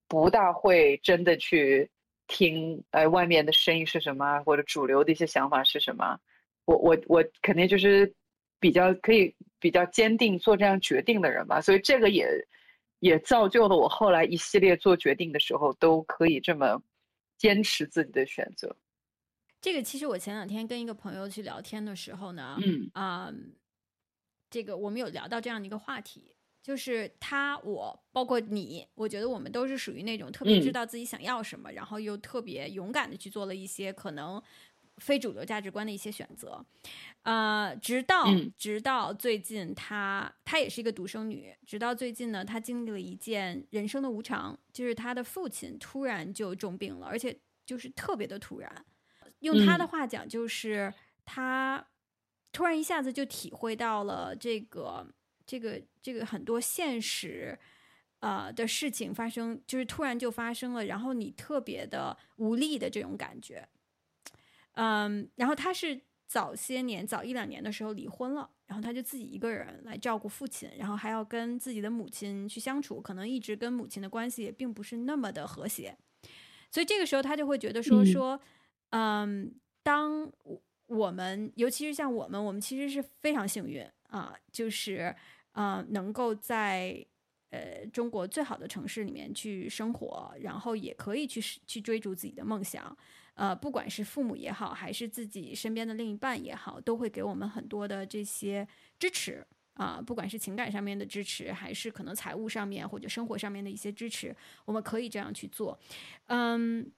[0.10, 1.90] 不大会真的去。
[2.30, 6.18] 听，哎，外面的声音是什么，或者主流的一些想法是什么？
[6.64, 8.14] 我我我肯定就是
[8.60, 12.30] 比较可以比较坚定做这样决定的人吧，所以这个也
[13.00, 16.82] 也造就了我后来一系列做决定的时候都可以这么
[17.38, 18.74] 坚持自己的选择。
[19.60, 23.34] 这个其实我前两天跟一个朋友去聊天的时候呢，嗯啊，
[24.50, 26.36] 这个我们有聊到这样的一个话题。
[26.70, 34.40] 就是他，我包括你，我觉得我们都是属于那种特别知道自己想要什么，然后又特别勇敢的去做了一些可能
[34.98, 36.64] 非主流价值观的一些选择。
[37.24, 41.52] 呃，直到直到最近，她她也是一个独生女。
[41.66, 47.36] 直到最近呢，她经历了一件人生的无常，就是她的父亲突然就重病了，而且
[47.66, 48.86] 就是特别的突然。
[49.40, 50.94] 用她的话讲，就是
[51.26, 51.88] 她
[52.52, 55.08] 突然一下子就体会到了这个。
[55.50, 57.58] 这个这个很多现实，
[58.20, 63.68] 呃的事情发生，就是突然就发生了，然后你特别的无力的这种感觉。
[64.74, 75.98] 嗯，然后他是早些年早一两年的时候离婚了，然后他就自己一个人来照顾父亲，然后还要跟自己的母亲去相处，可能一直跟母亲的关系也并不是那么的和谐，
[76.70, 78.40] 所以这个时候他就会觉得说说，
[78.92, 79.52] 嗯，
[79.82, 80.32] 当
[80.86, 85.16] 我们尤其是像我们，我们其实是非常幸运啊，就是
[85.60, 87.06] 呃能够在。
[87.52, 92.96] 呃，中国最好的城市里面去生活，然后也可以去去追逐自己的梦想。
[93.34, 98.68] 呃，不管是父母也好，还是自己身边的另一半也好，都会给我们很多的这些
[99.00, 100.00] 支持啊。
[100.00, 105.80] 不管是情感上面的支持，还是可能财务上面或者生活上面的一些支持，我们可以这样去做。
[106.28, 106.92] 嗯，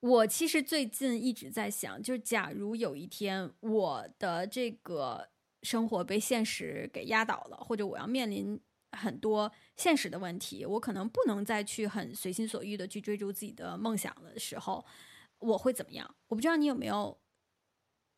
[0.00, 5.28] 我其实最近一直在想，就假如有一天我的这个
[5.62, 8.60] 生活被现实给压倒了，或者我要面临。
[8.92, 14.82] 很多现实的问题，我可能不能再去很随心所欲的去追逐自己的梦想的时候，
[15.40, 16.16] 我会怎么样？
[16.26, 17.16] 我不知道你有没有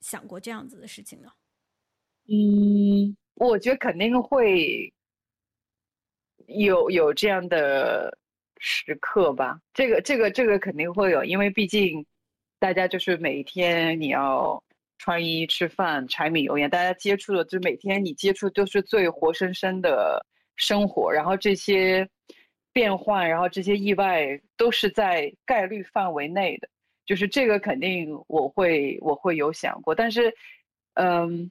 [0.01, 1.33] 想过这样子的事情呢？
[2.29, 4.95] 嗯，我觉得肯定会
[6.47, 8.17] 有有这样的
[8.59, 9.61] 时刻吧。
[9.75, 12.07] 这个这个这个肯定会有，因为毕竟
[12.61, 14.63] 大家就是每一天你要
[15.01, 20.25] 穿衣吃饭、柴米油盐，大家接触的就每天你接触都是最活生生的。
[20.63, 22.07] 生活，然后这些
[22.71, 26.69] 变换，然后这些意外都是在概率范围内的，
[27.07, 30.31] 就是这个肯定我会我会有想过，但是，
[30.97, 31.51] 嗯，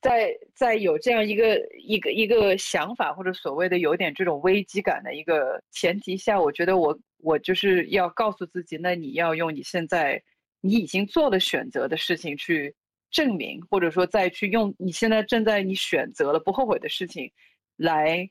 [0.00, 10.22] 在在有这样一个一个一个想法或者所谓的有点这种危机感的一个前提下，我觉得我我就是要告诉自己，那你要用你现在
[10.66, 12.74] 你已经做了选择的事情去
[13.10, 17.30] 证明，或者说再去用你现在正在你选择了不后悔的事情
[17.76, 18.28] 来。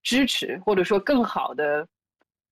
[0.00, 1.86] 支持，或者说更好的，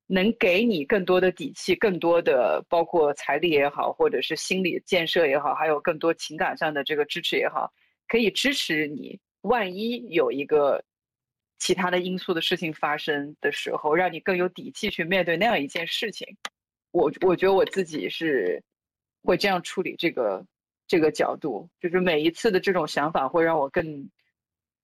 [0.08, 7.72] 能给你更多的底气，更多的包括财力也好，或者是心理建设也好，还有更多情感上的这个支持也好，
[8.08, 9.18] 可以支持你。
[9.42, 10.84] 万一有一个
[11.58, 16.26] 其他的因素的事情发生的时候，让你更有底气去面对那样一件事情。
[16.90, 18.62] 我我觉得我自己是
[19.26, 20.46] 会这样处理这个
[20.86, 24.08] 这个角度，就是每一次的这种想法会让我更。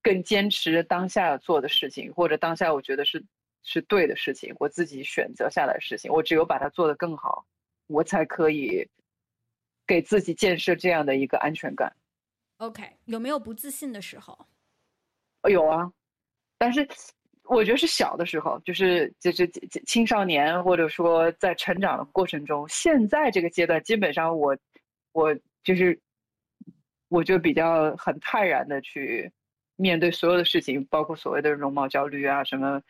[0.05, 3.25] 更坚持当下做的事情，或者当下我觉得是
[3.63, 7.47] 是对的事情，我自己选择下来的事情，我只有把它做得更好，
[7.87, 8.85] 我才可以
[9.87, 11.95] 给自己建设这样的一个安全感。
[12.57, 14.37] OK，有没有不自信的时候？
[15.49, 15.93] 有啊，
[16.59, 16.85] 但是
[17.45, 19.47] 我觉得是小的时候，就是就是
[19.87, 22.69] 青少年，或者说在成长的过程中。
[22.69, 24.57] 现在这个阶段，基本上我
[25.13, 25.99] 我就是
[27.09, 29.31] 我就比较很泰然的去。
[29.77, 32.81] 面对所有的事情，包括所谓的容貌焦虑啊，什么，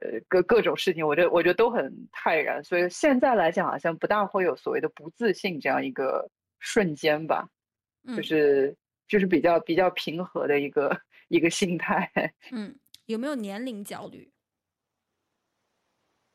[0.00, 2.62] 呃，各各种事情，我觉得我觉得都很泰然。
[2.62, 6.30] 所以现在来讲，好像不大会有所谓的不自信这样一个
[6.60, 7.48] 瞬间吧，
[8.14, 8.76] 就是
[9.08, 10.96] 就是比较比较平和的一个
[11.28, 12.08] 一个心态。
[12.52, 12.72] 嗯，
[13.06, 14.30] 有没有年龄焦虑？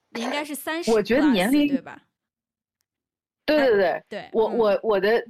[0.10, 2.02] 你应该是三十，我觉得年龄对吧？
[3.46, 5.26] 对对对对，我我我的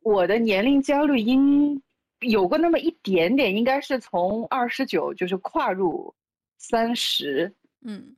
[0.00, 1.80] 我的年龄焦虑应。
[2.22, 6.12] 有过那么一点点，应该是从二十九就是跨入
[6.56, 8.16] 三十，嗯，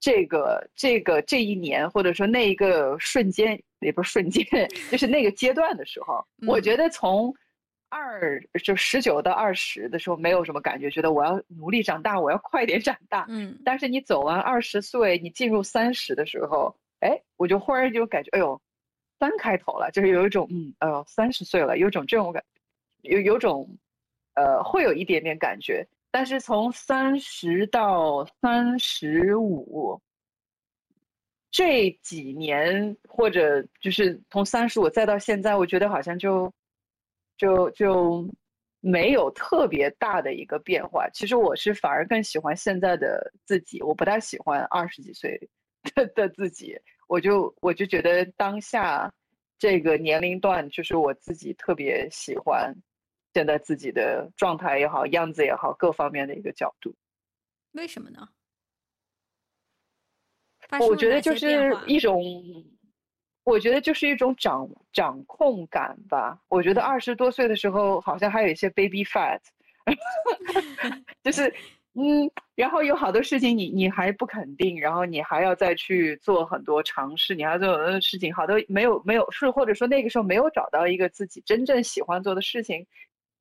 [0.00, 4.44] 这个这个这一年或者说那一个瞬间也不是瞬间，
[4.90, 7.32] 就是那个阶段的时候，我觉得从
[7.94, 18.60] 二就十九到二十的时候没有什么感觉，觉得我要努力长大，我要快点长大，嗯，但是你走完二十岁，你进入三十的时候，哎，我就忽然就感觉，哎呦，
[19.20, 22.42] 三开头了，就是有一种嗯，哎呦，三十岁了，有种这种感。
[23.02, 23.68] 有有种，
[24.34, 30.00] 呃，会有一点点感觉，但是从三十到三十五
[31.50, 36.50] 这几年，或者就是从三十五再到现在，我觉得好像就
[37.36, 38.28] 就就
[38.80, 41.08] 没有特别大的一个变化。
[41.10, 45.38] 其实我是反而更喜欢现在的自己，我不太喜欢二十几岁
[45.94, 46.78] 的 的自己。
[47.08, 49.12] 我就我就觉得当下
[49.58, 52.74] 这个年龄段，就是我自己特别喜欢。
[53.34, 56.94] 现在自己的状态也好，样子也好，各方面的一个角度，
[57.72, 58.28] 为什么呢？
[60.78, 62.22] 我觉得就是一种，
[63.44, 66.38] 我觉得就是一种掌掌控感吧。
[66.48, 69.38] 我觉得二十多岁的时候，好像还有一些 baby fat，
[71.22, 71.52] 就是
[71.92, 82.86] 嗯，然后有好多事情你你还不肯定，然后你还要再去做很多尝试，你还要做很多事情，好多没有没有是或者说那个时候没有找到一个自己真正喜欢做的事情。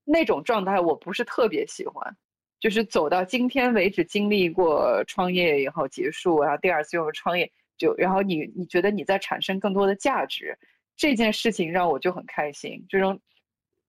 [0.05, 2.15] 那种状态我不是特别喜欢，
[2.59, 10.57] 就是走到今天为止，经历过创业以后结束，然后第二次又创业，就然后你你觉得你在产生更多的价值，
[10.95, 12.85] 这件事情让我就很开心。
[12.89, 13.19] 这种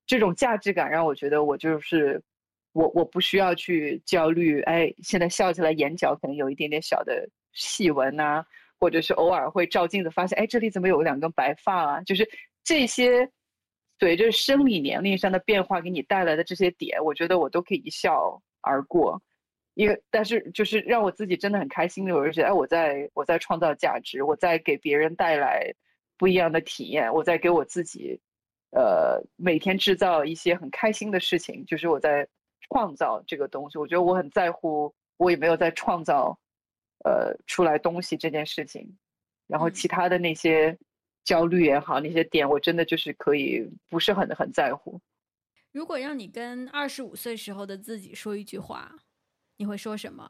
[0.07, 2.23] 这种价值感让我觉得我就是
[2.73, 8.45] 我我不需要去焦虑，哎，现在笑起来眼角可能有一点点小的细纹呐，
[8.79, 12.01] 或者是偶尔会照镜子发现，哎，这里怎么有两根白发啊？
[12.03, 12.29] 就是
[12.63, 13.31] 这些。
[14.01, 19.23] 随着生理年龄上的变化给你带来的这些点，我觉得我都可以一笑而过，
[19.75, 25.73] 因为但是就是让我自己真的很开心的，我就觉得哎，我在我在创造价值，我在给别人带来
[26.17, 28.21] 不一样的体验，我在给我自己，
[28.71, 32.27] 呃，每天制造一些很开心的事情，就是我在
[32.61, 33.79] 创造这个东西。
[33.79, 36.39] 我觉得我很在乎，我也没有在创造，
[37.05, 38.97] 呃，出来东西这件事情，
[39.47, 40.77] 然后其他的那些。
[41.25, 45.01] 焦虑也好，那些点我真的就是可以不是很很在乎。
[45.73, 48.95] 如果让你跟二十五岁时候的自己说一句话，
[49.57, 50.29] 你会说什么？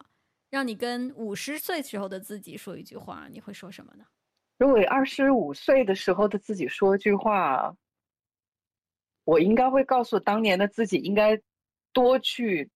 [0.50, 4.04] 让你跟五十岁时候的自己说一句话，你会说什么呢？
[4.58, 7.74] 如果二十五岁的时候的自己说一句话，
[9.24, 11.40] 我应该会告诉当年的自己，应该
[11.92, 12.70] 多去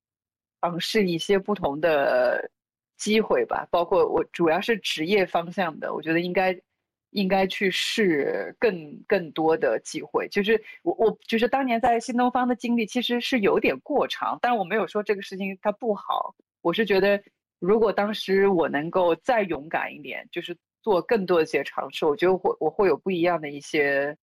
[0.60, 2.50] 尝试一些不同的
[2.96, 6.60] 机会吧，包括我主要是职业方向的，我觉得应该。
[7.10, 17.22] 应该去试更更多的机会，就是我我就是当年在新东方的经历其实是有点过长，但我没有说这个事情它不好，我是觉得
[17.58, 24.14] 如果当时我能够再勇敢一点，就是做更多一些尝试，我觉得会我会有不一样的一些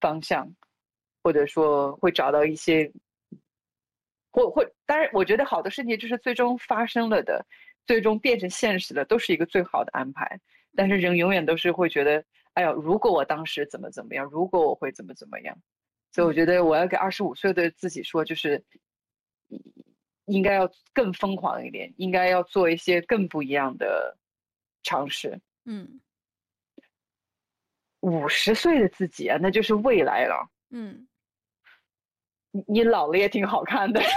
[0.00, 0.52] 方向，
[1.22, 2.90] 或者说会找到一些，
[4.32, 7.46] 或或当然我觉得好的事情就是最终发生了的，
[7.86, 10.40] 最终变成现实的都是一个最好的安排。
[10.74, 12.24] 但是人永远都是会觉得，
[12.54, 15.56] 哎呀，如果我当时怎么怎么样，如果我会怎么怎么样，
[16.12, 18.64] 所以我觉得我要给二十五岁的自己说，就是
[20.26, 24.16] 应该要更疯狂一点，应该要做一些更不一样的
[24.82, 25.40] 尝试。
[25.64, 26.00] 嗯，
[28.00, 30.48] 五十岁的自己啊，那就是未来了。
[30.70, 31.06] 嗯，
[32.50, 34.00] 你你老了也挺好看的。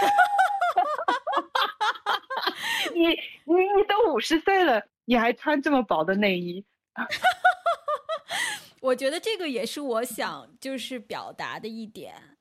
[2.94, 4.82] 你你你都五十岁了。
[5.06, 6.66] 你还穿这么薄的内衣，
[8.82, 12.38] 我觉得这个也是我想就是表达的一点，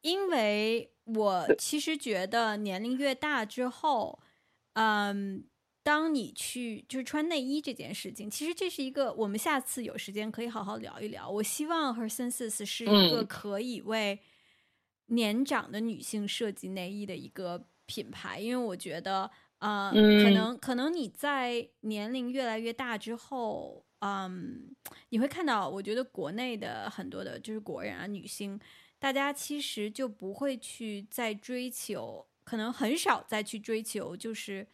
[0.00, 4.18] 因为我其实觉得年龄越大之后，
[4.72, 5.44] 嗯，
[5.84, 11.30] 当你去就是穿内衣这件事情，其实这是一个我们下次有时间可以好好聊一聊。
[11.30, 14.18] 我希望 Her Senses 是一个可以为
[15.06, 19.30] 年长的女性设计内衣的一个品牌，因为我觉得。
[19.58, 24.76] 啊，可能可能你在年龄越来越大之后，嗯，
[25.08, 28.60] 你会看到，我觉得国内的很多的，就是国人啊，女性，
[28.98, 34.68] 大家其实就不会去再追求，可能很少再去追求，就是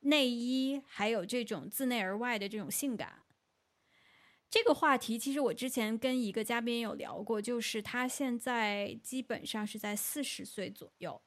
[0.00, 3.20] 内衣还有这种自内而外的这种性感。
[4.48, 11.20] 这个话题其实我之前跟一个嘉宾有聊过，就是他现在基本上是在四十岁左右，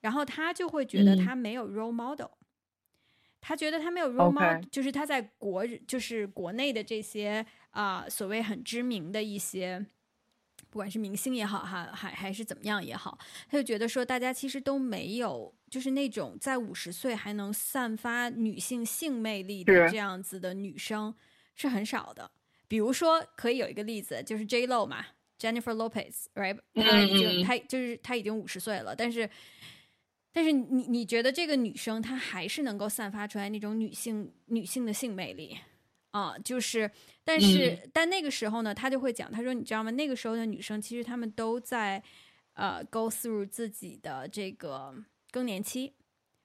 [0.00, 2.37] 然后他就会觉得他没有 role model。
[3.40, 9.86] 他觉得他没有 role model，就是他在国就是国内的这些啊所谓很知名的一些，
[10.68, 13.16] 不管是明星也好哈，还还是怎么样也好，
[13.48, 21.14] 他就觉得说大家其实都没有就是那种在五十岁还能散发女性性魅力的这样子的女生
[21.54, 22.30] 是很少的。
[22.66, 25.06] 比如说可以有一个例子，就是 J Lo 嘛
[25.38, 26.58] ，Jennifer Lopez，right？
[26.74, 29.30] 她已经她就是她已经五十岁了，但是。
[30.32, 35.56] 但是你你觉得这个女生她还是能够散发出来那种女性女性的性魅力
[36.10, 36.38] 啊？
[36.38, 36.90] 就是，
[37.24, 39.90] 但是但那个时候呢，她就会讲，她说你知道吗？
[39.90, 42.02] 那个时候的女生其实她们都在
[42.54, 44.94] 呃 go through 自己的这个
[45.30, 45.94] 更年期。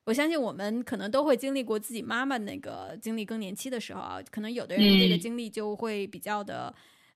[0.06, 6.74] 我相信我们可能都会经历过自己妈妈那个经历更年期的时候啊，可能有的人这个经历就会比较的。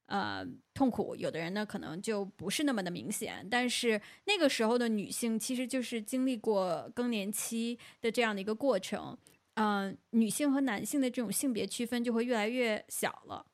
[0.07, 9.17] 呃，痛苦，有的人呢可能就不是那么的明显，但是那个时候的女性其实就是经历过更年期的这样的一个过程，
[9.55, 13.45] 嗯，女性和男性的这种性别区分就会越来越小了，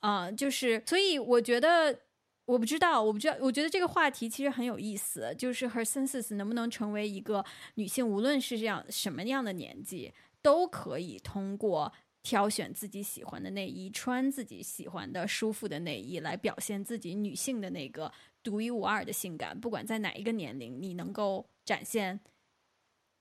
[0.00, 2.00] 啊，就是所以我觉得，
[2.46, 11.92] 我不知道，我不知道，我觉得这个话题其实很有意思，就是 her senses 能不能成为一个女性，无论是这样什么样的年纪，都可以通过。
[12.28, 19.58] 挑选自己喜欢的内衣，穿自己喜欢的舒服的内衣，来表现自己女性的那个独一无二的性感。
[19.58, 22.20] 不管在哪一个年龄，你能够展现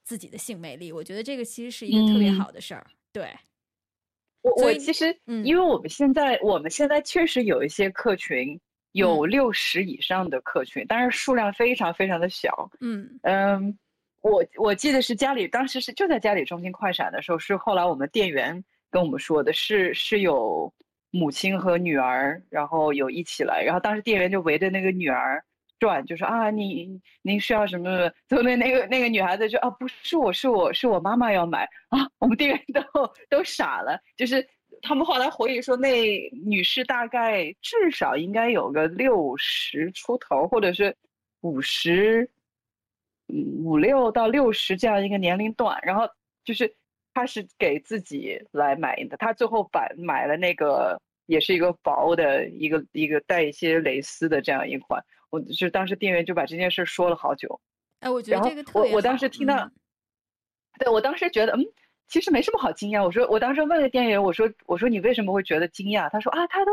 [0.04, 2.86] 自己的性魅力，我觉得这个其实是一个特别好的事儿。
[3.14, 3.34] 对，
[4.42, 8.60] 我我其实，因为我们现在我们现在确实有一些客群
[8.92, 12.70] 有六十以上的客群，但是数量非常非常的小。
[12.82, 13.80] 嗯嗯，
[14.20, 20.74] 我我记得是家里当时是就在家里中心快闪的时候，是后来我们店员跟我们说的，是是有
[21.12, 25.44] 母亲和女儿，然后有一起来，然后当时店员就围着那个女儿
[25.80, 28.10] 转，就说啊，你您需要什么？
[28.30, 32.82] 后那那个那个女孩子说啊，不是我是我是我妈妈要买啊，我们店员都
[33.30, 34.46] 都傻了，就是
[34.82, 40.96] 他们后来回忆说，那女士大概至少应该有个六十出头，或者是
[41.42, 42.30] 五十。
[43.30, 46.08] 五六到六十这样一个年龄段，然后
[46.46, 46.74] 就是
[47.18, 57.60] 他是给自己来买的，他最后把买了那个也是一个薄的一个一个带一些蕾丝的这样一款，我就当时店员就把这件事说了好久。
[58.02, 59.68] 哎，我觉得这个特别我我当时听到，
[60.80, 61.66] 对我当时觉得嗯，
[62.08, 63.04] 其实没什么好惊讶。
[63.04, 66.08] 我说我当时问了店员，我说我说你为什么会觉得惊讶？
[66.12, 66.72] 他说啊，他都。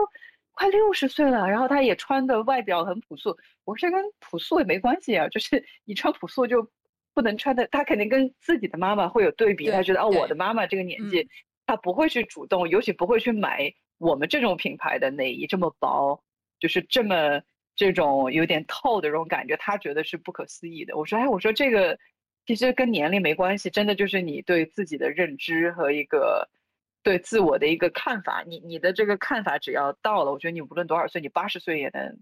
[0.57, 3.37] 快六十岁了，然后他也穿的外表很朴素。
[3.65, 6.63] 我说这跟朴素也没关系啊，就是你穿朴素就
[7.15, 7.67] 不能穿的。
[7.69, 11.29] 他肯定跟自己的妈妈会有对比，他觉得哦，我的妈妈这个年纪，
[11.67, 16.23] 他不会去主动，尤其不会去买我们这种品牌的内衣，这么薄，
[16.59, 17.41] 就是这么
[17.77, 20.97] 这种有点透的这种感觉，他觉得是不可思议的。
[20.97, 21.99] 我说哎，我说这个
[22.47, 26.49] 其实跟年龄没关系，真的就是你对自己的认知和一个。
[27.05, 32.19] 对自我的一个看法，你你的这个看法只要到了，我觉得你无论多少岁，你八十岁也能，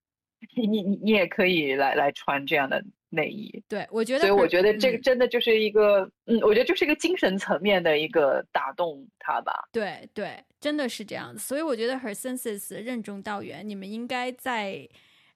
[0.56, 2.82] 你你你也可以来来穿这样的
[3.12, 3.62] 内衣。
[3.68, 9.68] 对，我觉得，所以我觉得这个真的就是一个，嗯，我觉得就是一个精神层面的一个打动他吧。
[9.70, 11.38] 对对，真的是这样子。
[11.38, 14.88] 所以我觉得 Her Senses 任重道远，你们应该在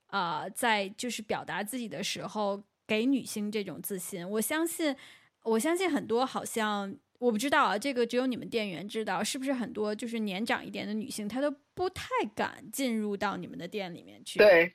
[0.09, 4.29] 啊，在就是表达自己的时候，给女性这种自信。
[4.29, 4.97] 我相信，
[5.45, 6.97] 我相信很多好像。
[7.19, 12.05] 我不知道啊，这个只有你们店员知道，是不是很多就是年长一点的女性，她都不太
[12.35, 14.39] 敢进入到你们的店里面去。
[14.39, 14.71] 对，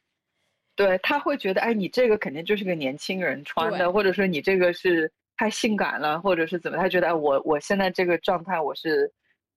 [0.75, 6.77] 对，他会觉得，哎，你这个肯定就是个年轻人穿的，或者说你这个是太性感了，或者是怎么？
[6.77, 9.11] 他觉得，哎，我我现在这个状态，我是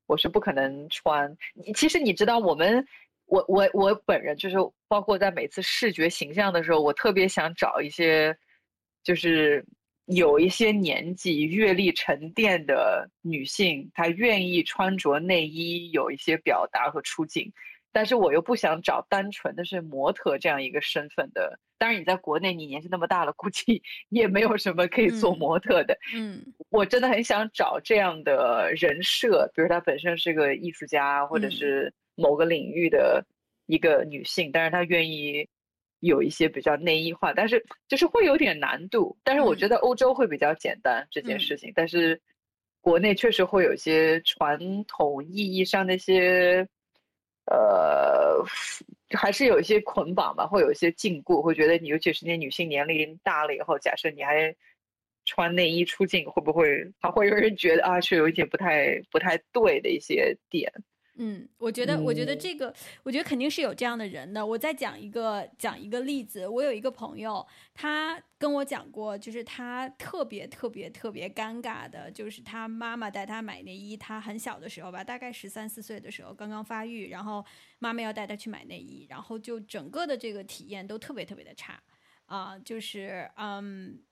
[0.06, 1.34] 我是不可能穿。
[1.74, 2.84] 其实你知道，我们
[3.26, 4.56] 我我我本人就是，
[4.88, 8.36] 包括在每次视觉形象的时候，我特别想找一些，
[9.02, 9.64] 就是。
[10.08, 17.50] 有一些年纪、阅历沉淀的女性，她愿意穿着内衣，有一些表达和出镜。
[17.94, 21.58] 但是我又不想找单纯的是模特这样一个身份的。
[21.78, 25.96] 当然，你在国内，你年纪那么大了，估计 也没有什么可以做模特的。
[26.14, 33.24] 嗯，我真的很想找这样的人设，比如她本身是个艺术家，或者是某个领域的
[33.66, 35.48] 一个女性，但是她愿意。
[36.00, 39.16] 有一些比较内衣化，但是就是会有点难度。
[39.24, 42.20] 但是我觉得欧洲会比较简单这件事情，但是
[42.82, 46.68] 国内确实会有一些传统意义上的一些，
[47.46, 48.42] 呃，
[49.10, 54.54] 还是有一些捆绑吧，会有一些禁锢，会觉得你尤其是那女性年龄大了以后，假设你还
[55.24, 60.72] 穿内衣出镜，会不会还会有人觉得啊，是有一点不太不太对的一些点。
[61.16, 62.74] 嗯，我觉得，我觉得这个，
[63.04, 64.44] 我觉得肯定是有这样的人的。
[64.44, 66.46] 我再讲一个，讲一个例子。
[66.48, 77.44] 我有一个朋友，他跟我讲过，就是他特别特别特别尴尬的，就是他妈妈带他买内衣，他很小的时候吧，大概十三四岁的时候，刚刚发育，然后
[77.78, 81.80] 妈妈要带他去买内衣，然后就整个的这个体验都特别特别的差
[82.26, 84.02] 啊，就是嗯。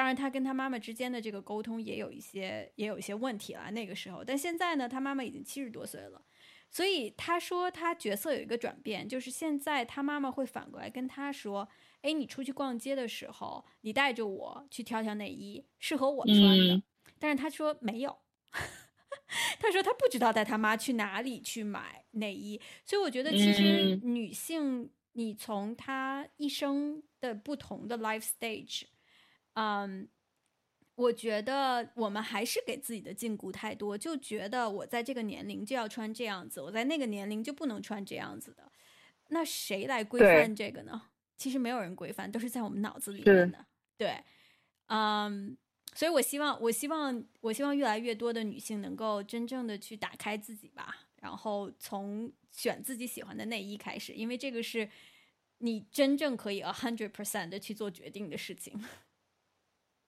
[0.00, 3.70] 当然，他跟他妈妈之间的这个沟通也有一些，也有一些问题了。
[3.70, 6.24] 那个时候，但现在呢，他妈妈已经七十多岁了，
[6.70, 11.68] 所以他说他角色有一个转变，就是现在他妈妈会反过来跟他说
[12.00, 16.82] ：“哎，你出去逛街的时候，你带着我去挑挑内衣，适合我穿的。”
[17.20, 18.16] 但是他说没有，
[19.60, 22.58] 他说他不知道带他妈去哪里去买内衣。
[22.86, 28.84] 所以我觉得，其实女性，你从她一生的不同的 life stage。
[29.60, 30.08] 嗯，
[30.94, 38.72] 我觉得我们还是给自己的禁锢太多，就觉得我在这个年龄就要穿这样子，我在那个年龄就不能穿这样子的。
[39.28, 41.10] 那谁来规范这个呢？
[41.36, 43.66] 其实没有人规范，都是在我们脑子里面的。
[43.98, 44.24] 对，
[44.86, 45.54] 嗯，
[45.94, 54.88] 所以我希望，我希望，我希望越来越多的女性能够真正的去打开自己吧，然后从选自己喜欢的内衣开始，因为这个是
[55.58, 58.82] 你真正可以 a hundred percent 的去做决定的事情。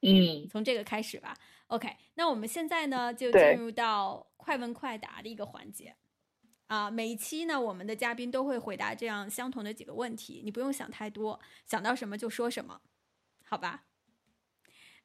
[0.03, 1.35] 嗯，从这个开始吧。
[1.69, 5.97] OK，那我们现在呢就进入到快问快答的一个环节
[6.67, 6.91] 啊。
[6.91, 12.83] 每一期呢，我们的嘉宾都会回答这样相同的几个问题，你不用想太多，想到什么就说什么，
[13.45, 13.85] 好吧？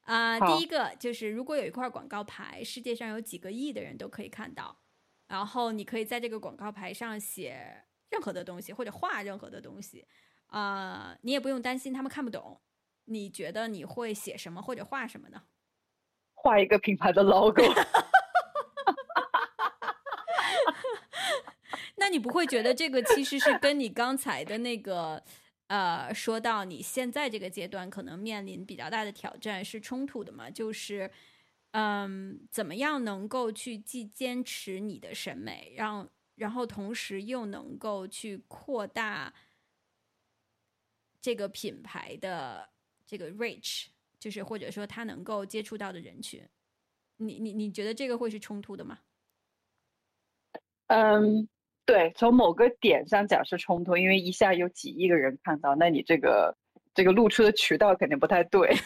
[0.01, 4.79] 啊，第一个就是如果有一块广告牌，世界上有几个亿的人都可以看到，
[5.27, 10.07] 然后你可以在这个广告牌上写任何的东西或者画任何的东西，
[10.47, 12.59] 啊，你也不用担心他们看不懂。
[13.07, 15.43] 你觉得你会写什么或者画什么呢？
[16.33, 17.63] 画一个品牌的 logo。
[21.95, 25.23] 那你不会觉得这个其实是跟你刚才的那个
[25.67, 30.49] 呃说到你现在这个阶段可能面临比较大的挑战是冲突的吗？
[30.49, 31.09] 就是
[31.71, 39.33] 嗯，怎么样能够去既坚持你的审美，让然后同时又能够去扩大
[41.19, 42.69] 这个品牌的
[43.07, 43.87] 这个 reach，
[44.19, 46.45] 就是或者说他能够接触到的人群，
[47.15, 48.99] 你你你觉得这个会是冲突的吗？
[50.87, 51.47] 嗯，
[51.85, 56.55] 对，从某个点上讲是冲突，因为一下有几亿个人看到，那你这个
[56.93, 58.75] 这个露出的渠道肯定不太对。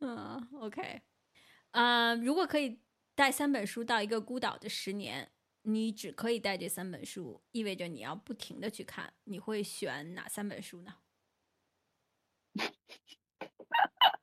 [0.00, 1.02] 嗯，OK，
[1.72, 2.78] 呃，如果可以
[3.16, 5.28] 带三本书到一个孤岛的十年，
[5.62, 10.94] 你只可以带这三本书，意味着你要不停的去看，你会选哪三本书呢？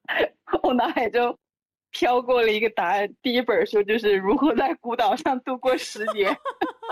[0.63, 1.37] 我脑海中。
[1.91, 6.37] 飘过了一个答案，第一本书就是如何在孤岛上度过十年。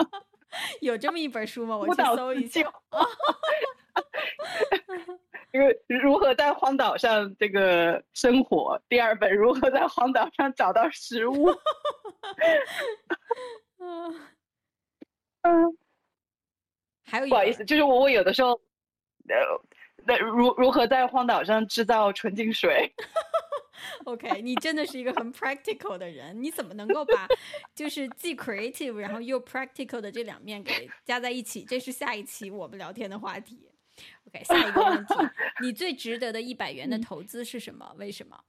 [0.79, 1.75] 有这么一本书吗？
[1.77, 2.61] 我去搜一下。
[5.51, 8.81] 因为如何在荒岛上这个生活？
[8.87, 11.49] 第二本如何在荒岛上找到食物？
[13.79, 14.21] 嗯
[15.41, 15.77] 嗯，
[17.05, 18.51] 还有不好意思，就是我我有的时候，
[19.27, 19.35] 呃，
[20.05, 22.91] 那如如何在荒岛上制造纯净水？
[24.05, 27.27] OK，你真的是一个很 practical 的人，你怎么能够把
[27.75, 31.63] 就是既 creative 然后又 practical 的这两面给加在一起？
[31.65, 33.69] 这是下一期我们聊天的话题。
[34.27, 35.13] OK，下一个问题，
[35.61, 37.93] 你最值得的一百元的投资是什么？
[37.97, 38.39] 为什么？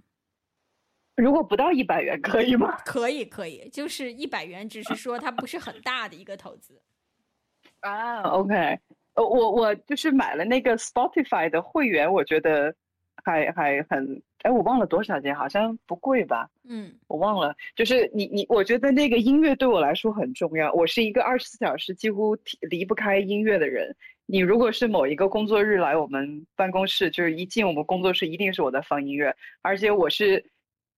[1.16, 2.76] 如果不到一百元可以吗？
[2.84, 6.80] 可以，可以，就是一百元，只是说它不是很大的一个投资。
[7.80, 8.78] 啊，OK，
[9.14, 12.74] 呃，我我就是买了那个 Spotify 的会员，我觉得
[13.24, 14.22] 还还很。
[14.42, 16.46] 哎，我忘了多少钱，好像不贵吧？
[16.68, 17.54] 嗯，我忘了。
[17.74, 20.70] 就是你你，我觉得那个音乐对我来说很重要。
[20.74, 23.96] 我是一个二十四小时几乎离不开音乐的人。
[24.26, 30.44] 你如果是某一个工作日来我们办公室，就是一进我们工作室，一定是我在放音乐，而且我是。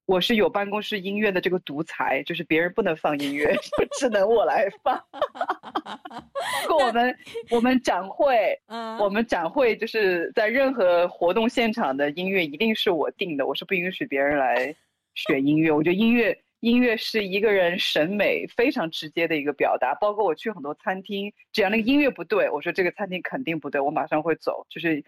[0.06, 3.52] 我是有办公室音乐的这个独裁，就是别人不能放音乐，
[3.98, 4.96] 只能我来放。
[6.62, 7.16] 不过我们
[7.50, 8.56] 我们展会，
[9.00, 14.72] 我们展会就是在任何活动现场的音乐一定是我定的，我是不允许别人来
[15.16, 15.72] 选音乐。
[15.72, 19.92] 我觉得音乐音乐是一个人审美非常直接的一个表达。
[20.00, 24.64] 包括我去很多餐厅，只要那个音乐不对，我说这个餐厅肯定不对，我马上会走。
[24.70, 25.02] 就是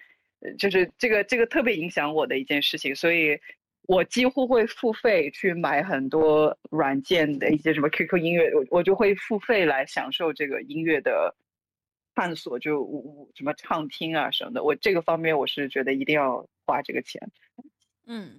[0.58, 3.38] 就是这个这个特别影响我的一件事情，所以。
[3.88, 11.34] 我几乎会付费去买很多软件的一些什么 QQ 音乐，我我就会付费来享受这个音乐的
[12.14, 12.86] 探索，就
[13.34, 14.62] 什么畅听啊什么的。
[14.62, 17.18] 我这个方面我是觉得一定要花这个钱。
[18.04, 18.38] 嗯，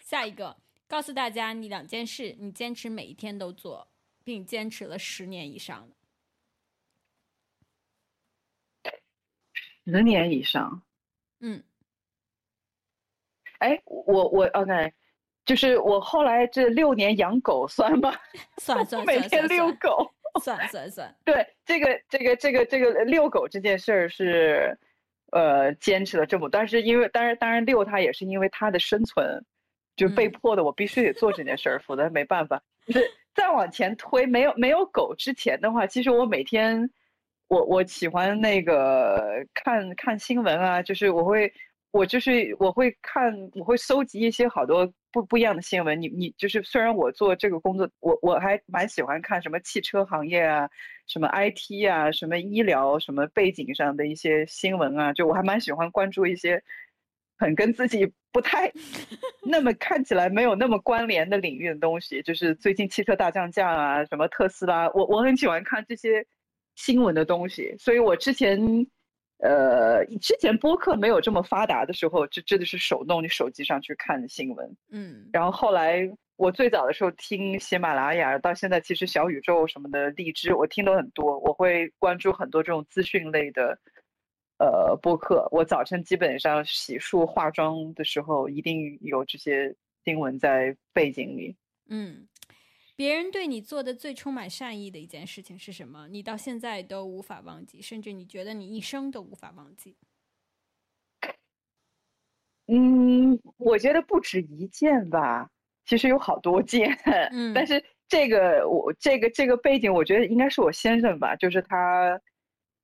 [0.00, 0.56] 下一个，
[0.88, 3.86] 告诉大家你两件事，你坚持每一天都做，
[4.24, 5.88] 并坚持了十年以上
[9.84, 10.82] 十年以上。
[11.38, 11.62] 嗯。
[13.62, 14.92] 哎，我我 OK，
[15.44, 18.12] 就是我后来这六年养狗算吗？
[18.58, 20.10] 算 算，每天遛狗，
[20.42, 21.14] 算算算。
[21.24, 24.76] 对，这个这个这个这个遛狗这件事儿是，
[25.30, 29.40] 呃，坚持了这么，但是因为当然当然遛它也是因为它的生存，
[29.94, 32.60] 就被迫的，我必须得做这件事儿，否则没办法。
[32.84, 36.90] 就是再往前推，没有没有狗之前的话，其实我每天，
[37.46, 41.52] 我我喜欢那个看看新闻啊，就是我会。
[41.92, 46.00] 我就是我会看，我会搜集一些好多不不一样的新闻。
[46.00, 50.66] 你你就是虽然我做这个工作，我我还蛮喜欢看什么汽车行业啊，
[51.06, 56.62] 什么 IT 啊，什么医疗什么背景上的一些新闻啊，就我还蛮喜欢关注一些
[57.36, 58.72] 很跟自己不太
[59.44, 62.22] 那么 看起来没有那么关联的领域的东西。
[62.22, 66.26] 就是最近汽车大降价啊，什么特斯拉，我我很喜欢看这些
[66.74, 67.74] 新闻的东西。
[67.78, 68.58] 所以我之前。
[69.42, 74.76] 呃，之前播客没有这么发达的时候，这真的是手动，你手机上去看新闻。
[74.90, 81.40] 嗯，然后后来我最早的时候听喜马拉雅，到现在其实小宇宙什么的荔枝，我听的很多。
[81.40, 83.76] 我会关注很多这种资讯类的
[84.58, 85.48] 呃播客。
[85.50, 89.74] 我早晨基本上洗漱化妆的时候，一定有这些
[90.04, 91.56] 新闻在背景里。
[91.88, 92.28] 嗯。
[93.02, 96.06] 别人对你做的最充满善意的一件事情是什么？
[96.06, 99.96] 你到现在都无法忘记，甚至你觉得你一生都无法忘记。
[102.68, 105.50] 嗯，我觉得不止一件吧，
[105.84, 106.96] 其实有好多件。
[107.34, 112.16] 嗯，但是这个我这个这个背景，我觉得应该是我先生吧，就是他，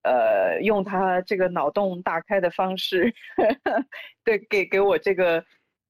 [0.03, 3.15] 呃，用他这个脑洞大开的方式，
[4.24, 5.45] 对，给给我这个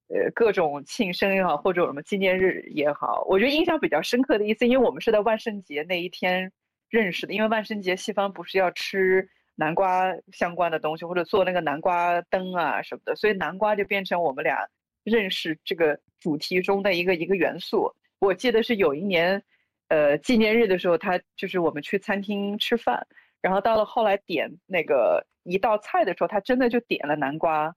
[0.09, 6.51] 呃各种庆生也好，或者什么纪念日也好，我觉得印象比较深刻的一次，因为我们是在万圣节那一天
[6.91, 14.67] 认识的，因为万圣节西方不是要吃南瓜相关的东西，或者做那个南瓜灯啊什么的，所以南瓜就变成我们俩
[15.05, 17.93] 认识这个主题中的一个一个元素。
[18.21, 19.43] 我记得是有一年，
[19.89, 23.07] 呃，纪念日的时候，他就是我们去餐厅吃饭。
[23.41, 27.73] 然后到了后来点那个一道菜的时候，他真的就点了南瓜，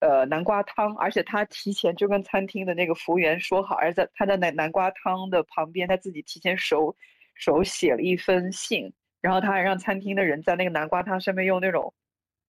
[0.00, 6.94] 呃，南瓜汤，而且他提前就跟餐厅的那个服务员说好，而在他在南南瓜汤的旁边，他自己提前手
[7.34, 11.92] 手写了一封信，然后他还让餐厅的人在那个南瓜汤上面用那种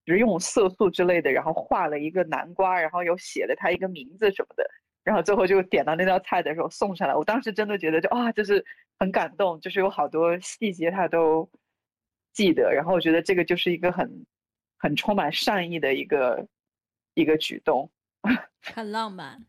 [0.05, 4.63] 食用色素之类的，然后画了一个南瓜，然后有写了他一个名字什么的，
[5.03, 8.63] 然后最后就点到那道菜的时候送上来，我当时真的觉得就啊，就是
[8.99, 11.49] 很感动，就是有好多细节他都。
[12.33, 14.07] 记得，然后我觉得这个就是一个很
[14.77, 16.47] 很充满善意的一个
[17.17, 17.89] 一个举动，
[18.61, 19.43] 很浪漫。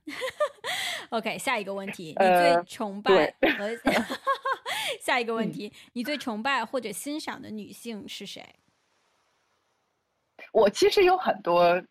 [1.10, 3.70] OK，下一个问题，你最崇拜和
[5.02, 8.42] 下一个问题，你最崇拜或者欣赏的女性是谁？
[10.50, 11.82] 我其实有很多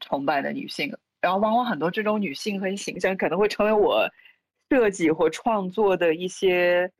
[0.00, 0.90] 崇拜的女性，
[1.20, 4.08] 然后往往很多这种女性和形象可能会成为我
[4.70, 6.90] 设计或创作的一些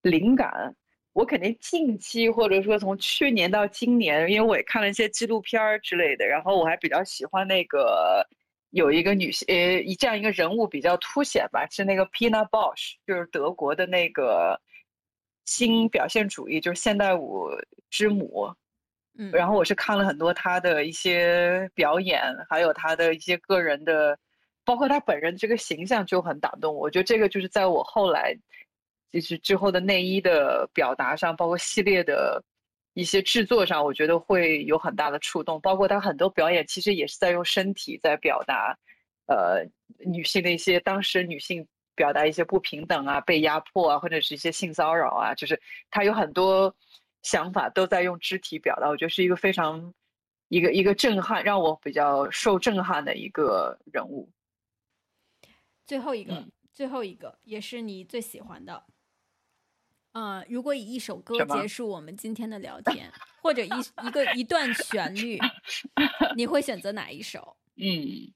[0.00, 0.74] 灵感。
[1.14, 8.26] 我肯定近期或者说从去年到今年，因为我也看了一些纪录片儿之类的，然后我还比较喜欢那个
[8.70, 14.58] 有一个女性，呃，一这样一个人物比较凸显吧，是那个 Pina Bausch，就是德国的那个
[15.44, 17.46] 新表现主义，就是现代舞
[17.90, 18.50] 之母。
[19.18, 24.18] 嗯，然后我是看了很多她的一些表演，还有她的一些个人的，
[24.64, 26.80] 包括她本人这个形象就很打动我。
[26.80, 28.34] 我觉得这个就是在我后来。
[29.12, 32.42] 就是之后的内衣的表达上，包括系列的
[32.94, 35.60] 一些制作上，我觉得会有很大的触动。
[35.60, 38.74] 包括他很多表演，其实也是在用身体在表达，
[39.26, 39.62] 呃，
[39.98, 45.60] 女性的一些当时女性表达一些不平等啊、被压迫啊，或者是一些性骚扰啊，就是
[45.90, 46.74] 他有很多
[47.20, 48.88] 想法都在用肢体表达。
[48.88, 49.92] 我觉得是一个非常
[50.48, 54.26] 一个一个震撼，让我比较受震撼的一个人物。
[55.84, 58.82] 最后一个，最后一个也是你最喜欢的。
[60.12, 63.10] 嗯，如果以一首歌结束我们今天的聊天，
[63.40, 63.70] 或者一
[64.06, 65.38] 一个一段旋律，
[66.36, 67.56] 你会选择哪一首？
[67.76, 68.30] 嗯，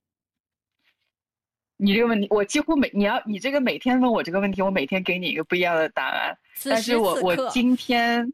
[1.76, 6.38] 你这个问题，我几乎每你要你这个每天问我这个问题，我每天给你一个不一样的答案。
[6.64, 8.32] 但是我我今天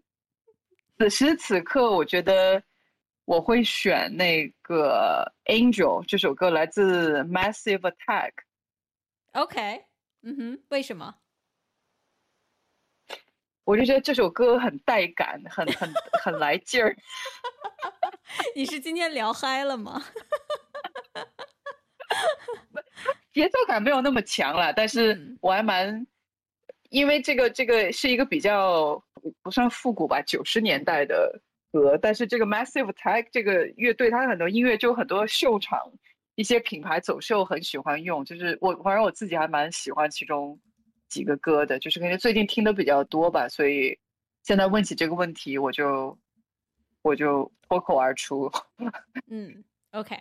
[0.98, 2.62] 此时此刻，我觉得
[3.24, 8.30] 我会选那个《Angel》这首歌，来自 Massive Attack。
[9.32, 9.84] OK，
[10.22, 11.16] 嗯哼，为什么？
[13.64, 16.96] 我就觉得这首歌很带感，很很很来劲儿。
[18.56, 20.02] 你是今天聊嗨了吗？
[23.32, 26.06] 节奏感没有那么强了，但是我还蛮，
[26.90, 29.02] 因为这个这个是一个比较
[29.42, 31.40] 不算复古吧，九十年代的
[31.72, 31.96] 歌。
[31.96, 35.80] 但是这个 Massive Attack 这个乐队，它很多音乐就很多秀场，
[36.34, 38.24] 一些品牌走秀很喜欢用。
[38.24, 40.58] 就是我反正我自己还蛮喜欢其中。
[41.12, 43.98] 几个歌的，就是感觉最近听的比较多吧，所以
[44.42, 46.18] 现在问起这个问题，我就
[47.02, 48.50] 我就脱口而出。
[49.28, 50.18] 嗯，OK，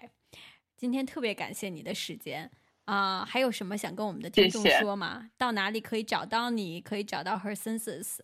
[0.76, 2.51] 今天特别感谢你的时间
[2.84, 5.31] 啊，还有什么想跟我们的听众说吗？
[5.38, 6.81] 到哪里可以找到你？
[6.81, 8.19] 可以找到 Her Senses。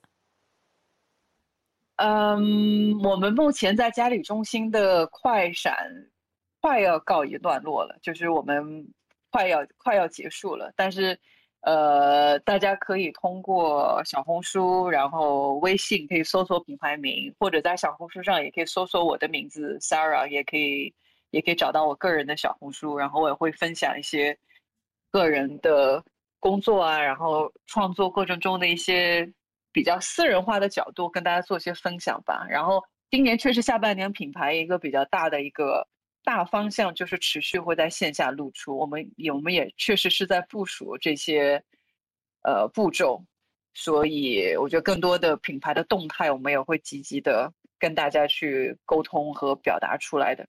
[1.95, 5.73] 嗯，我们目前在嘉里中心的快闪
[6.59, 8.93] 快要告一段落了，就是我们
[9.31, 11.17] 快要快要结束了，但是。
[11.67, 20.93] 呃，大家可以通过小红书，然后微信可以搜索品牌名，或者在小红书上也可以搜索我的名字 Sarah，也可以
[21.31, 24.37] 也可以找到我个人的小红书，然后我也会分享一些
[25.11, 26.01] 个人的
[26.39, 29.29] 工作啊，然后创作过程中的一些
[29.73, 32.47] 比较私人化的角度跟大家做一些分享吧。
[32.49, 32.81] 然后
[33.11, 35.85] 今年确实下半年品牌一个比较大的一个。
[36.27, 41.63] 大方向就是持续会在线下露出，我们我们也确实是在部署这些
[42.43, 43.23] 呃步骤，
[43.73, 47.49] 所以我觉得更多的品牌的动态，我们也会积极的
[47.79, 50.45] 跟大家去沟通和表达出来的。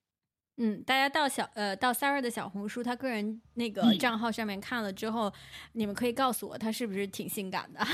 [0.56, 5.32] 嗯，大家到小呃到 Sarah 的小红书，他个人那个账号上面看了之后，
[5.72, 7.86] 你们可以告诉我他是不是挺性感的。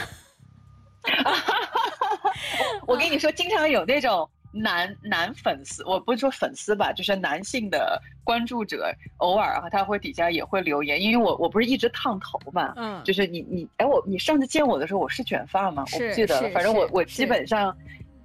[2.89, 4.27] 我跟你说，经常有那种。
[4.55, 15.85] 男男粉丝，我不是说粉丝吧，就是男性的关注者，偶尔啊，他会底下也会留言，因为我我不是一直烫头嘛，嗯，就是你你，哎，我你上次见我的时候，我是卷发吗？
[15.93, 17.76] 我不记得了，反正我我基本上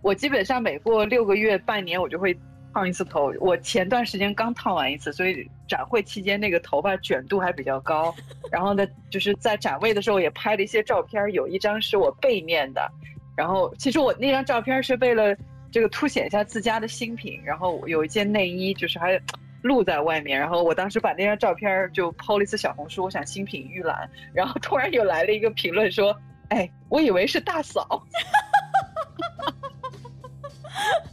[0.01, 2.38] 我基本上每过六个月、半年，我就会
[2.73, 3.34] 烫一次头。
[3.39, 8.14] 我前段时间刚烫完一次，所以展会期间那个头发卷度还比较高。
[8.51, 12.88] 然后呢，就是在展位的时候也拍了一些照片，有一张是我背面的。
[13.35, 15.35] 然后其实我那张照片是为了
[15.71, 17.41] 这个凸显一下自家的新品。
[17.43, 19.19] 然后有一件内衣，就是还
[19.61, 20.39] 露在外面。
[20.39, 24.09] 然后我当时把那张照片就抛了一次小红书，我想新品预览。
[24.33, 26.15] 然后突然又来了一个评论说
[26.49, 27.87] ：“哎，我以为是大嫂。”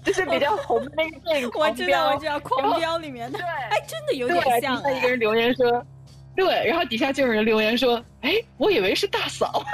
[0.04, 3.38] 就是比较红的那个电影 《我知道，我知道，《狂飙》里面的。
[3.38, 4.78] 对，哎，真的有点像。
[4.96, 5.84] 一个人留言说
[6.36, 9.62] ：“对。”然后底下就有人留言说：“哎，我以为是大嫂。”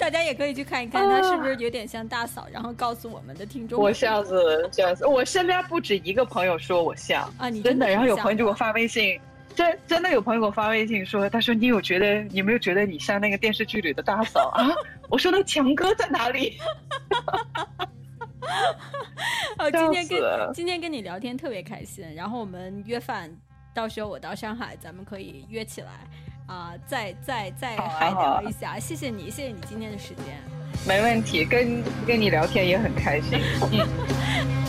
[0.00, 2.48] 大家也可以去看一看，他是不是有点像大嫂？
[2.50, 3.78] 然后告诉我们的听众。
[3.78, 7.86] 我像是像是，我身边不止一个朋友说我像啊，你真的。
[7.86, 9.20] 然后有朋友就给我发微信，
[9.54, 14.66] 真真的有朋友给我发微信说：“他说你有觉得，你有没有觉得你像那个电视剧里的大嫂啊？”
[15.10, 16.56] 我说：“那强哥在哪里？”
[19.58, 23.30] 哦，今天跟今天跟你聊天特别开心，然后我们约饭，
[23.74, 26.08] 到时候我到上海，咱们可以约起来
[26.50, 28.76] 啊，再再再嗨聊一下。
[28.76, 30.24] 谢谢你，谢谢你今天的时间。
[30.84, 33.38] 没问题，跟跟你聊天也很开心。
[33.72, 34.59] 嗯。